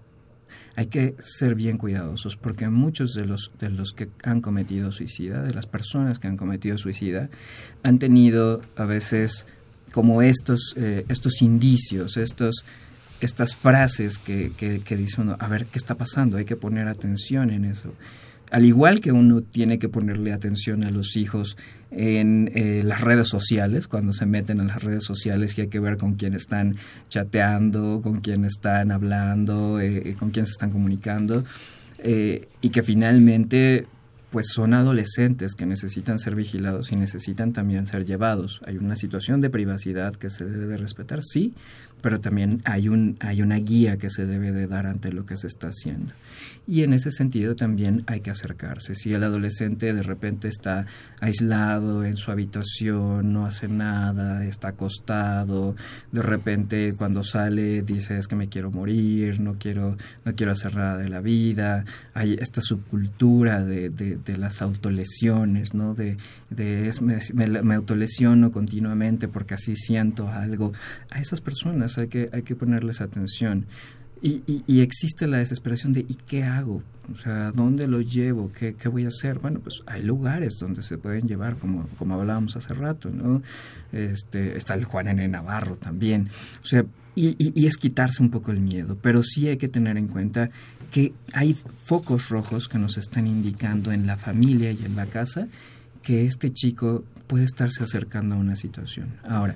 Hay 0.77 0.85
que 0.85 1.15
ser 1.19 1.55
bien 1.55 1.77
cuidadosos 1.77 2.37
porque 2.37 2.69
muchos 2.69 3.13
de 3.15 3.25
los, 3.25 3.51
de 3.59 3.69
los 3.69 3.91
que 3.91 4.07
han 4.23 4.39
cometido 4.39 4.93
suicida, 4.93 5.43
de 5.43 5.53
las 5.53 5.65
personas 5.65 6.19
que 6.19 6.27
han 6.27 6.37
cometido 6.37 6.77
suicida, 6.77 7.29
han 7.83 7.99
tenido 7.99 8.61
a 8.77 8.85
veces 8.85 9.45
como 9.91 10.21
estos, 10.21 10.73
eh, 10.77 11.03
estos 11.09 11.41
indicios, 11.41 12.15
estos 12.15 12.63
estas 13.21 13.55
frases 13.55 14.17
que, 14.17 14.51
que, 14.57 14.79
que 14.79 14.95
dice 14.97 15.21
uno, 15.21 15.35
a 15.39 15.47
ver, 15.47 15.65
¿qué 15.65 15.77
está 15.77 15.95
pasando? 15.95 16.37
Hay 16.37 16.45
que 16.45 16.55
poner 16.55 16.87
atención 16.87 17.51
en 17.51 17.65
eso. 17.65 17.93
Al 18.51 18.65
igual 18.65 18.99
que 18.99 19.11
uno 19.11 19.41
tiene 19.41 19.77
que 19.77 19.89
ponerle 19.89 20.33
atención 20.33 20.83
a 20.83 20.89
los 20.89 21.15
hijos 21.15 21.55
en 21.91 22.51
eh, 22.55 22.81
las 22.83 23.01
redes 23.01 23.27
sociales, 23.27 23.87
cuando 23.87 24.11
se 24.11 24.25
meten 24.25 24.59
en 24.59 24.67
las 24.67 24.83
redes 24.83 25.03
sociales 25.03 25.57
y 25.57 25.61
hay 25.61 25.67
que 25.67 25.79
ver 25.79 25.97
con 25.97 26.15
quién 26.15 26.33
están 26.33 26.75
chateando, 27.09 28.01
con 28.01 28.19
quién 28.21 28.45
están 28.45 28.91
hablando, 28.91 29.79
eh, 29.79 30.15
con 30.17 30.31
quién 30.31 30.45
se 30.45 30.51
están 30.51 30.71
comunicando, 30.71 31.43
eh, 31.99 32.47
y 32.61 32.69
que 32.69 32.81
finalmente 32.81 33.85
pues 34.31 34.49
son 34.49 34.75
adolescentes 34.75 35.55
que 35.55 35.65
necesitan 35.65 36.19
ser 36.19 36.35
vigilados 36.35 36.91
y 36.91 36.95
necesitan 36.95 37.51
también 37.51 37.87
ser 37.87 38.05
llevados. 38.05 38.61
Hay 38.65 38.77
una 38.77 38.95
situación 38.95 39.41
de 39.41 39.49
privacidad 39.49 40.15
que 40.15 40.29
se 40.29 40.45
debe 40.45 40.67
de 40.67 40.77
respetar, 40.77 41.23
sí, 41.23 41.53
pero 42.01 42.19
también 42.19 42.61
hay, 42.65 42.89
un, 42.89 43.17
hay 43.19 43.41
una 43.41 43.57
guía 43.57 43.97
que 43.97 44.09
se 44.09 44.25
debe 44.25 44.51
de 44.51 44.67
dar 44.67 44.85
ante 44.85 45.11
lo 45.11 45.25
que 45.25 45.37
se 45.37 45.47
está 45.47 45.67
haciendo. 45.67 46.13
Y 46.67 46.83
en 46.83 46.93
ese 46.93 47.09
sentido 47.09 47.55
también 47.55 48.03
hay 48.05 48.21
que 48.21 48.29
acercarse. 48.29 48.93
Si 48.93 49.11
el 49.11 49.23
adolescente 49.23 49.91
de 49.91 50.03
repente 50.03 50.47
está 50.47 50.85
aislado 51.19 52.05
en 52.05 52.15
su 52.15 52.31
habitación, 52.31 53.33
no 53.33 53.47
hace 53.47 53.67
nada, 53.67 54.45
está 54.45 54.69
acostado, 54.69 55.75
de 56.11 56.21
repente 56.21 56.93
cuando 56.95 57.23
sale 57.23 57.81
dice 57.81 58.19
es 58.19 58.27
que 58.27 58.35
me 58.35 58.49
quiero 58.49 58.69
morir, 58.69 59.39
no 59.39 59.55
quiero, 59.57 59.97
no 60.25 60.35
quiero 60.35 60.51
hacer 60.51 60.75
nada 60.75 60.97
de 60.97 61.09
la 61.09 61.21
vida, 61.21 61.85
hay 62.13 62.37
esta 62.39 62.61
subcultura 62.61 63.63
de, 63.63 63.89
de, 63.89 64.37
las 64.37 64.61
autolesiones, 64.61 65.73
¿no? 65.73 65.95
De, 65.95 66.17
de 66.51 66.91
me, 67.01 67.63
me 67.63 67.75
autolesiono 67.75 68.51
continuamente 68.51 69.27
porque 69.27 69.55
así 69.55 69.75
siento 69.75 70.29
algo. 70.29 70.71
A 71.09 71.19
esas 71.19 71.41
personas 71.41 71.88
hay 71.97 72.07
que, 72.07 72.29
hay 72.31 72.43
que 72.43 72.55
ponerles 72.55 73.01
atención. 73.01 73.65
Y, 74.21 74.81
existe 74.81 75.27
la 75.27 75.37
desesperación 75.37 75.93
de 75.93 76.01
¿y 76.01 76.15
qué 76.15 76.43
hago? 76.43 76.83
O 77.09 77.15
sea, 77.15 77.51
¿dónde 77.51 77.87
lo 77.87 78.01
llevo? 78.01 78.51
¿Qué, 78.51 78.75
¿Qué, 78.75 78.89
voy 78.89 79.05
a 79.05 79.07
hacer? 79.07 79.39
Bueno, 79.39 79.61
pues 79.61 79.81
hay 79.85 80.03
lugares 80.03 80.57
donde 80.59 80.81
se 80.81 80.97
pueden 80.97 81.25
llevar, 81.25 81.55
como, 81.55 81.87
como 81.97 82.15
hablábamos 82.15 82.57
hace 82.57 82.73
rato, 82.73 83.09
¿no? 83.09 83.41
Este, 83.93 84.57
está 84.57 84.73
el 84.73 84.83
Juan 84.83 85.07
N. 85.07 85.25
Navarro 85.29 85.77
también. 85.77 86.29
O 86.61 86.65
sea, 86.67 86.85
y, 87.15 87.35
y, 87.37 87.65
es 87.65 87.77
quitarse 87.77 88.21
un 88.21 88.29
poco 88.29 88.51
el 88.51 88.59
miedo, 88.59 88.97
pero 89.01 89.23
sí 89.23 89.47
hay 89.47 89.57
que 89.57 89.69
tener 89.69 89.97
en 89.97 90.07
cuenta 90.07 90.49
que 90.91 91.13
hay 91.33 91.55
focos 91.85 92.29
rojos 92.29 92.67
que 92.67 92.77
nos 92.77 92.97
están 92.97 93.25
indicando 93.25 93.93
en 93.93 94.05
la 94.05 94.17
familia 94.17 94.71
y 94.71 94.83
en 94.83 94.97
la 94.97 95.05
casa 95.05 95.47
que 96.03 96.25
este 96.25 96.51
chico 96.51 97.03
puede 97.27 97.45
estarse 97.45 97.83
acercando 97.83 98.35
a 98.35 98.37
una 98.37 98.55
situación. 98.55 99.17
Ahora, 99.23 99.55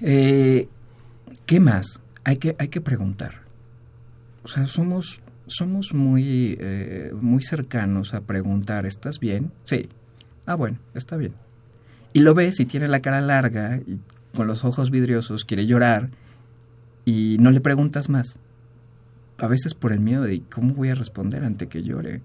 eh, 0.00 0.68
¿Qué 1.50 1.58
más? 1.58 2.00
Hay 2.22 2.36
que, 2.36 2.54
hay 2.60 2.68
que 2.68 2.80
preguntar. 2.80 3.40
O 4.44 4.46
sea, 4.46 4.68
somos, 4.68 5.20
somos 5.48 5.92
muy, 5.94 6.56
eh, 6.60 7.10
muy 7.20 7.42
cercanos 7.42 8.14
a 8.14 8.20
preguntar, 8.20 8.86
¿estás 8.86 9.18
bien? 9.18 9.50
Sí. 9.64 9.88
Ah, 10.46 10.54
bueno, 10.54 10.78
está 10.94 11.16
bien. 11.16 11.34
Y 12.12 12.20
lo 12.20 12.34
ves 12.34 12.60
y 12.60 12.66
tiene 12.66 12.86
la 12.86 13.00
cara 13.00 13.20
larga 13.20 13.80
y 13.84 13.98
con 14.36 14.46
los 14.46 14.64
ojos 14.64 14.92
vidriosos, 14.92 15.44
quiere 15.44 15.66
llorar 15.66 16.10
y 17.04 17.36
no 17.40 17.50
le 17.50 17.60
preguntas 17.60 18.08
más. 18.08 18.38
A 19.38 19.48
veces 19.48 19.74
por 19.74 19.92
el 19.92 19.98
miedo 19.98 20.22
de 20.22 20.42
cómo 20.42 20.74
voy 20.74 20.90
a 20.90 20.94
responder 20.94 21.42
ante 21.42 21.66
que 21.66 21.82
llore. 21.82 22.22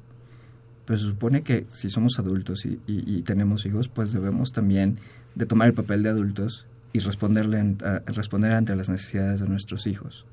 Pero 0.85 0.99
se 0.99 1.07
supone 1.07 1.41
que 1.41 1.65
si 1.67 1.89
somos 1.89 2.19
adultos 2.19 2.63
y, 2.67 3.21
tenemos 3.23 3.65
hijos, 3.65 3.87
pues 3.87 4.13
debemos 4.13 4.51
también 4.51 4.99
de 5.33 5.47
tomar 5.47 5.67
el 5.69 5.73
papel 5.73 6.03
de 6.03 6.09
adultos 6.09 6.67
y 6.95 6.99
responderle 6.99 7.75
responder 8.05 8.53
ante 8.53 8.73
las 8.73 8.87
necesidades 8.87 9.41
de 9.41 9.47
nuestros 9.47 9.85
hijos. 9.85 10.25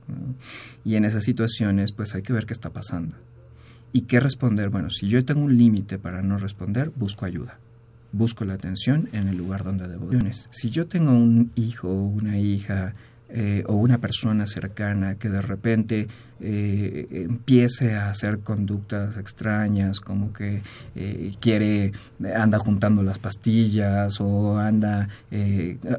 Y 0.84 0.94
en 0.94 1.04
esas 1.04 1.24
situaciones, 1.24 1.90
pues 1.90 2.14
hay 2.14 2.22
que 2.22 2.32
ver 2.32 2.46
qué 2.46 2.52
está 2.52 2.70
pasando. 2.70 3.16
¿Y 3.92 4.02
qué 4.02 4.20
responder? 4.20 4.68
Bueno, 4.68 4.88
si 4.88 5.08
yo 5.08 5.24
tengo 5.24 5.40
un 5.40 5.58
límite 5.58 5.98
para 5.98 6.22
no 6.22 6.38
responder, 6.38 6.92
busco 6.94 7.24
ayuda 7.24 7.58
busco 8.14 8.44
la 8.44 8.52
atención 8.52 9.08
en 9.12 9.28
el 9.28 9.38
lugar 9.38 9.64
donde 9.64 9.88
debo. 9.88 10.10
Si 10.50 10.68
yo 10.68 10.86
tengo 10.86 11.12
un 11.12 11.50
hijo 11.54 11.88
o 11.88 12.04
una 12.04 12.38
hija 12.38 12.94
eh, 13.34 13.64
o 13.66 13.76
una 13.76 13.96
persona 13.96 14.46
cercana 14.46 15.14
que 15.14 15.30
de 15.30 15.40
repente 15.40 16.06
eh, 16.38 17.06
empiece 17.12 17.94
a 17.94 18.10
hacer 18.10 18.40
conductas 18.40 19.16
extrañas, 19.16 20.00
como 20.00 20.34
que 20.34 20.60
eh, 20.94 21.32
quiere, 21.40 21.92
anda 22.36 22.58
juntando 22.58 23.02
las 23.02 23.18
pastillas 23.18 24.20
o 24.20 24.58
anda, 24.58 25.08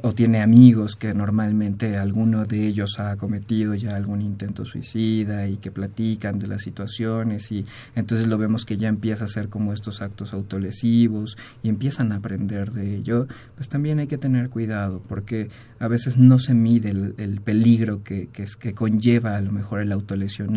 o 0.03 0.13
tiene 0.13 0.43
amigos 0.43 0.95
que 0.95 1.15
normalmente 1.15 1.97
alguno 1.97 2.45
de 2.45 2.67
ellos 2.67 2.99
ha 2.99 3.15
cometido 3.15 3.73
ya 3.73 3.95
algún 3.95 4.21
intento 4.21 4.63
suicida 4.63 5.47
y 5.47 5.57
que 5.57 5.71
platican 5.71 6.37
de 6.37 6.45
las 6.45 6.61
situaciones 6.61 7.51
y 7.51 7.65
entonces 7.95 8.27
lo 8.27 8.37
vemos 8.37 8.63
que 8.65 8.77
ya 8.77 8.89
empieza 8.89 9.23
a 9.23 9.25
hacer 9.25 9.49
como 9.49 9.73
estos 9.73 10.03
actos 10.03 10.33
autolesivos 10.33 11.35
y 11.63 11.69
empiezan 11.69 12.11
a 12.11 12.17
aprender 12.17 12.71
de 12.73 12.97
ello, 12.97 13.27
pues 13.55 13.69
también 13.69 13.97
hay 13.97 14.07
que 14.07 14.19
tener 14.19 14.51
cuidado 14.51 15.01
porque 15.09 15.49
a 15.83 15.87
veces 15.89 16.17
no 16.17 16.39
se 16.39 16.53
mide 16.53 16.91
el, 16.91 17.41
peligro 17.41 18.03
que, 18.03 18.27
que, 18.27 18.45
que 18.57 18.73
conlleva 18.73 19.35
a 19.35 19.41
lo 19.41 19.51
mejor 19.51 19.81
el 19.81 19.91
autolesivo 19.91 20.49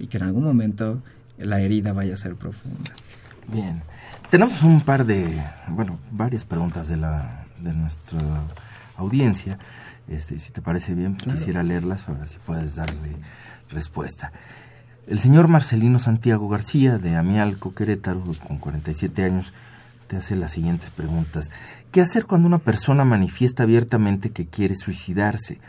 y 0.00 0.06
que 0.08 0.16
en 0.16 0.24
algún 0.24 0.42
momento 0.42 1.04
la 1.38 1.60
herida 1.60 1.92
vaya 1.92 2.14
a 2.14 2.16
ser 2.16 2.34
profunda. 2.34 2.90
Bien, 3.46 3.80
tenemos 4.28 4.60
un 4.64 4.80
par 4.80 5.06
de, 5.06 5.40
bueno, 5.68 6.00
varias 6.10 6.44
preguntas 6.44 6.88
de, 6.88 6.96
la, 6.96 7.44
de 7.60 7.72
nuestra 7.72 8.18
audiencia. 8.96 9.56
Este, 10.08 10.40
si 10.40 10.50
te 10.50 10.60
parece 10.60 10.94
bien, 10.94 11.16
quisiera 11.16 11.62
leerlas 11.62 12.08
a 12.08 12.12
ver 12.12 12.28
si 12.28 12.38
puedes 12.38 12.74
darle 12.74 13.14
respuesta. 13.70 14.32
El 15.06 15.20
señor 15.20 15.46
Marcelino 15.46 16.00
Santiago 16.00 16.48
García, 16.48 16.98
de 16.98 17.14
Amialco, 17.14 17.72
Querétaro, 17.72 18.20
con 18.48 18.58
47 18.58 19.22
años, 19.22 19.52
te 20.08 20.16
hace 20.16 20.34
las 20.34 20.50
siguientes 20.50 20.90
preguntas. 20.90 21.52
¿Qué 21.90 22.00
hacer 22.00 22.26
cuando 22.26 22.46
una 22.46 22.58
persona 22.58 23.04
manifiesta 23.04 23.64
abiertamente 23.64 24.30
que 24.30 24.46
quiere 24.46 24.74
suicidarse? 24.76 25.60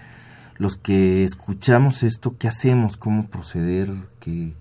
los 0.62 0.78
que 0.78 1.24
escuchamos 1.24 2.04
esto, 2.04 2.36
¿qué 2.38 2.48
hacemos? 2.48 2.96
¿Cómo 2.96 3.26
proceder? 3.26 3.92
¿Qué, 4.20 4.54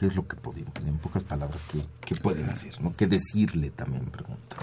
es 0.00 0.16
lo 0.16 0.26
que 0.26 0.34
podemos? 0.34 0.72
En 0.86 0.96
pocas 0.96 1.24
palabras, 1.24 1.62
¿qué, 2.00 2.14
pueden 2.14 2.48
hacer? 2.48 2.80
¿no? 2.80 2.90
¿Qué 2.94 3.06
decirle 3.06 3.68
también? 3.68 4.06
Pregunta. 4.06 4.56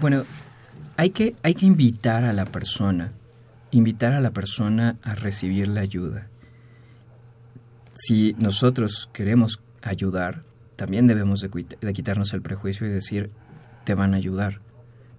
Bueno, 0.00 0.24
hay 0.96 1.10
que, 1.10 1.36
hay 1.44 1.54
que 1.54 1.66
invitar 1.66 2.24
a 2.24 2.32
la 2.32 2.46
persona, 2.46 3.12
invitar 3.70 4.12
a 4.12 4.20
la 4.20 4.32
persona 4.32 4.96
a 5.04 5.14
recibir 5.14 5.68
la 5.68 5.82
ayuda. 5.82 6.26
Si 7.94 8.34
nosotros 8.38 9.08
queremos 9.12 9.60
ayudar, 9.82 10.42
también 10.74 11.06
debemos 11.06 11.42
de 11.42 11.92
quitarnos 11.92 12.32
el 12.32 12.42
prejuicio 12.42 12.88
y 12.88 12.90
decir, 12.90 13.30
te 13.84 13.94
van 13.94 14.14
a 14.14 14.16
ayudar. 14.16 14.60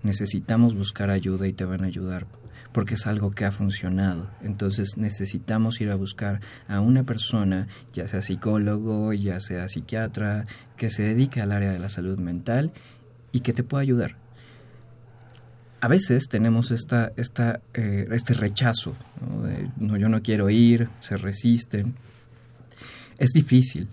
Necesitamos 0.03 0.75
buscar 0.75 1.09
ayuda 1.09 1.47
y 1.47 1.53
te 1.53 1.65
van 1.65 1.83
a 1.83 1.87
ayudar 1.87 2.27
porque 2.71 2.93
es 2.93 3.07
algo 3.07 3.31
que 3.31 3.45
ha 3.45 3.51
funcionado. 3.51 4.29
Entonces 4.41 4.97
necesitamos 4.97 5.81
ir 5.81 5.89
a 5.89 5.95
buscar 5.95 6.39
a 6.67 6.79
una 6.79 7.03
persona, 7.03 7.67
ya 7.93 8.07
sea 8.07 8.21
psicólogo, 8.21 9.13
ya 9.13 9.39
sea 9.39 9.67
psiquiatra, 9.67 10.45
que 10.77 10.89
se 10.89 11.03
dedique 11.03 11.41
al 11.41 11.51
área 11.51 11.71
de 11.71 11.79
la 11.79 11.89
salud 11.89 12.19
mental 12.19 12.71
y 13.31 13.41
que 13.41 13.53
te 13.53 13.63
pueda 13.63 13.81
ayudar. 13.81 14.15
A 15.81 15.87
veces 15.87 16.27
tenemos 16.29 16.71
esta, 16.71 17.11
esta, 17.17 17.61
eh, 17.73 18.07
este 18.11 18.35
rechazo, 18.35 18.95
¿no? 19.77 19.97
yo 19.97 20.09
no 20.09 20.21
quiero 20.21 20.49
ir, 20.49 20.89
se 20.99 21.17
resisten. 21.17 21.95
Es 23.17 23.31
difícil, 23.31 23.87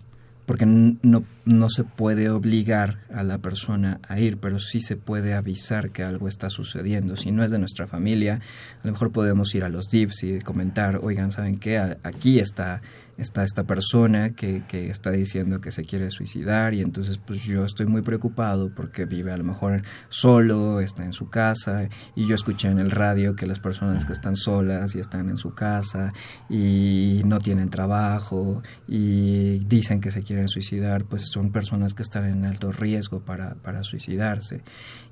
porque 0.49 0.65
no, 0.65 1.25
no 1.45 1.69
se 1.69 1.85
puede 1.85 2.31
obligar 2.31 3.01
a 3.13 3.23
la 3.23 3.37
persona 3.37 4.01
a 4.09 4.19
ir, 4.19 4.39
pero 4.39 4.59
sí 4.59 4.81
se 4.81 4.97
puede 4.97 5.35
avisar 5.35 5.91
que 5.91 6.03
algo 6.03 6.27
está 6.27 6.49
sucediendo. 6.49 7.17
Si 7.17 7.31
no 7.31 7.45
es 7.45 7.51
de 7.51 7.59
nuestra 7.59 7.87
familia, 7.87 8.41
a 8.83 8.87
lo 8.87 8.93
mejor 8.93 9.13
podemos 9.13 9.55
ir 9.55 9.63
a 9.63 9.69
los 9.69 9.89
DIVs 9.89 10.25
y 10.25 10.39
comentar, 10.39 11.01
oigan, 11.03 11.33
¿saben 11.33 11.59
qué? 11.59 11.77
Aquí 12.03 12.39
está 12.39 12.81
está 13.19 13.43
esta 13.43 13.65
persona 13.65 14.31
que, 14.31 14.63
que, 14.69 14.91
está 14.91 15.11
diciendo 15.11 15.61
que 15.61 15.73
se 15.73 15.85
quiere 15.85 16.11
suicidar 16.11 16.73
y 16.73 16.81
entonces 16.81 17.19
pues 17.19 17.43
yo 17.43 17.65
estoy 17.65 17.87
muy 17.87 18.03
preocupado 18.03 18.71
porque 18.75 19.05
vive 19.05 19.33
a 19.33 19.37
lo 19.37 19.45
mejor 19.45 19.83
solo, 20.09 20.81
está 20.81 21.05
en 21.05 21.13
su 21.13 21.29
casa 21.29 21.89
y 22.15 22.27
yo 22.27 22.37
escuché 22.37 22.69
en 22.69 22.79
el 22.79 22.93
radio 22.93 23.35
que 23.35 23.47
las 23.47 23.59
personas 23.59 24.07
que 24.07 24.13
están 24.13 24.37
solas 24.37 24.95
y 24.95 25.01
están 25.01 25.29
en 25.29 25.37
su 25.37 25.53
casa 25.53 26.13
y 26.49 27.23
no 27.25 27.41
tienen 27.41 27.71
trabajo 27.71 28.63
y 28.87 29.59
dicen 29.67 30.01
que 30.01 30.13
se 30.13 30.23
quieren 30.23 30.49
suicidar, 30.49 31.05
pues 31.05 31.27
son 31.27 31.51
personas 31.51 31.95
que 31.95 32.03
están 32.03 32.25
en 32.25 32.45
alto 32.45 32.71
riesgo 32.71 33.21
para, 33.21 33.55
para 33.57 33.83
suicidarse. 33.83 34.63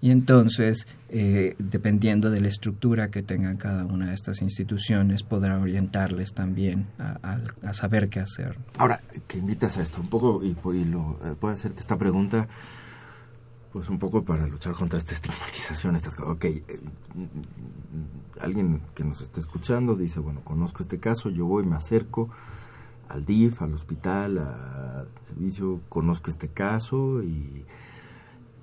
Y 0.01 0.11
entonces, 0.11 0.87
eh, 1.09 1.57
dependiendo 1.59 2.31
de 2.31 2.41
la 2.41 2.49
estructura 2.49 3.11
que 3.11 3.23
tenga 3.23 3.57
cada 3.57 3.85
una 3.85 4.09
de 4.09 4.15
estas 4.15 4.43
instituciones, 4.43 5.23
podrá 5.23 5.59
orientarles 5.59 6.33
también 6.33 6.87
a, 6.99 7.41
a 7.63 7.73
saber 7.73 7.96
qué 8.09 8.21
hacer. 8.21 8.57
Ahora, 8.79 9.01
que 9.27 9.39
invitas 9.39 9.79
a 9.79 9.83
esto 9.83 10.01
un 10.01 10.09
poco 10.09 10.43
y, 10.43 10.55
lo, 10.85 11.19
eh, 11.25 11.35
puedo 11.39 11.53
hacerte 11.55 11.81
esta 11.81 11.97
pregunta, 11.97 12.49
pues 13.73 13.89
un 13.89 13.99
poco 13.99 14.25
para 14.25 14.47
luchar 14.47 14.75
contra 14.75 14.99
esta 14.99 15.13
estigmatización, 15.13 15.97
estas 15.97 16.15
cosas. 16.15 16.33
Ok, 16.33 16.45
eh, 16.45 16.63
alguien 18.41 18.83
que 18.95 19.05
nos 19.05 19.21
esté 19.21 19.41
escuchando 19.41 19.97
dice, 19.97 20.21
bueno, 20.21 20.41
conozco 20.45 20.83
este 20.83 20.99
caso, 20.99 21.31
yo 21.31 21.47
voy, 21.47 21.65
me 21.65 21.77
acerco 21.77 22.31
al 23.09 23.25
DIF, 23.25 23.63
al 23.63 23.75
hospital, 23.75 24.39
al 24.39 25.09
servicio, 25.23 25.81
conozco 25.89 26.31
este 26.31 26.49
caso 26.49 27.23
y 27.23 27.65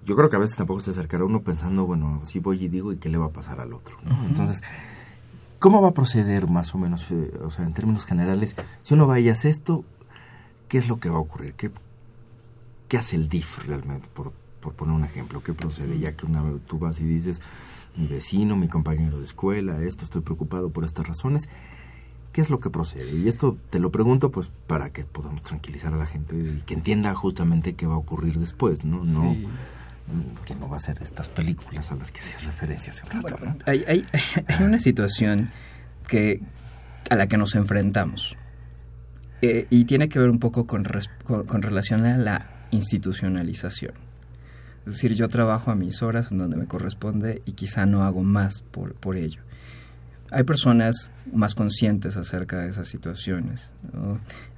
yo 0.05 0.15
creo 0.15 0.29
que 0.29 0.35
a 0.35 0.39
veces 0.39 0.57
tampoco 0.57 0.81
se 0.81 0.91
acercará 0.91 1.23
uno 1.23 1.43
pensando, 1.43 1.85
bueno, 1.85 2.19
si 2.25 2.39
voy 2.39 2.63
y 2.63 2.67
digo, 2.67 2.91
¿y 2.91 2.97
qué 2.97 3.09
le 3.09 3.17
va 3.17 3.27
a 3.27 3.31
pasar 3.31 3.59
al 3.59 3.73
otro? 3.73 3.97
Entonces, 4.27 4.61
¿Cómo 5.63 5.81
va 5.81 5.87
a 5.87 5.93
proceder 5.93 6.49
más 6.49 6.75
o 6.75 6.77
menos, 6.77 7.09
eh, 7.11 7.31
o 7.41 7.49
sea, 7.49 7.63
en 7.65 7.71
términos 7.71 8.05
generales? 8.05 8.53
Si 8.81 8.95
uno 8.95 9.07
va 9.07 9.21
y 9.21 9.29
hace 9.29 9.49
esto, 9.49 9.85
¿qué 10.67 10.77
es 10.77 10.89
lo 10.89 10.99
que 10.99 11.07
va 11.07 11.15
a 11.15 11.21
ocurrir? 11.21 11.53
¿Qué, 11.53 12.97
hace 12.97 13.15
el 13.15 13.29
DIF 13.29 13.65
realmente, 13.65 14.09
por, 14.13 14.33
por 14.59 14.73
poner 14.73 14.93
un 14.93 15.05
ejemplo? 15.05 15.41
¿Qué 15.41 15.53
procede? 15.53 15.97
Ya 15.99 16.17
que 16.17 16.25
una 16.25 16.43
tú 16.67 16.79
vas 16.79 16.99
y 16.99 17.05
dices, 17.05 17.39
mi 17.95 18.07
vecino, 18.07 18.57
mi 18.57 18.67
compañero 18.67 19.19
de 19.19 19.23
escuela, 19.23 19.81
esto, 19.81 20.03
estoy 20.03 20.19
preocupado 20.19 20.69
por 20.69 20.83
estas 20.83 21.07
razones. 21.07 21.47
¿Qué 22.33 22.41
es 22.41 22.49
lo 22.49 22.59
que 22.59 22.69
procede? 22.69 23.15
Y 23.15 23.29
esto 23.29 23.55
te 23.69 23.79
lo 23.79 23.89
pregunto 23.89 24.31
pues 24.31 24.51
para 24.67 24.89
que 24.89 25.05
podamos 25.05 25.43
tranquilizar 25.43 25.93
a 25.93 25.97
la 25.97 26.07
gente 26.07 26.35
y 26.35 26.61
que 26.65 26.73
entienda 26.73 27.15
justamente 27.15 27.75
qué 27.75 27.87
va 27.87 27.93
a 27.93 27.99
ocurrir 27.99 28.37
después, 28.37 28.83
¿no? 28.83 29.05
No 29.05 29.37
que 30.45 30.55
no 30.55 30.69
va 30.69 30.77
a 30.77 30.79
ser 30.79 31.01
estas 31.01 31.29
películas 31.29 31.91
a 31.91 31.95
las 31.95 32.11
que 32.11 32.19
hacía 32.19 32.37
referencia 32.39 32.91
hace 32.91 33.03
un 33.05 33.23
rato. 33.23 33.37
hay, 33.65 33.83
hay, 33.87 34.05
una 34.63 34.79
situación 34.79 35.51
que, 36.07 36.41
a 37.09 37.15
la 37.15 37.27
que 37.27 37.37
nos 37.37 37.55
enfrentamos 37.55 38.37
eh, 39.41 39.67
y 39.69 39.85
tiene 39.85 40.09
que 40.09 40.19
ver 40.19 40.29
un 40.29 40.39
poco 40.39 40.67
con, 40.67 40.85
con, 41.25 41.61
relación 41.61 42.05
a 42.05 42.17
la 42.17 42.67
institucionalización. 42.71 43.93
Es 44.85 44.93
decir, 44.93 45.13
yo 45.13 45.29
trabajo 45.29 45.71
a 45.71 45.75
mis 45.75 46.01
horas 46.01 46.31
en 46.31 46.37
donde 46.37 46.57
me 46.57 46.65
corresponde 46.65 47.41
y 47.45 47.53
quizá 47.53 47.85
no 47.85 48.03
hago 48.03 48.23
más 48.23 48.61
por, 48.61 48.93
por 48.95 49.15
ello. 49.15 49.41
Hay 50.33 50.43
personas 50.45 51.11
más 51.31 51.53
conscientes 51.53 52.17
acerca 52.17 52.61
de 52.61 52.69
esas 52.69 52.87
situaciones. 52.87 53.71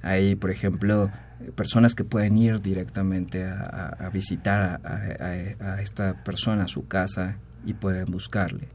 Hay, 0.02 0.34
por 0.34 0.50
ejemplo, 0.50 1.10
personas 1.54 1.94
que 1.94 2.02
pueden 2.02 2.38
ir 2.38 2.62
directamente 2.62 3.44
a, 3.44 4.10
visitar 4.10 4.80
a, 4.84 5.82
esta 5.82 6.24
persona 6.24 6.64
a 6.64 6.68
su 6.68 6.88
casa 6.88 7.36
y 7.66 7.74
pueden 7.74 8.06
buscarle. 8.06 8.68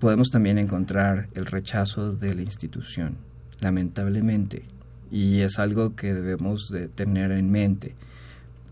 Podemos 0.00 0.30
también 0.30 0.56
encontrar 0.58 1.28
el 1.34 1.44
rechazo 1.44 2.12
de 2.12 2.34
la 2.34 2.42
institución, 2.42 3.18
lamentablemente, 3.60 4.64
y 5.10 5.40
es 5.40 5.58
algo 5.58 5.94
que 5.94 6.14
debemos 6.14 6.68
de 6.70 6.88
tener 6.88 7.32
en 7.32 7.50
mente, 7.50 7.94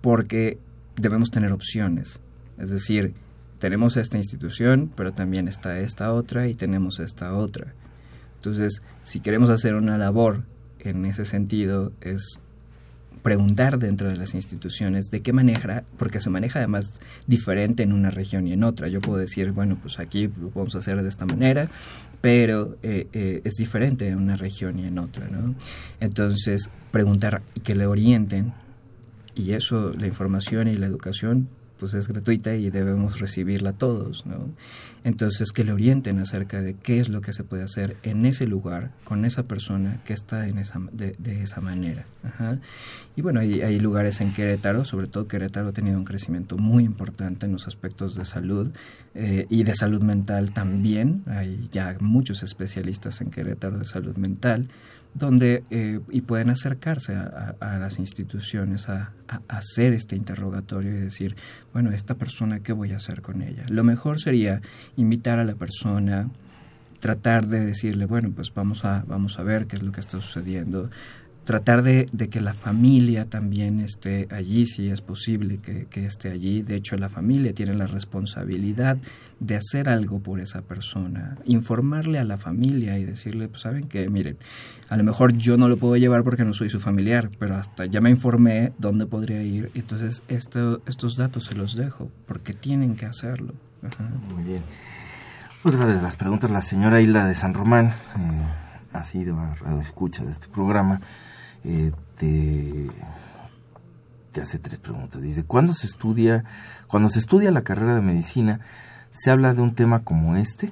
porque 0.00 0.58
debemos 0.96 1.30
tener 1.30 1.52
opciones, 1.52 2.18
es 2.58 2.70
decir, 2.70 3.14
tenemos 3.62 3.96
esta 3.96 4.16
institución, 4.16 4.90
pero 4.96 5.12
también 5.12 5.46
está 5.46 5.78
esta 5.78 6.12
otra 6.12 6.48
y 6.48 6.54
tenemos 6.56 6.98
esta 6.98 7.32
otra. 7.34 7.74
Entonces, 8.34 8.82
si 9.04 9.20
queremos 9.20 9.50
hacer 9.50 9.76
una 9.76 9.96
labor 9.98 10.42
en 10.80 11.06
ese 11.06 11.24
sentido, 11.24 11.92
es 12.00 12.40
preguntar 13.22 13.78
dentro 13.78 14.08
de 14.08 14.16
las 14.16 14.34
instituciones 14.34 15.10
de 15.12 15.20
qué 15.20 15.32
manera, 15.32 15.84
porque 15.96 16.20
se 16.20 16.28
maneja 16.28 16.58
además 16.58 16.98
diferente 17.28 17.84
en 17.84 17.92
una 17.92 18.10
región 18.10 18.48
y 18.48 18.52
en 18.52 18.64
otra. 18.64 18.88
Yo 18.88 19.00
puedo 19.00 19.18
decir, 19.18 19.52
bueno, 19.52 19.78
pues 19.80 20.00
aquí 20.00 20.26
lo 20.26 20.50
vamos 20.50 20.74
a 20.74 20.78
hacer 20.78 21.00
de 21.00 21.08
esta 21.08 21.24
manera, 21.24 21.70
pero 22.20 22.76
eh, 22.82 23.06
eh, 23.12 23.42
es 23.44 23.54
diferente 23.58 24.08
en 24.08 24.18
una 24.18 24.34
región 24.34 24.80
y 24.80 24.88
en 24.88 24.98
otra, 24.98 25.28
¿no? 25.28 25.54
Entonces, 26.00 26.68
preguntar 26.90 27.42
y 27.54 27.60
que 27.60 27.76
le 27.76 27.86
orienten, 27.86 28.54
y 29.36 29.52
eso, 29.52 29.92
la 29.96 30.08
información 30.08 30.66
y 30.66 30.74
la 30.74 30.86
educación, 30.86 31.48
pues 31.82 31.94
es 31.94 32.06
gratuita 32.06 32.54
y 32.54 32.70
debemos 32.70 33.18
recibirla 33.18 33.72
todos, 33.72 34.24
¿no? 34.24 34.50
Entonces, 35.02 35.50
que 35.50 35.64
le 35.64 35.72
orienten 35.72 36.20
acerca 36.20 36.62
de 36.62 36.74
qué 36.74 37.00
es 37.00 37.08
lo 37.08 37.22
que 37.22 37.32
se 37.32 37.42
puede 37.42 37.64
hacer 37.64 37.96
en 38.04 38.24
ese 38.24 38.46
lugar, 38.46 38.92
con 39.02 39.24
esa 39.24 39.42
persona 39.42 40.00
que 40.04 40.12
está 40.12 40.46
en 40.46 40.58
esa, 40.58 40.78
de, 40.92 41.42
esa 41.42 41.60
manera. 41.60 42.04
Y 43.16 43.22
bueno, 43.22 43.40
hay, 43.40 43.62
hay, 43.62 43.80
lugares 43.80 44.20
en 44.20 44.32
Querétaro, 44.32 44.84
sobre 44.84 45.08
todo 45.08 45.26
Querétaro 45.26 45.70
ha 45.70 45.72
tenido 45.72 45.98
un 45.98 46.04
crecimiento 46.04 46.56
muy 46.56 46.84
importante 46.84 47.46
en 47.46 47.52
los 47.52 47.66
aspectos 47.66 48.14
de 48.14 48.26
salud 48.26 48.70
eh, 49.16 49.46
y 49.50 49.64
de 49.64 49.74
salud 49.74 50.04
mental 50.04 50.52
también. 50.52 51.24
Hay 51.26 51.68
ya 51.72 51.96
muchos 51.98 52.44
especialistas 52.44 53.20
en 53.22 53.32
Querétaro 53.32 53.76
de 53.76 53.86
salud 53.86 54.16
mental 54.18 54.68
donde 55.14 55.62
eh, 55.70 56.00
y 56.10 56.22
pueden 56.22 56.50
acercarse 56.50 57.14
a, 57.14 57.54
las 57.78 57.98
instituciones 57.98 58.88
a, 58.88 59.12
hacer 59.48 59.92
este 59.92 60.16
interrogatorio 60.16 60.90
y 60.90 61.00
decir, 61.00 61.36
bueno, 61.72 61.90
esta 61.90 62.14
persona, 62.14 62.60
¿qué 62.60 62.72
voy 62.72 62.92
a 62.92 62.96
hacer 62.96 63.22
con 63.22 63.42
ella? 63.42 63.64
Lo 63.68 63.84
mejor 63.84 64.20
sería 64.20 64.60
invitar 64.96 65.38
a 65.38 65.44
la 65.44 65.54
persona, 65.54 66.28
tratar 67.00 67.46
de 67.46 67.64
decirle, 67.64 68.06
bueno, 68.06 68.32
pues 68.34 68.52
vamos 68.54 68.84
a, 68.84 69.04
vamos 69.06 69.38
a 69.38 69.42
ver 69.42 69.66
qué 69.66 69.76
es 69.76 69.82
lo 69.82 69.92
que 69.92 70.00
está 70.00 70.20
sucediendo, 70.20 70.88
tratar 71.44 71.82
de, 71.82 72.06
que 72.30 72.40
la 72.40 72.54
familia 72.54 73.26
también 73.26 73.80
esté 73.80 74.28
allí, 74.30 74.66
si 74.66 74.90
es 74.90 75.00
posible 75.00 75.58
que, 75.58 76.06
esté 76.06 76.30
allí. 76.30 76.62
De 76.62 76.76
hecho, 76.76 76.96
la 76.96 77.08
familia 77.08 77.52
tiene 77.52 77.74
la 77.74 77.86
responsabilidad 77.86 78.96
de 79.40 79.56
hacer 79.56 79.88
algo 79.88 80.20
por 80.20 80.38
esa 80.38 80.62
persona, 80.62 81.36
informarle 81.44 82.20
a 82.20 82.24
la 82.24 82.36
familia 82.36 82.98
y 82.98 83.04
decirle, 83.04 83.48
pues 83.48 83.62
saben 83.62 83.88
que, 83.88 84.08
miren, 84.08 84.36
a 84.88 84.96
lo 84.96 85.02
mejor 85.02 85.36
yo 85.36 85.56
no 85.56 85.68
lo 85.68 85.78
puedo 85.78 85.96
llevar 85.96 86.22
porque 86.22 86.44
no 86.44 86.52
soy 86.52 86.68
su 86.68 86.78
familiar, 86.78 87.28
pero 87.38 87.56
hasta 87.56 87.86
ya 87.86 88.00
me 88.00 88.10
informé 88.10 88.72
dónde 88.78 89.06
podría 89.06 89.42
ir. 89.42 89.70
Entonces, 89.74 90.22
esto, 90.28 90.80
estos 90.86 91.16
datos 91.16 91.44
se 91.44 91.56
los 91.56 91.74
dejo 91.74 92.08
porque 92.26 92.52
tienen 92.52 92.94
que 92.94 93.06
hacerlo. 93.06 93.54
Muy 94.32 94.44
bien. 94.44 94.62
Otra 95.64 95.86
de 95.86 96.00
las 96.00 96.14
preguntas, 96.14 96.50
la 96.50 96.62
señora 96.62 97.00
Hilda 97.00 97.26
de 97.26 97.34
San 97.34 97.54
Román. 97.54 97.86
Eh, 97.88 98.42
ha 98.92 99.04
sido 99.04 99.38
a 99.38 99.80
escucha 99.80 100.24
de 100.24 100.32
este 100.32 100.48
programa 100.48 101.00
eh, 101.64 101.92
te, 102.16 102.88
hace 104.40 104.58
tres 104.58 104.78
preguntas. 104.78 105.22
Dice, 105.22 105.44
¿cuándo 105.44 105.74
se 105.74 105.86
estudia, 105.86 106.44
cuando 106.86 107.08
se 107.08 107.18
estudia 107.18 107.50
la 107.50 107.62
carrera 107.62 107.94
de 107.94 108.02
medicina, 108.02 108.60
se 109.10 109.30
habla 109.30 109.54
de 109.54 109.62
un 109.62 109.74
tema 109.74 110.04
como 110.04 110.36
este? 110.36 110.70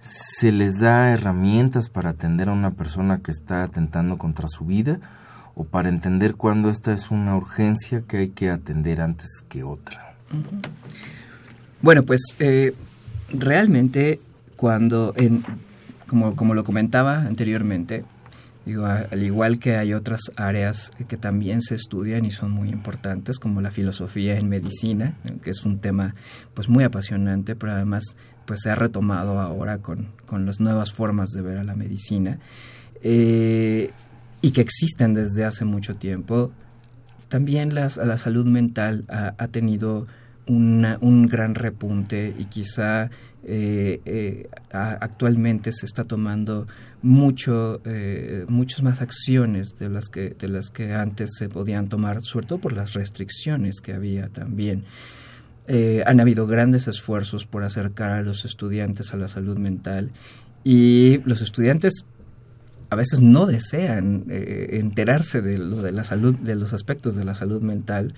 ¿Se 0.00 0.52
les 0.52 0.80
da 0.80 1.10
herramientas 1.10 1.88
para 1.88 2.10
atender 2.10 2.48
a 2.48 2.52
una 2.52 2.72
persona 2.72 3.18
que 3.18 3.30
está 3.30 3.64
atentando 3.64 4.18
contra 4.18 4.48
su 4.48 4.64
vida? 4.64 4.98
¿O 5.54 5.64
para 5.64 5.88
entender 5.88 6.34
cuándo 6.34 6.70
esta 6.70 6.92
es 6.92 7.10
una 7.10 7.36
urgencia 7.36 8.02
que 8.02 8.16
hay 8.18 8.28
que 8.30 8.50
atender 8.50 9.00
antes 9.00 9.28
que 9.48 9.62
otra? 9.64 10.14
Bueno, 11.82 12.04
pues 12.04 12.20
eh, 12.38 12.72
realmente 13.32 14.18
cuando, 14.56 15.12
en, 15.16 15.44
como, 16.06 16.36
como 16.36 16.54
lo 16.54 16.64
comentaba 16.64 17.18
anteriormente, 17.18 18.04
Digo, 18.64 18.86
al 18.86 19.22
igual 19.22 19.58
que 19.58 19.76
hay 19.76 19.92
otras 19.92 20.20
áreas 20.36 20.92
que 21.08 21.16
también 21.16 21.62
se 21.62 21.74
estudian 21.74 22.24
y 22.24 22.30
son 22.30 22.52
muy 22.52 22.68
importantes, 22.68 23.40
como 23.40 23.60
la 23.60 23.72
filosofía 23.72 24.38
en 24.38 24.48
medicina, 24.48 25.16
que 25.42 25.50
es 25.50 25.64
un 25.64 25.80
tema 25.80 26.14
pues 26.54 26.68
muy 26.68 26.84
apasionante, 26.84 27.56
pero 27.56 27.72
además 27.72 28.16
pues 28.44 28.60
se 28.62 28.70
ha 28.70 28.76
retomado 28.76 29.40
ahora 29.40 29.78
con, 29.78 30.08
con 30.26 30.46
las 30.46 30.60
nuevas 30.60 30.92
formas 30.92 31.30
de 31.30 31.42
ver 31.42 31.58
a 31.58 31.64
la 31.64 31.74
medicina 31.74 32.38
eh, 33.02 33.90
y 34.42 34.52
que 34.52 34.60
existen 34.60 35.14
desde 35.14 35.44
hace 35.44 35.64
mucho 35.64 35.96
tiempo. 35.96 36.52
También 37.28 37.74
la 37.74 37.88
salud 37.88 38.46
mental 38.46 39.04
ha, 39.08 39.34
ha 39.38 39.48
tenido 39.48 40.06
un 40.46 41.26
gran 41.28 41.54
repunte 41.54 42.34
y 42.38 42.44
quizá 42.44 43.10
eh, 43.44 44.00
eh, 44.04 44.48
actualmente 44.70 45.72
se 45.72 45.86
está 45.86 46.04
tomando 46.04 46.68
mucho 47.02 47.80
eh, 47.84 48.44
muchas 48.46 48.82
más 48.82 49.02
acciones 49.02 49.74
de 49.76 49.88
las 49.88 50.08
que 50.08 50.30
de 50.30 50.46
las 50.46 50.70
que 50.70 50.94
antes 50.94 51.30
se 51.36 51.48
podían 51.48 51.88
tomar 51.88 52.22
sobre 52.22 52.46
todo 52.46 52.58
por 52.60 52.72
las 52.72 52.92
restricciones 52.92 53.80
que 53.80 53.92
había 53.94 54.28
también. 54.28 54.84
Han 56.04 56.20
habido 56.20 56.46
grandes 56.46 56.88
esfuerzos 56.88 57.46
por 57.46 57.62
acercar 57.62 58.10
a 58.10 58.22
los 58.22 58.44
estudiantes 58.44 59.14
a 59.14 59.16
la 59.16 59.28
salud 59.28 59.58
mental 59.58 60.10
y 60.64 61.18
los 61.18 61.40
estudiantes 61.40 62.04
a 62.90 62.96
veces 62.96 63.20
no 63.20 63.46
desean 63.46 64.24
enterarse 64.28 65.40
de 65.40 65.58
lo 65.58 65.80
de 65.80 65.92
la 65.92 66.04
salud 66.04 66.36
de 66.36 66.56
los 66.56 66.74
aspectos 66.74 67.14
de 67.14 67.24
la 67.24 67.34
salud 67.34 67.62
mental 67.62 68.12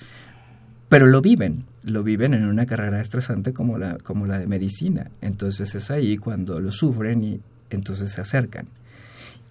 pero 0.95 1.09
lo 1.09 1.21
viven, 1.21 1.65
lo 1.83 2.05
viven 2.05 2.35
en 2.35 2.47
una 2.47 2.67
carrera 2.67 3.01
estresante 3.01 3.53
como 3.53 3.79
la, 3.79 3.99
como 3.99 4.29
la 4.29 4.39
de 4.39 4.47
medicina. 4.47 5.11
Entonces 5.21 5.75
es 5.75 5.91
ahí 5.91 6.17
cuando 6.17 6.61
lo 6.61 6.71
sufren 6.71 7.25
y 7.25 7.41
entonces 7.69 8.13
se 8.13 8.21
acercan. 8.21 8.67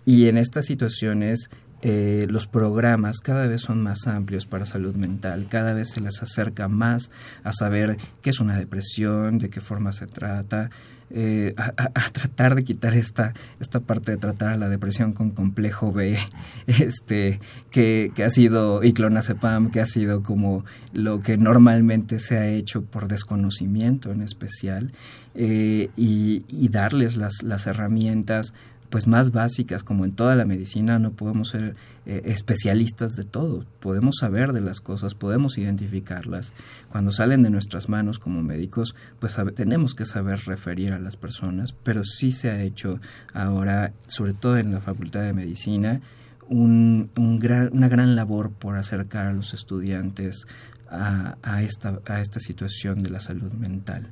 Y 0.05 0.29
en 0.29 0.37
estas 0.37 0.67
situaciones 0.67 1.49
eh, 1.81 2.27
los 2.29 2.47
programas 2.47 3.17
cada 3.19 3.45
vez 3.47 3.59
son 3.59 3.83
más 3.83 4.07
amplios 4.07 4.45
para 4.45 4.65
salud 4.65 4.95
mental, 4.95 5.47
cada 5.49 5.73
vez 5.73 5.89
se 5.89 5.99
les 5.99 6.23
acerca 6.23 6.69
más 6.69 7.11
a 7.43 7.51
saber 7.51 7.97
qué 8.21 8.29
es 8.29 8.39
una 8.39 8.57
depresión, 8.57 9.37
de 9.37 9.49
qué 9.49 9.59
forma 9.59 9.91
se 9.91 10.07
trata, 10.07 10.69
eh, 11.09 11.53
a, 11.57 12.09
tratar 12.11 12.55
de 12.55 12.63
quitar 12.63 12.95
esta, 12.95 13.33
esta 13.59 13.79
parte 13.79 14.11
de 14.11 14.17
tratar 14.17 14.53
a 14.53 14.57
la 14.57 14.69
depresión 14.69 15.13
con 15.13 15.31
complejo 15.31 15.91
B, 15.91 16.17
este, 16.67 17.39
que, 17.71 18.11
que 18.15 18.23
ha 18.23 18.29
sido, 18.29 18.83
y 18.83 18.93
clonazepam, 18.93 19.71
que 19.71 19.81
ha 19.81 19.85
sido 19.85 20.23
como 20.23 20.65
lo 20.91 21.21
que 21.21 21.37
normalmente 21.37 22.19
se 22.19 22.37
ha 22.37 22.47
hecho 22.47 22.83
por 22.83 23.07
desconocimiento 23.07 24.11
en 24.11 24.21
especial, 24.21 24.91
eh, 25.35 25.89
y, 25.97 26.43
y, 26.47 26.69
darles 26.69 27.17
las, 27.17 27.41
las 27.41 27.65
herramientas 27.65 28.53
pues 28.93 29.07
más 29.07 29.31
básicas, 29.31 29.83
como 29.83 30.05
en 30.05 30.11
toda 30.11 30.35
la 30.35 30.45
medicina, 30.45 30.99
no 30.99 31.13
podemos 31.13 31.49
ser 31.49 31.75
eh, 32.05 32.21
especialistas 32.25 33.15
de 33.15 33.23
todo, 33.23 33.65
podemos 33.79 34.17
saber 34.19 34.53
de 34.53 34.61
las 34.61 34.81
cosas, 34.81 35.15
podemos 35.15 35.57
identificarlas. 35.57 36.53
Cuando 36.89 37.11
salen 37.11 37.41
de 37.41 37.49
nuestras 37.49 37.89
manos 37.89 38.19
como 38.19 38.43
médicos, 38.43 38.93
pues 39.17 39.35
tenemos 39.55 39.95
que 39.95 40.05
saber 40.05 40.41
referir 40.45 40.93
a 40.93 40.99
las 40.99 41.17
personas, 41.17 41.73
pero 41.73 42.03
sí 42.03 42.31
se 42.31 42.51
ha 42.51 42.61
hecho 42.61 42.99
ahora, 43.33 43.93
sobre 44.05 44.35
todo 44.35 44.57
en 44.57 44.71
la 44.71 44.79
Facultad 44.79 45.23
de 45.23 45.33
Medicina, 45.33 45.99
un, 46.47 47.09
una 47.15 47.87
gran 47.87 48.15
labor 48.15 48.51
por 48.51 48.77
acercar 48.77 49.25
a 49.25 49.33
los 49.33 49.55
estudiantes 49.55 50.45
a, 50.87 51.37
a, 51.41 51.63
esta, 51.63 51.99
a 52.05 52.21
esta 52.21 52.39
situación 52.39 53.01
de 53.01 53.09
la 53.09 53.21
salud 53.21 53.53
mental 53.53 54.11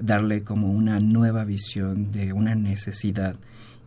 darle 0.00 0.42
como 0.42 0.70
una 0.70 1.00
nueva 1.00 1.44
visión 1.44 2.10
de 2.10 2.32
una 2.32 2.54
necesidad. 2.54 3.36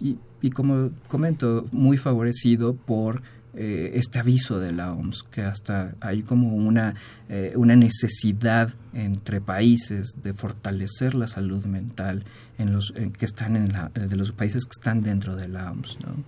Y, 0.02 0.18
y 0.42 0.50
como 0.52 0.92
comento, 1.08 1.66
muy 1.72 1.98
favorecido 1.98 2.76
por 2.76 3.22
eh, 3.56 3.92
este 3.96 4.20
aviso 4.20 4.60
de 4.60 4.72
la 4.72 4.94
OMS, 4.94 5.24
que 5.24 5.42
hasta 5.42 5.96
hay 6.02 6.22
como 6.22 6.56
una, 6.56 6.94
eh, 7.30 7.54
una 7.56 7.76
necesidad 7.76 8.74
entre 8.94 9.42
países 9.42 10.14
de 10.22 10.34
fortalecer 10.34 11.16
la 11.16 11.26
salud 11.28 11.66
mental 11.66 12.26
en 12.60 12.72
los 12.72 12.94
que 12.94 13.26
están 13.26 13.56
en 13.56 13.74
la, 13.74 13.90
de 13.90 14.16
los 14.16 14.34
países 14.34 14.66
que 14.66 14.80
están 14.80 15.02
dentro 15.02 15.36
de 15.36 15.48
la 15.48 15.72
OMS. 15.72 15.98
¿no? 16.06 16.24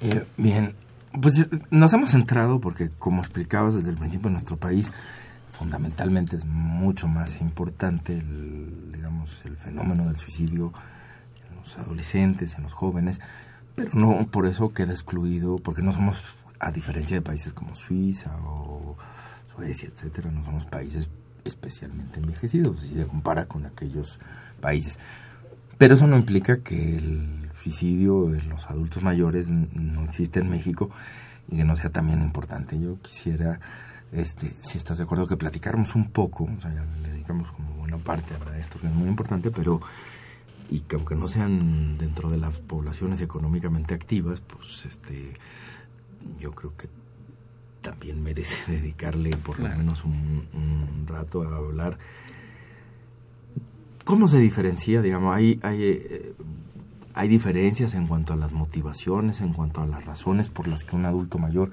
Eh, 0.00 0.24
bien, 0.38 0.72
pues 1.20 1.50
nos 1.70 1.92
hemos 1.92 2.10
centrado 2.10 2.58
porque, 2.58 2.88
como 2.98 3.20
explicabas 3.20 3.74
desde 3.74 3.90
el 3.90 3.98
principio, 3.98 4.28
en 4.28 4.32
nuestro 4.32 4.56
país 4.56 4.90
fundamentalmente 5.60 6.36
es 6.36 6.46
mucho 6.46 7.06
más 7.06 7.42
importante 7.42 8.16
el, 8.16 8.92
digamos, 8.94 9.42
el 9.44 9.58
fenómeno 9.58 10.06
del 10.06 10.16
suicidio 10.16 10.72
en 11.50 11.56
los 11.56 11.76
adolescentes, 11.76 12.54
en 12.54 12.62
los 12.62 12.72
jóvenes, 12.72 13.20
pero 13.74 13.90
no 13.92 14.26
por 14.28 14.46
eso 14.46 14.72
queda 14.72 14.92
excluido, 14.92 15.58
porque 15.58 15.82
no 15.82 15.92
somos, 15.92 16.16
a 16.60 16.72
diferencia 16.72 17.16
de 17.16 17.20
países 17.20 17.52
como 17.52 17.74
Suiza 17.74 18.34
o 18.42 18.96
Suecia, 19.54 19.90
etcétera, 19.92 20.30
no 20.30 20.42
somos 20.42 20.64
países 20.64 21.10
especialmente 21.44 22.20
envejecidos 22.20 22.80
si 22.80 22.94
se 22.94 23.06
compara 23.06 23.44
con 23.44 23.66
aquellos 23.66 24.18
países. 24.62 24.98
Pero 25.76 25.92
eso 25.92 26.06
no 26.06 26.16
implica 26.16 26.62
que 26.62 26.96
el 26.96 27.50
suicidio 27.54 28.34
en 28.34 28.48
los 28.48 28.70
adultos 28.70 29.02
mayores 29.02 29.50
no 29.50 30.04
exista 30.04 30.40
en 30.40 30.48
México 30.48 30.90
y 31.50 31.58
que 31.58 31.64
no 31.64 31.76
sea 31.76 31.90
también 31.90 32.22
importante. 32.22 32.80
Yo 32.80 32.98
quisiera 33.02 33.60
este, 34.12 34.50
si 34.60 34.78
estás 34.78 34.98
de 34.98 35.04
acuerdo, 35.04 35.26
que 35.26 35.36
platicáramos 35.36 35.94
un 35.94 36.10
poco, 36.10 36.44
o 36.44 36.60
sea, 36.60 36.72
ya 36.74 36.84
le 37.02 37.08
dedicamos 37.10 37.50
como 37.52 37.74
buena 37.74 37.98
parte 37.98 38.34
a 38.34 38.58
esto 38.58 38.80
que 38.80 38.88
es 38.88 38.92
muy 38.92 39.08
importante, 39.08 39.50
pero 39.50 39.80
y 40.68 40.80
que 40.80 40.96
aunque 40.96 41.16
no 41.16 41.26
sean 41.26 41.98
dentro 41.98 42.30
de 42.30 42.38
las 42.38 42.58
poblaciones 42.60 43.20
económicamente 43.20 43.94
activas, 43.94 44.40
pues 44.40 44.86
este 44.86 45.36
yo 46.38 46.52
creo 46.52 46.76
que 46.76 46.88
también 47.82 48.22
merece 48.22 48.70
dedicarle 48.70 49.30
por 49.30 49.58
lo 49.58 49.68
menos 49.68 50.04
un, 50.04 51.06
rato 51.06 51.42
a 51.42 51.56
hablar. 51.56 51.98
¿Cómo 54.04 54.28
se 54.28 54.38
diferencia? 54.38 55.02
Digamos, 55.02 55.36
hay, 55.36 55.58
hay, 55.62 55.82
eh, 55.82 56.34
hay 57.14 57.28
diferencias 57.28 57.94
en 57.94 58.06
cuanto 58.06 58.32
a 58.32 58.36
las 58.36 58.52
motivaciones, 58.52 59.40
en 59.40 59.52
cuanto 59.52 59.82
a 59.82 59.86
las 59.86 60.04
razones 60.04 60.48
por 60.48 60.68
las 60.68 60.84
que 60.84 60.94
un 60.94 61.04
adulto 61.04 61.38
mayor 61.38 61.70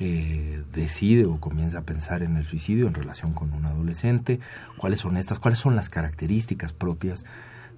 eh, 0.00 0.62
decide 0.74 1.24
o 1.26 1.38
comienza 1.40 1.78
a 1.78 1.82
pensar 1.82 2.22
en 2.22 2.36
el 2.36 2.44
suicidio 2.44 2.86
en 2.86 2.94
relación 2.94 3.32
con 3.32 3.52
un 3.52 3.64
adolescente. 3.66 4.40
¿Cuáles 4.76 5.00
son 5.00 5.16
estas? 5.16 5.38
¿Cuáles 5.38 5.58
son 5.58 5.76
las 5.76 5.88
características 5.88 6.72
propias 6.72 7.24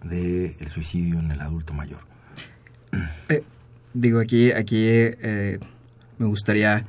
del 0.02 0.68
suicidio 0.68 1.18
en 1.18 1.30
el 1.30 1.40
adulto 1.40 1.74
mayor? 1.74 2.00
Eh, 3.28 3.42
digo, 3.92 4.20
aquí, 4.20 4.52
aquí 4.52 4.88
me 6.18 6.26
gustaría 6.26 6.86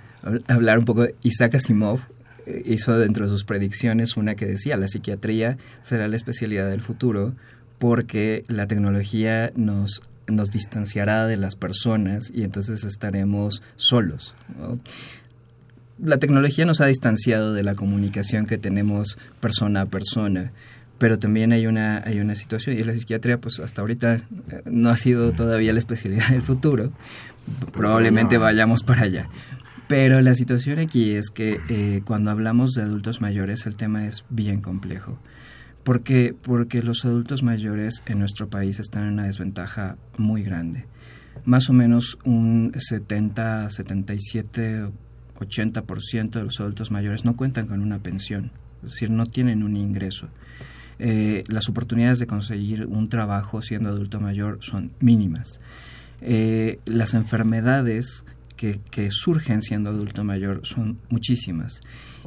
hablar 0.47 0.79
un 0.79 0.85
poco. 0.85 1.07
Isaac 1.23 1.55
Asimov 1.55 2.01
eh, 2.45 2.63
hizo 2.65 2.97
dentro 2.97 3.25
de 3.25 3.29
sus 3.29 3.43
predicciones 3.43 4.17
una 4.17 4.35
que 4.35 4.45
decía, 4.45 4.77
la 4.77 4.87
psiquiatría 4.87 5.57
será 5.81 6.07
la 6.07 6.15
especialidad 6.15 6.69
del 6.69 6.81
futuro 6.81 7.33
porque 7.77 8.43
la 8.47 8.67
tecnología 8.67 9.51
nos 9.55 10.01
nos 10.27 10.51
distanciará 10.51 11.25
de 11.25 11.37
las 11.37 11.55
personas 11.55 12.31
y 12.33 12.43
entonces 12.43 12.83
estaremos 12.83 13.61
solos. 13.75 14.35
La 16.03 16.17
tecnología 16.17 16.65
nos 16.65 16.81
ha 16.81 16.85
distanciado 16.85 17.53
de 17.53 17.63
la 17.63 17.75
comunicación 17.75 18.45
que 18.45 18.57
tenemos 18.57 19.17
persona 19.39 19.81
a 19.81 19.85
persona, 19.85 20.51
pero 20.99 21.17
también 21.17 21.53
hay 21.53 21.67
una, 21.67 22.03
hay 22.05 22.19
una 22.19 22.35
situación, 22.35 22.77
y 22.77 22.83
la 22.83 22.93
psiquiatría 22.93 23.39
pues 23.39 23.59
hasta 23.59 23.81
ahorita 23.81 24.15
eh, 24.15 24.21
no 24.65 24.89
ha 24.89 24.97
sido 24.97 25.31
todavía 25.31 25.73
la 25.73 25.79
especialidad 25.79 26.29
del 26.29 26.41
futuro, 26.41 26.91
probablemente 27.73 28.37
vayamos 28.37 28.83
para 28.83 29.03
allá. 29.03 29.29
Pero 29.87 30.21
la 30.21 30.33
situación 30.33 30.79
aquí 30.79 31.11
es 31.11 31.29
que 31.29 31.59
eh, 31.69 32.01
cuando 32.03 32.29
hablamos 32.29 32.73
de 32.73 32.81
adultos 32.81 33.21
mayores 33.21 33.65
el 33.65 33.75
tema 33.75 34.05
es 34.05 34.25
bien 34.29 34.61
complejo. 34.61 35.17
Porque, 35.87 36.35
porque 36.41 36.83
los 36.83 37.05
adultos 37.05 37.43
mayores 37.43 38.03
en 38.07 38.19
nuestro 38.19 38.49
país 38.49 38.77
están 38.77 39.03
en 39.03 39.13
una 39.13 39.27
desventaja 39.27 39.95
muy 40.17 40.43
grande. 40.43 40.85
Más 41.45 41.69
o 41.69 41.73
menos 41.73 42.19
un 42.25 42.73
70, 42.75 43.69
77, 43.69 44.89
80% 45.39 46.29
de 46.31 46.43
los 46.43 46.59
adultos 46.59 46.91
mayores 46.91 47.23
no 47.23 47.37
cuentan 47.37 47.67
con 47.67 47.79
una 47.79 47.99
pensión, 47.99 48.51
es 48.83 48.91
decir, 48.91 49.11
no 49.11 49.25
tienen 49.27 49.63
un 49.63 49.77
ingreso. 49.77 50.27
Eh, 50.99 51.45
las 51.47 51.69
oportunidades 51.69 52.19
de 52.19 52.27
conseguir 52.27 52.85
un 52.87 53.07
trabajo 53.07 53.61
siendo 53.61 53.87
adulto 53.87 54.19
mayor 54.19 54.57
son 54.59 54.91
mínimas. 54.99 55.61
Eh, 56.19 56.81
las 56.83 57.13
enfermedades 57.13 58.25
que, 58.57 59.11
surgen 59.11 59.61
siendo 59.61 59.91
adulto 59.91 60.23
mayor 60.23 60.61
son 60.63 60.97
muchísimas. 61.09 61.81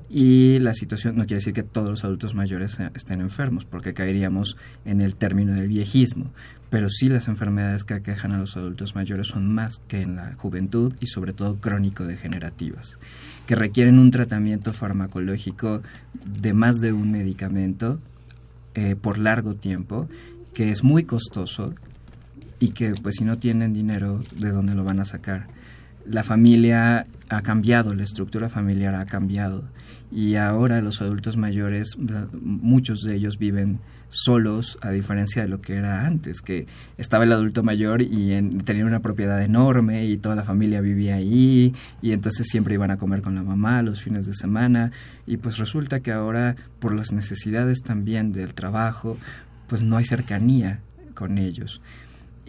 Y 0.08 0.58
la 0.58 0.72
situación 0.72 1.16
no 1.16 1.24
quiere 1.24 1.36
decir 1.36 1.52
que 1.52 1.62
todos 1.62 1.90
los 1.90 2.04
adultos 2.04 2.34
mayores 2.34 2.78
estén 2.94 3.20
enfermos, 3.20 3.64
porque 3.64 3.92
caeríamos 3.92 4.56
en 4.84 5.00
el 5.00 5.14
término 5.14 5.54
del 5.54 5.68
viejismo. 5.68 6.30
Pero 6.70 6.88
sí 6.88 7.08
las 7.08 7.28
enfermedades 7.28 7.84
que 7.84 7.94
aquejan 7.94 8.32
a 8.32 8.38
los 8.38 8.56
adultos 8.56 8.94
mayores 8.94 9.26
son 9.26 9.52
más 9.52 9.82
que 9.88 10.02
en 10.02 10.16
la 10.16 10.34
juventud 10.34 10.94
y 11.00 11.06
sobre 11.06 11.32
todo 11.32 11.56
crónico-degenerativas, 11.60 12.98
que 13.46 13.56
requieren 13.56 13.98
un 13.98 14.10
tratamiento 14.10 14.72
farmacológico 14.72 15.82
de 16.24 16.54
más 16.54 16.76
de 16.76 16.92
un 16.92 17.10
medicamento 17.10 18.00
eh, 18.74 18.94
por 18.94 19.18
largo 19.18 19.54
tiempo, 19.54 20.08
que 20.54 20.70
es 20.70 20.84
muy 20.84 21.04
costoso 21.04 21.74
y 22.60 22.68
que 22.68 22.94
pues 23.02 23.16
si 23.16 23.24
no 23.24 23.38
tienen 23.38 23.72
dinero, 23.72 24.22
¿de 24.36 24.50
dónde 24.50 24.74
lo 24.74 24.84
van 24.84 25.00
a 25.00 25.04
sacar? 25.04 25.46
La 26.04 26.22
familia 26.22 27.06
ha 27.28 27.42
cambiado, 27.42 27.94
la 27.94 28.04
estructura 28.04 28.48
familiar 28.48 28.94
ha 28.94 29.06
cambiado 29.06 29.64
y 30.12 30.34
ahora 30.34 30.80
los 30.80 31.00
adultos 31.00 31.36
mayores, 31.36 31.96
muchos 32.32 33.02
de 33.02 33.14
ellos 33.14 33.38
viven 33.38 33.78
solos 34.08 34.76
a 34.80 34.90
diferencia 34.90 35.42
de 35.42 35.48
lo 35.48 35.60
que 35.60 35.76
era 35.76 36.04
antes, 36.04 36.42
que 36.42 36.66
estaba 36.98 37.24
el 37.24 37.32
adulto 37.32 37.62
mayor 37.62 38.02
y 38.02 38.32
tenía 38.64 38.84
una 38.84 39.00
propiedad 39.00 39.40
enorme 39.40 40.06
y 40.06 40.18
toda 40.18 40.34
la 40.34 40.42
familia 40.42 40.80
vivía 40.80 41.14
ahí 41.14 41.72
y 42.02 42.10
entonces 42.12 42.48
siempre 42.48 42.74
iban 42.74 42.90
a 42.90 42.98
comer 42.98 43.22
con 43.22 43.36
la 43.36 43.44
mamá 43.44 43.82
los 43.82 44.02
fines 44.02 44.26
de 44.26 44.34
semana 44.34 44.90
y 45.26 45.36
pues 45.36 45.58
resulta 45.58 46.00
que 46.00 46.10
ahora 46.10 46.56
por 46.80 46.92
las 46.92 47.12
necesidades 47.12 47.82
también 47.82 48.32
del 48.32 48.52
trabajo 48.52 49.16
pues 49.68 49.84
no 49.84 49.96
hay 49.96 50.04
cercanía 50.04 50.80
con 51.14 51.38
ellos. 51.38 51.80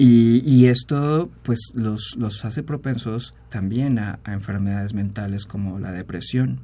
Y, 0.04 0.66
esto 0.66 1.30
pues 1.44 1.60
los, 1.76 2.16
los, 2.18 2.44
hace 2.44 2.64
propensos 2.64 3.36
también 3.50 4.00
a, 4.00 4.20
enfermedades 4.26 4.96
mentales 4.96 5.46
como 5.46 5.78
la 5.78 5.92
depresión, 5.92 6.62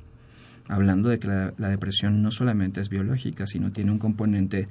hablando 0.67 1.09
de 1.09 1.19
que 1.19 1.27
la, 1.27 1.69
depresión 1.69 2.23
no 2.23 2.31
solamente 2.31 2.81
es 2.81 2.89
biológica, 2.89 3.45
sino 3.45 3.71
tiene 3.71 3.91
un 3.91 3.99
componente 3.99 4.67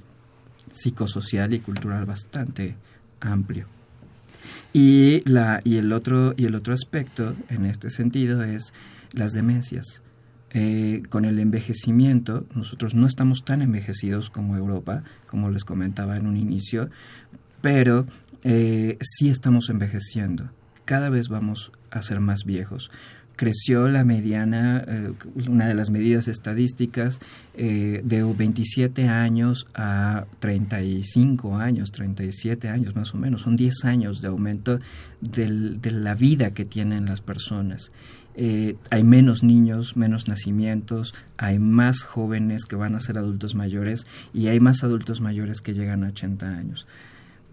psicosocial 0.74 1.54
y 1.54 1.60
cultural 1.60 2.06
bastante 2.06 2.74
amplio. 3.20 3.68
Y, 4.72 5.20
la, 5.30 5.60
y, 5.62 5.76
el 5.76 5.92
otro, 5.92 6.34
y 6.36 6.46
el 6.46 6.56
otro 6.56 6.74
aspecto 6.74 7.36
en 7.48 7.66
este 7.66 7.88
sentido 7.88 8.42
es 8.42 8.72
las 9.12 9.32
demencias. 9.32 10.02
Eh, 10.50 11.04
con 11.08 11.24
el 11.24 11.38
envejecimiento, 11.38 12.46
nosotros 12.52 12.96
no 12.96 13.06
estamos 13.06 13.44
tan 13.44 13.62
envejecidos 13.62 14.28
como 14.28 14.56
Europa, 14.56 15.04
como 15.28 15.50
les 15.50 15.64
comentaba 15.64 16.16
en 16.16 16.26
un 16.26 16.36
inicio, 16.36 16.88
pero 17.66 18.06
eh, 18.48 18.96
sí 19.00 19.28
estamos 19.28 19.70
envejeciendo. 19.70 20.50
Cada 20.84 21.10
vez 21.10 21.28
vamos 21.28 21.72
a 21.90 22.00
ser 22.02 22.20
más 22.20 22.44
viejos. 22.44 22.92
Creció 23.34 23.88
la 23.88 24.04
mediana, 24.04 24.84
eh, 24.86 25.12
una 25.48 25.66
de 25.66 25.74
las 25.74 25.90
medidas 25.90 26.28
estadísticas, 26.28 27.18
eh, 27.54 28.02
de 28.04 28.22
27 28.22 29.08
años 29.08 29.66
a 29.74 30.26
35 30.38 31.56
años, 31.56 31.90
37 31.90 32.68
años 32.68 32.94
más 32.94 33.14
o 33.14 33.18
menos. 33.18 33.42
Son 33.42 33.56
10 33.56 33.84
años 33.84 34.20
de 34.20 34.28
aumento 34.28 34.78
de 35.20 35.90
la 35.90 36.14
vida 36.14 36.54
que 36.54 36.64
tienen 36.64 37.06
las 37.06 37.22
personas. 37.22 37.90
hay 38.90 39.02
menos 39.02 39.42
niños, 39.42 39.96
menos 39.96 40.28
nacimientos, 40.28 41.14
hay 41.38 41.58
más 41.58 42.02
jóvenes 42.02 42.64
que 42.66 42.76
van 42.76 42.94
a 42.94 43.00
ser 43.00 43.16
adultos 43.16 43.54
mayores 43.54 44.06
y 44.34 44.48
hay 44.48 44.60
más 44.60 44.84
adultos 44.84 45.20
mayores 45.22 45.62
que 45.62 45.72
llegan 45.72 46.04
a 46.04 46.08
80 46.08 46.46
años. 46.46 46.86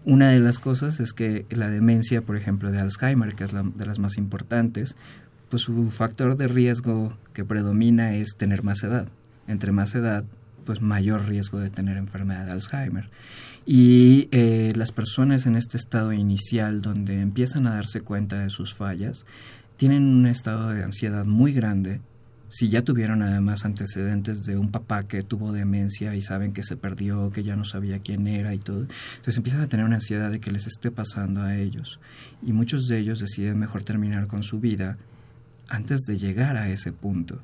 Una 0.04 0.28
de 0.30 0.38
las 0.38 0.58
cosas 0.58 1.00
es 1.00 1.12
que 1.14 1.46
la 1.50 1.68
demencia, 1.68 2.20
por 2.20 2.36
ejemplo, 2.36 2.70
de 2.70 2.78
Alzheimer, 2.78 3.34
que 3.34 3.44
es 3.44 3.52
la, 3.54 3.62
de 3.62 3.86
las 3.86 3.98
más 3.98 4.18
importantes, 4.18 4.96
pues 5.48 5.62
su 5.62 5.90
factor 5.90 6.36
de 6.36 6.46
riesgo 6.46 7.16
que 7.32 7.44
predomina 7.44 8.14
es 8.14 8.36
tener 8.36 8.62
más 8.62 8.82
edad. 8.84 9.08
Entre 9.46 9.72
más 9.72 9.94
edad, 9.94 10.24
pues 10.66 10.82
mayor 10.82 11.26
riesgo 11.26 11.58
de 11.58 11.70
tener 11.70 11.96
enfermedad 11.96 12.44
de 12.44 12.52
Alzheimer. 12.52 13.08
Y 13.64 14.28
eh, 14.30 14.72
las 14.76 14.92
personas 14.92 15.46
en 15.46 15.56
este 15.56 15.78
estado 15.78 16.12
inicial, 16.12 16.82
donde 16.82 17.20
empiezan 17.20 17.66
a 17.66 17.74
darse 17.74 18.02
cuenta 18.02 18.40
de 18.40 18.50
sus 18.50 18.74
fallas, 18.74 19.24
tienen 19.78 20.02
un 20.02 20.26
estado 20.26 20.68
de 20.70 20.84
ansiedad 20.84 21.24
muy 21.24 21.52
grande 21.52 22.00
si 22.54 22.68
ya 22.68 22.82
tuvieron 22.82 23.20
además 23.20 23.64
antecedentes 23.64 24.44
de 24.44 24.56
un 24.56 24.70
papá 24.70 25.08
que 25.08 25.24
tuvo 25.24 25.50
demencia 25.50 26.14
y 26.14 26.22
saben 26.22 26.52
que 26.52 26.62
se 26.62 26.76
perdió, 26.76 27.30
que 27.30 27.42
ya 27.42 27.56
no 27.56 27.64
sabía 27.64 27.98
quién 27.98 28.28
era 28.28 28.54
y 28.54 28.60
todo, 28.60 28.82
entonces 28.82 29.36
empiezan 29.38 29.62
a 29.62 29.66
tener 29.66 29.84
una 29.84 29.96
ansiedad 29.96 30.30
de 30.30 30.38
que 30.38 30.52
les 30.52 30.68
esté 30.68 30.92
pasando 30.92 31.42
a 31.42 31.56
ellos. 31.56 31.98
Y 32.46 32.52
muchos 32.52 32.86
de 32.86 33.00
ellos 33.00 33.18
deciden 33.18 33.58
mejor 33.58 33.82
terminar 33.82 34.28
con 34.28 34.44
su 34.44 34.60
vida 34.60 34.98
antes 35.68 36.02
de 36.02 36.16
llegar 36.16 36.56
a 36.56 36.68
ese 36.68 36.92
punto. 36.92 37.40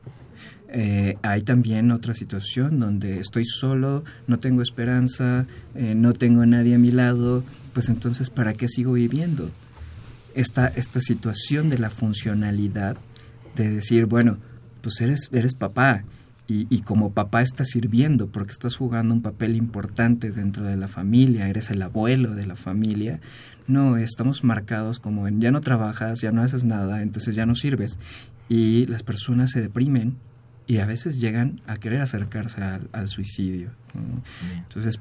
Eh, 0.69 1.17
hay 1.23 1.43
también 1.43 1.91
otra 1.91 2.15
situación 2.15 2.79
donde 2.79 3.19
estoy 3.19 3.45
solo, 3.45 4.05
no 4.29 4.39
tengo 4.39 4.63
esperanza, 4.63 5.45
eh, 5.75 5.97
no 5.97 6.13
tengo 6.13 6.47
nadie 6.47 6.77
a 6.77 6.79
mi 6.79 6.93
lado, 6.93 7.43
pues 7.75 7.89
entonces 7.89 8.31
¿para 8.31 8.53
qué 8.53 8.69
sigo 8.69 8.93
viviendo? 8.93 9.51
Esta, 10.37 10.69
esta 10.69 11.01
situación 11.01 11.69
de 11.69 11.79
la 11.79 11.91
funcionalidad, 11.91 12.97
de 13.57 13.71
decir, 13.71 14.07
bueno, 14.07 14.39
pues 14.81 15.01
eres, 15.01 15.28
eres 15.33 15.55
papá 15.55 16.05
y, 16.47 16.66
y, 16.68 16.81
como 16.81 17.12
papá 17.12 17.43
estás 17.43 17.68
sirviendo 17.68 18.26
porque 18.28 18.53
estás 18.53 18.76
jugando 18.76 19.14
un 19.14 19.22
papel 19.22 19.57
importante 19.57 20.31
dentro 20.31 20.64
de 20.64 20.76
la 20.76 20.89
familia, 20.89 21.49
eres 21.49 21.70
el 21.70 21.81
abuelo 21.83 22.35
de 22.35 22.47
la 22.47 22.57
familia. 22.57 23.20
No, 23.68 23.97
estamos 23.97 24.43
marcados 24.43 24.99
como 24.99 25.28
en 25.28 25.41
ya 25.41 25.53
no 25.53 25.61
trabajas, 25.61 26.20
ya 26.20 26.33
no 26.33 26.43
haces 26.43 26.64
nada, 26.64 27.03
entonces 27.03 27.37
ya 27.37 27.47
no 27.47 27.55
sirves. 27.55 27.99
Y 28.49 28.87
las 28.87 29.05
personas 29.05 29.53
se 29.53 29.61
deprimen 29.61 30.16
y 30.66 30.78
a 30.78 30.87
veces 30.87 31.20
llegan 31.20 31.61
a 31.66 31.76
querer 31.76 32.01
acercarse 32.01 32.62
al, 32.62 33.09
suicidio. 33.09 33.70
Entonces, 34.57 35.01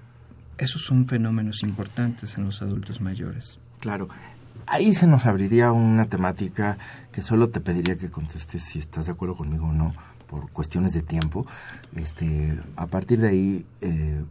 esos 0.59 0.84
son 0.84 1.07
fenómenos 1.07 1.63
importantes 1.63 2.38
en 2.38 2.43
los 2.43 2.61
adultos 2.61 3.01
mayores. 3.01 3.59
Claro 3.80 4.07
ahí 4.68 4.93
se 4.93 5.07
nos 5.07 5.26
abriría 5.26 5.72
una 5.72 6.05
temática 6.05 6.78
que 7.12 7.22
solo 7.22 7.49
te 7.49 7.60
pediría 7.60 7.97
que 7.97 8.10
contestes 8.10 8.64
si 8.64 8.80
estás 8.80 9.05
de 9.05 9.12
acuerdo 9.14 9.36
conmigo 9.36 9.68
o 9.68 9.74
no, 9.74 9.93
por 10.28 10.49
cuestiones 10.51 10.93
de 10.93 11.01
tiempo. 11.01 11.45
Este, 11.95 12.57
a 12.76 12.88
partir 12.88 13.20
de 13.20 13.28
ahí, 13.28 13.66
eh, 13.82 14.24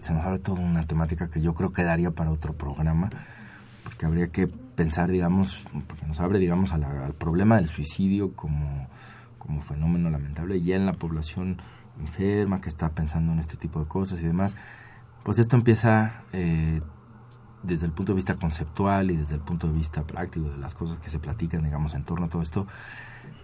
se 0.00 0.12
nos 0.12 0.24
abre 0.24 0.38
toda 0.40 0.60
una 0.60 0.86
temática 0.86 1.30
que 1.30 1.40
yo 1.40 1.54
creo 1.54 1.72
que 1.72 1.82
daría 1.84 2.10
para 2.10 2.30
otro 2.30 2.52
programa, 2.54 3.10
porque 3.84 4.06
habría 4.06 4.28
que 4.28 4.48
pensar, 4.48 5.10
digamos, 5.10 5.64
porque 5.86 6.06
nos 6.06 6.18
abre, 6.20 6.38
digamos, 6.38 6.72
al 6.72 7.14
problema 7.14 7.56
del 7.56 7.68
suicidio 7.68 8.32
como, 8.32 8.88
como 9.38 9.62
fenómeno 9.62 10.10
lamentable 10.10 10.60
ya 10.62 10.76
en 10.76 10.86
la 10.86 10.92
población 10.92 11.58
enferma 12.00 12.60
que 12.60 12.68
está 12.68 12.90
pensando 12.90 13.32
en 13.32 13.38
este 13.38 13.56
tipo 13.56 13.80
de 13.80 13.86
cosas 13.86 14.22
y 14.22 14.26
demás. 14.26 14.56
Pues 15.22 15.38
esto 15.38 15.56
empieza 15.56 16.22
eh, 16.32 16.80
desde 17.62 17.86
el 17.86 17.92
punto 17.92 18.12
de 18.12 18.16
vista 18.16 18.34
conceptual 18.36 19.10
y 19.10 19.16
desde 19.16 19.36
el 19.36 19.40
punto 19.40 19.66
de 19.66 19.74
vista 19.74 20.02
práctico 20.02 20.48
de 20.48 20.58
las 20.58 20.74
cosas 20.74 20.98
que 20.98 21.10
se 21.10 21.18
platican, 21.18 21.62
digamos, 21.62 21.94
en 21.94 22.04
torno 22.04 22.26
a 22.26 22.28
todo 22.28 22.42
esto, 22.42 22.66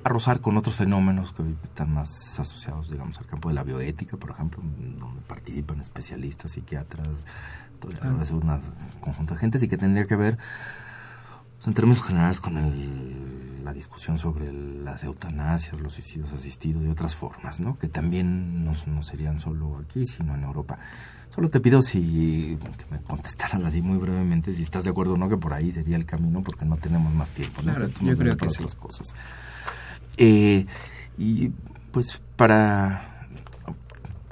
a 0.04 0.08
rozar 0.08 0.40
con 0.40 0.56
otros 0.56 0.76
fenómenos 0.76 1.32
que 1.32 1.42
están 1.64 1.92
más 1.92 2.38
asociados, 2.38 2.90
digamos, 2.90 3.18
al 3.18 3.26
campo 3.26 3.48
de 3.48 3.54
la 3.54 3.62
bioética, 3.62 4.16
por 4.16 4.30
ejemplo, 4.30 4.62
donde 4.98 5.20
participan 5.22 5.80
especialistas, 5.80 6.52
psiquiatras, 6.52 7.26
todo, 7.80 7.92
un 8.02 8.60
conjunto 9.00 9.34
de 9.34 9.40
gentes 9.40 9.62
y 9.62 9.68
que 9.68 9.76
tendría 9.76 10.06
que 10.06 10.16
ver 10.16 10.38
en 11.66 11.74
términos 11.74 12.02
generales 12.02 12.40
con 12.40 12.54
la 13.64 13.72
discusión 13.72 14.16
sobre 14.16 14.52
las 14.52 15.04
eutanasias, 15.04 15.78
los 15.80 15.94
suicidios 15.94 16.32
asistidos 16.32 16.84
y 16.84 16.88
otras 16.88 17.14
formas, 17.14 17.60
¿no? 17.60 17.78
que 17.78 17.88
también 17.88 18.64
no, 18.64 18.72
no, 18.86 19.02
serían 19.02 19.40
solo 19.40 19.78
aquí, 19.84 20.06
sino 20.06 20.34
en 20.34 20.44
Europa. 20.44 20.78
Solo 21.28 21.50
te 21.50 21.60
pido 21.60 21.82
si 21.82 22.58
que 22.78 22.84
me 22.90 23.02
contestaran 23.02 23.66
así 23.66 23.82
muy 23.82 23.98
brevemente 23.98 24.52
si 24.52 24.62
estás 24.62 24.84
de 24.84 24.90
acuerdo 24.90 25.14
o 25.14 25.16
no 25.18 25.28
que 25.28 25.36
por 25.36 25.52
ahí 25.52 25.70
sería 25.70 25.96
el 25.96 26.06
camino 26.06 26.42
porque 26.42 26.64
no 26.64 26.76
tenemos 26.78 27.12
más 27.12 27.30
tiempo. 27.30 27.60
Claro, 27.60 27.86
yo 28.00 28.16
creo 28.16 28.36
que 28.36 28.48
sí. 28.48 28.64
Cosas. 28.78 29.14
Eh, 30.16 30.64
y 31.18 31.50
pues 31.92 32.22
para 32.36 33.26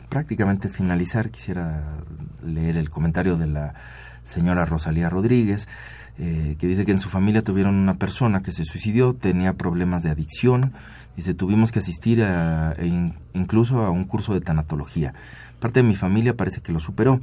prácticamente 0.09 0.68
finalizar 0.68 1.31
quisiera 1.31 1.99
leer 2.43 2.79
el 2.79 2.89
comentario 2.89 3.37
de 3.37 3.47
la 3.47 3.74
señora 4.24 4.64
Rosalía 4.64 5.11
Rodríguez 5.11 5.68
eh, 6.18 6.56
que 6.58 6.66
dice 6.66 6.86
que 6.86 6.92
en 6.92 7.00
su 7.00 7.10
familia 7.10 7.42
tuvieron 7.42 7.74
una 7.74 7.94
persona 7.94 8.42
que 8.42 8.52
se 8.52 8.64
suicidió, 8.64 9.14
tenía 9.14 9.52
problemas 9.54 10.02
de 10.02 10.10
adicción, 10.10 10.72
dice, 11.16 11.34
tuvimos 11.34 11.72
que 11.72 11.80
asistir 11.80 12.22
a, 12.22 12.72
e 12.78 13.12
incluso 13.34 13.80
a 13.80 13.90
un 13.90 14.04
curso 14.04 14.32
de 14.32 14.40
tanatología. 14.40 15.12
Parte 15.60 15.80
de 15.80 15.88
mi 15.88 15.94
familia 15.94 16.34
parece 16.34 16.60
que 16.60 16.72
lo 16.72 16.80
superó. 16.80 17.20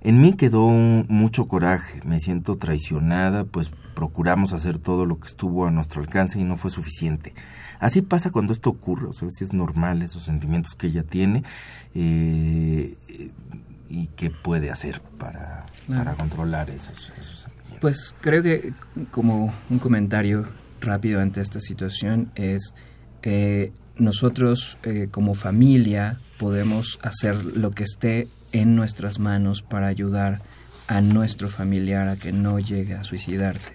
En 0.00 0.20
mí 0.20 0.32
quedó 0.32 0.68
mucho 0.68 1.46
coraje, 1.46 2.00
me 2.04 2.18
siento 2.18 2.56
traicionada, 2.56 3.44
pues 3.44 3.70
procuramos 3.94 4.52
hacer 4.52 4.78
todo 4.78 5.06
lo 5.06 5.20
que 5.20 5.28
estuvo 5.28 5.66
a 5.66 5.70
nuestro 5.70 6.00
alcance 6.00 6.40
y 6.40 6.44
no 6.44 6.56
fue 6.56 6.70
suficiente. 6.70 7.34
Así 7.78 8.02
pasa 8.02 8.30
cuando 8.30 8.52
esto 8.52 8.70
ocurre, 8.70 9.06
o 9.06 9.12
sea, 9.12 9.28
si 9.30 9.44
es 9.44 9.52
normal 9.52 10.02
esos 10.02 10.24
sentimientos 10.24 10.74
que 10.74 10.88
ella 10.88 11.02
tiene 11.02 11.44
eh, 11.94 12.96
y 13.88 14.06
qué 14.16 14.30
puede 14.30 14.70
hacer 14.70 15.00
para, 15.18 15.64
para 15.88 16.14
controlar 16.14 16.70
esos, 16.70 17.12
esos 17.18 17.46
pues 17.82 18.14
creo 18.20 18.44
que 18.44 18.72
como 19.10 19.52
un 19.68 19.80
comentario 19.80 20.48
rápido 20.80 21.20
ante 21.20 21.40
esta 21.40 21.60
situación 21.60 22.30
es 22.36 22.74
eh, 23.24 23.72
nosotros 23.96 24.78
eh, 24.84 25.08
como 25.10 25.34
familia 25.34 26.20
podemos 26.38 27.00
hacer 27.02 27.44
lo 27.44 27.72
que 27.72 27.82
esté 27.82 28.28
en 28.52 28.76
nuestras 28.76 29.18
manos 29.18 29.62
para 29.62 29.88
ayudar 29.88 30.40
a 30.86 31.00
nuestro 31.00 31.48
familiar 31.48 32.08
a 32.08 32.16
que 32.16 32.30
no 32.30 32.60
llegue 32.60 32.94
a 32.94 33.02
suicidarse. 33.02 33.72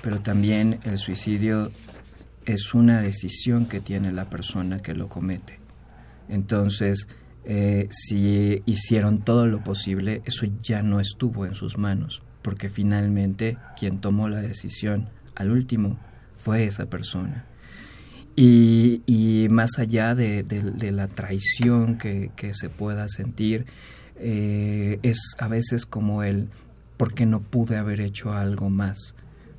Pero 0.00 0.20
también 0.20 0.78
el 0.84 0.98
suicidio 0.98 1.72
es 2.46 2.72
una 2.72 3.02
decisión 3.02 3.66
que 3.66 3.80
tiene 3.80 4.12
la 4.12 4.30
persona 4.30 4.78
que 4.78 4.94
lo 4.94 5.08
comete. 5.08 5.58
Entonces, 6.28 7.08
eh, 7.44 7.88
si 7.90 8.62
hicieron 8.64 9.24
todo 9.24 9.46
lo 9.46 9.64
posible, 9.64 10.22
eso 10.24 10.46
ya 10.62 10.82
no 10.82 11.00
estuvo 11.00 11.46
en 11.46 11.56
sus 11.56 11.78
manos 11.78 12.22
porque 12.42 12.68
finalmente 12.68 13.58
quien 13.78 14.00
tomó 14.00 14.28
la 14.28 14.40
decisión 14.40 15.08
al 15.34 15.50
último 15.50 15.98
fue 16.36 16.64
esa 16.64 16.86
persona. 16.86 17.44
Y, 18.36 19.48
más 19.50 19.78
allá 19.78 20.14
de, 20.14 20.44
la 20.92 21.08
traición 21.08 21.98
que, 21.98 22.30
se 22.52 22.70
pueda 22.70 23.06
sentir, 23.08 23.66
eh, 24.16 24.98
es 25.02 25.18
a 25.38 25.48
veces 25.48 25.84
como 25.84 26.22
el, 26.22 26.48
¿por 26.96 27.12
qué 27.12 27.26
no 27.26 27.42
pude 27.42 27.76
haber 27.76 28.00
hecho 28.00 28.32
algo 28.32 28.70
más? 28.70 29.14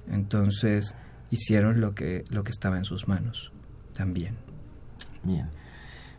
Entonces 0.10 0.96
hicieron 1.30 1.80
lo 1.80 1.94
que, 1.94 2.26
lo 2.30 2.44
que 2.44 2.50
estaba 2.50 2.78
en 2.78 2.86
sus 2.86 3.08
manos 3.08 3.52
también. 3.94 4.36
Bien. 5.24 5.48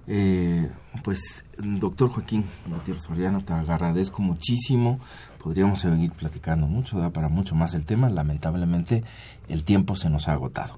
Eh, 0.06 0.70
pues, 1.02 1.20
doctor 1.62 2.10
Joaquín 2.10 2.44
Gutiérrez 2.66 3.04
Soriano, 3.04 3.44
te 3.44 3.52
agradezco 3.52 4.20
muchísimo. 4.22 5.00
Podríamos 5.42 5.80
seguir 5.80 6.10
platicando 6.12 6.66
mucho, 6.66 6.98
da 6.98 7.10
para 7.10 7.28
mucho 7.28 7.54
más 7.54 7.74
el 7.74 7.84
tema. 7.84 8.08
Lamentablemente, 8.08 9.04
el 9.48 9.64
tiempo 9.64 9.96
se 9.96 10.10
nos 10.10 10.28
ha 10.28 10.32
agotado. 10.32 10.76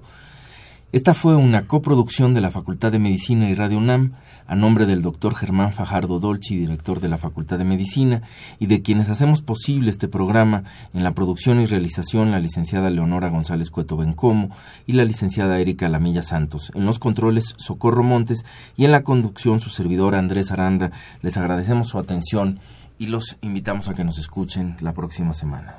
Esta 0.95 1.13
fue 1.13 1.35
una 1.35 1.67
coproducción 1.67 2.33
de 2.33 2.39
la 2.39 2.51
Facultad 2.51 2.89
de 2.89 2.99
Medicina 2.99 3.49
y 3.49 3.53
Radio 3.53 3.79
UNAM 3.79 4.11
a 4.47 4.55
nombre 4.55 4.85
del 4.85 5.01
doctor 5.01 5.35
Germán 5.35 5.73
Fajardo 5.73 6.19
Dolci, 6.19 6.55
director 6.55 7.01
de 7.01 7.09
la 7.09 7.17
Facultad 7.17 7.57
de 7.57 7.65
Medicina, 7.65 8.21
y 8.59 8.67
de 8.67 8.81
quienes 8.81 9.09
hacemos 9.09 9.41
posible 9.41 9.89
este 9.89 10.07
programa 10.07 10.63
en 10.93 11.03
la 11.03 11.13
producción 11.13 11.59
y 11.59 11.65
realización 11.65 12.31
la 12.31 12.39
licenciada 12.39 12.89
Leonora 12.89 13.27
González 13.27 13.71
Cueto 13.71 13.97
Bencomo 13.97 14.55
y 14.87 14.93
la 14.93 15.03
licenciada 15.03 15.59
Erika 15.59 15.89
Lamilla 15.89 16.21
Santos, 16.21 16.71
en 16.75 16.85
los 16.85 16.97
controles 16.97 17.55
Socorro 17.57 18.01
Montes 18.01 18.45
y 18.77 18.85
en 18.85 18.93
la 18.93 19.03
conducción 19.03 19.59
su 19.59 19.71
servidor 19.71 20.15
Andrés 20.15 20.49
Aranda. 20.49 20.93
Les 21.21 21.35
agradecemos 21.35 21.89
su 21.89 21.99
atención 21.99 22.61
y 22.97 23.07
los 23.07 23.35
invitamos 23.41 23.89
a 23.89 23.95
que 23.95 24.05
nos 24.05 24.17
escuchen 24.17 24.77
la 24.79 24.93
próxima 24.93 25.33
semana. 25.33 25.75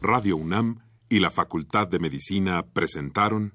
Radio 0.00 0.36
UNAM 0.36 0.78
y 1.08 1.18
la 1.18 1.32
Facultad 1.32 1.88
de 1.88 1.98
Medicina 1.98 2.64
presentaron 2.72 3.54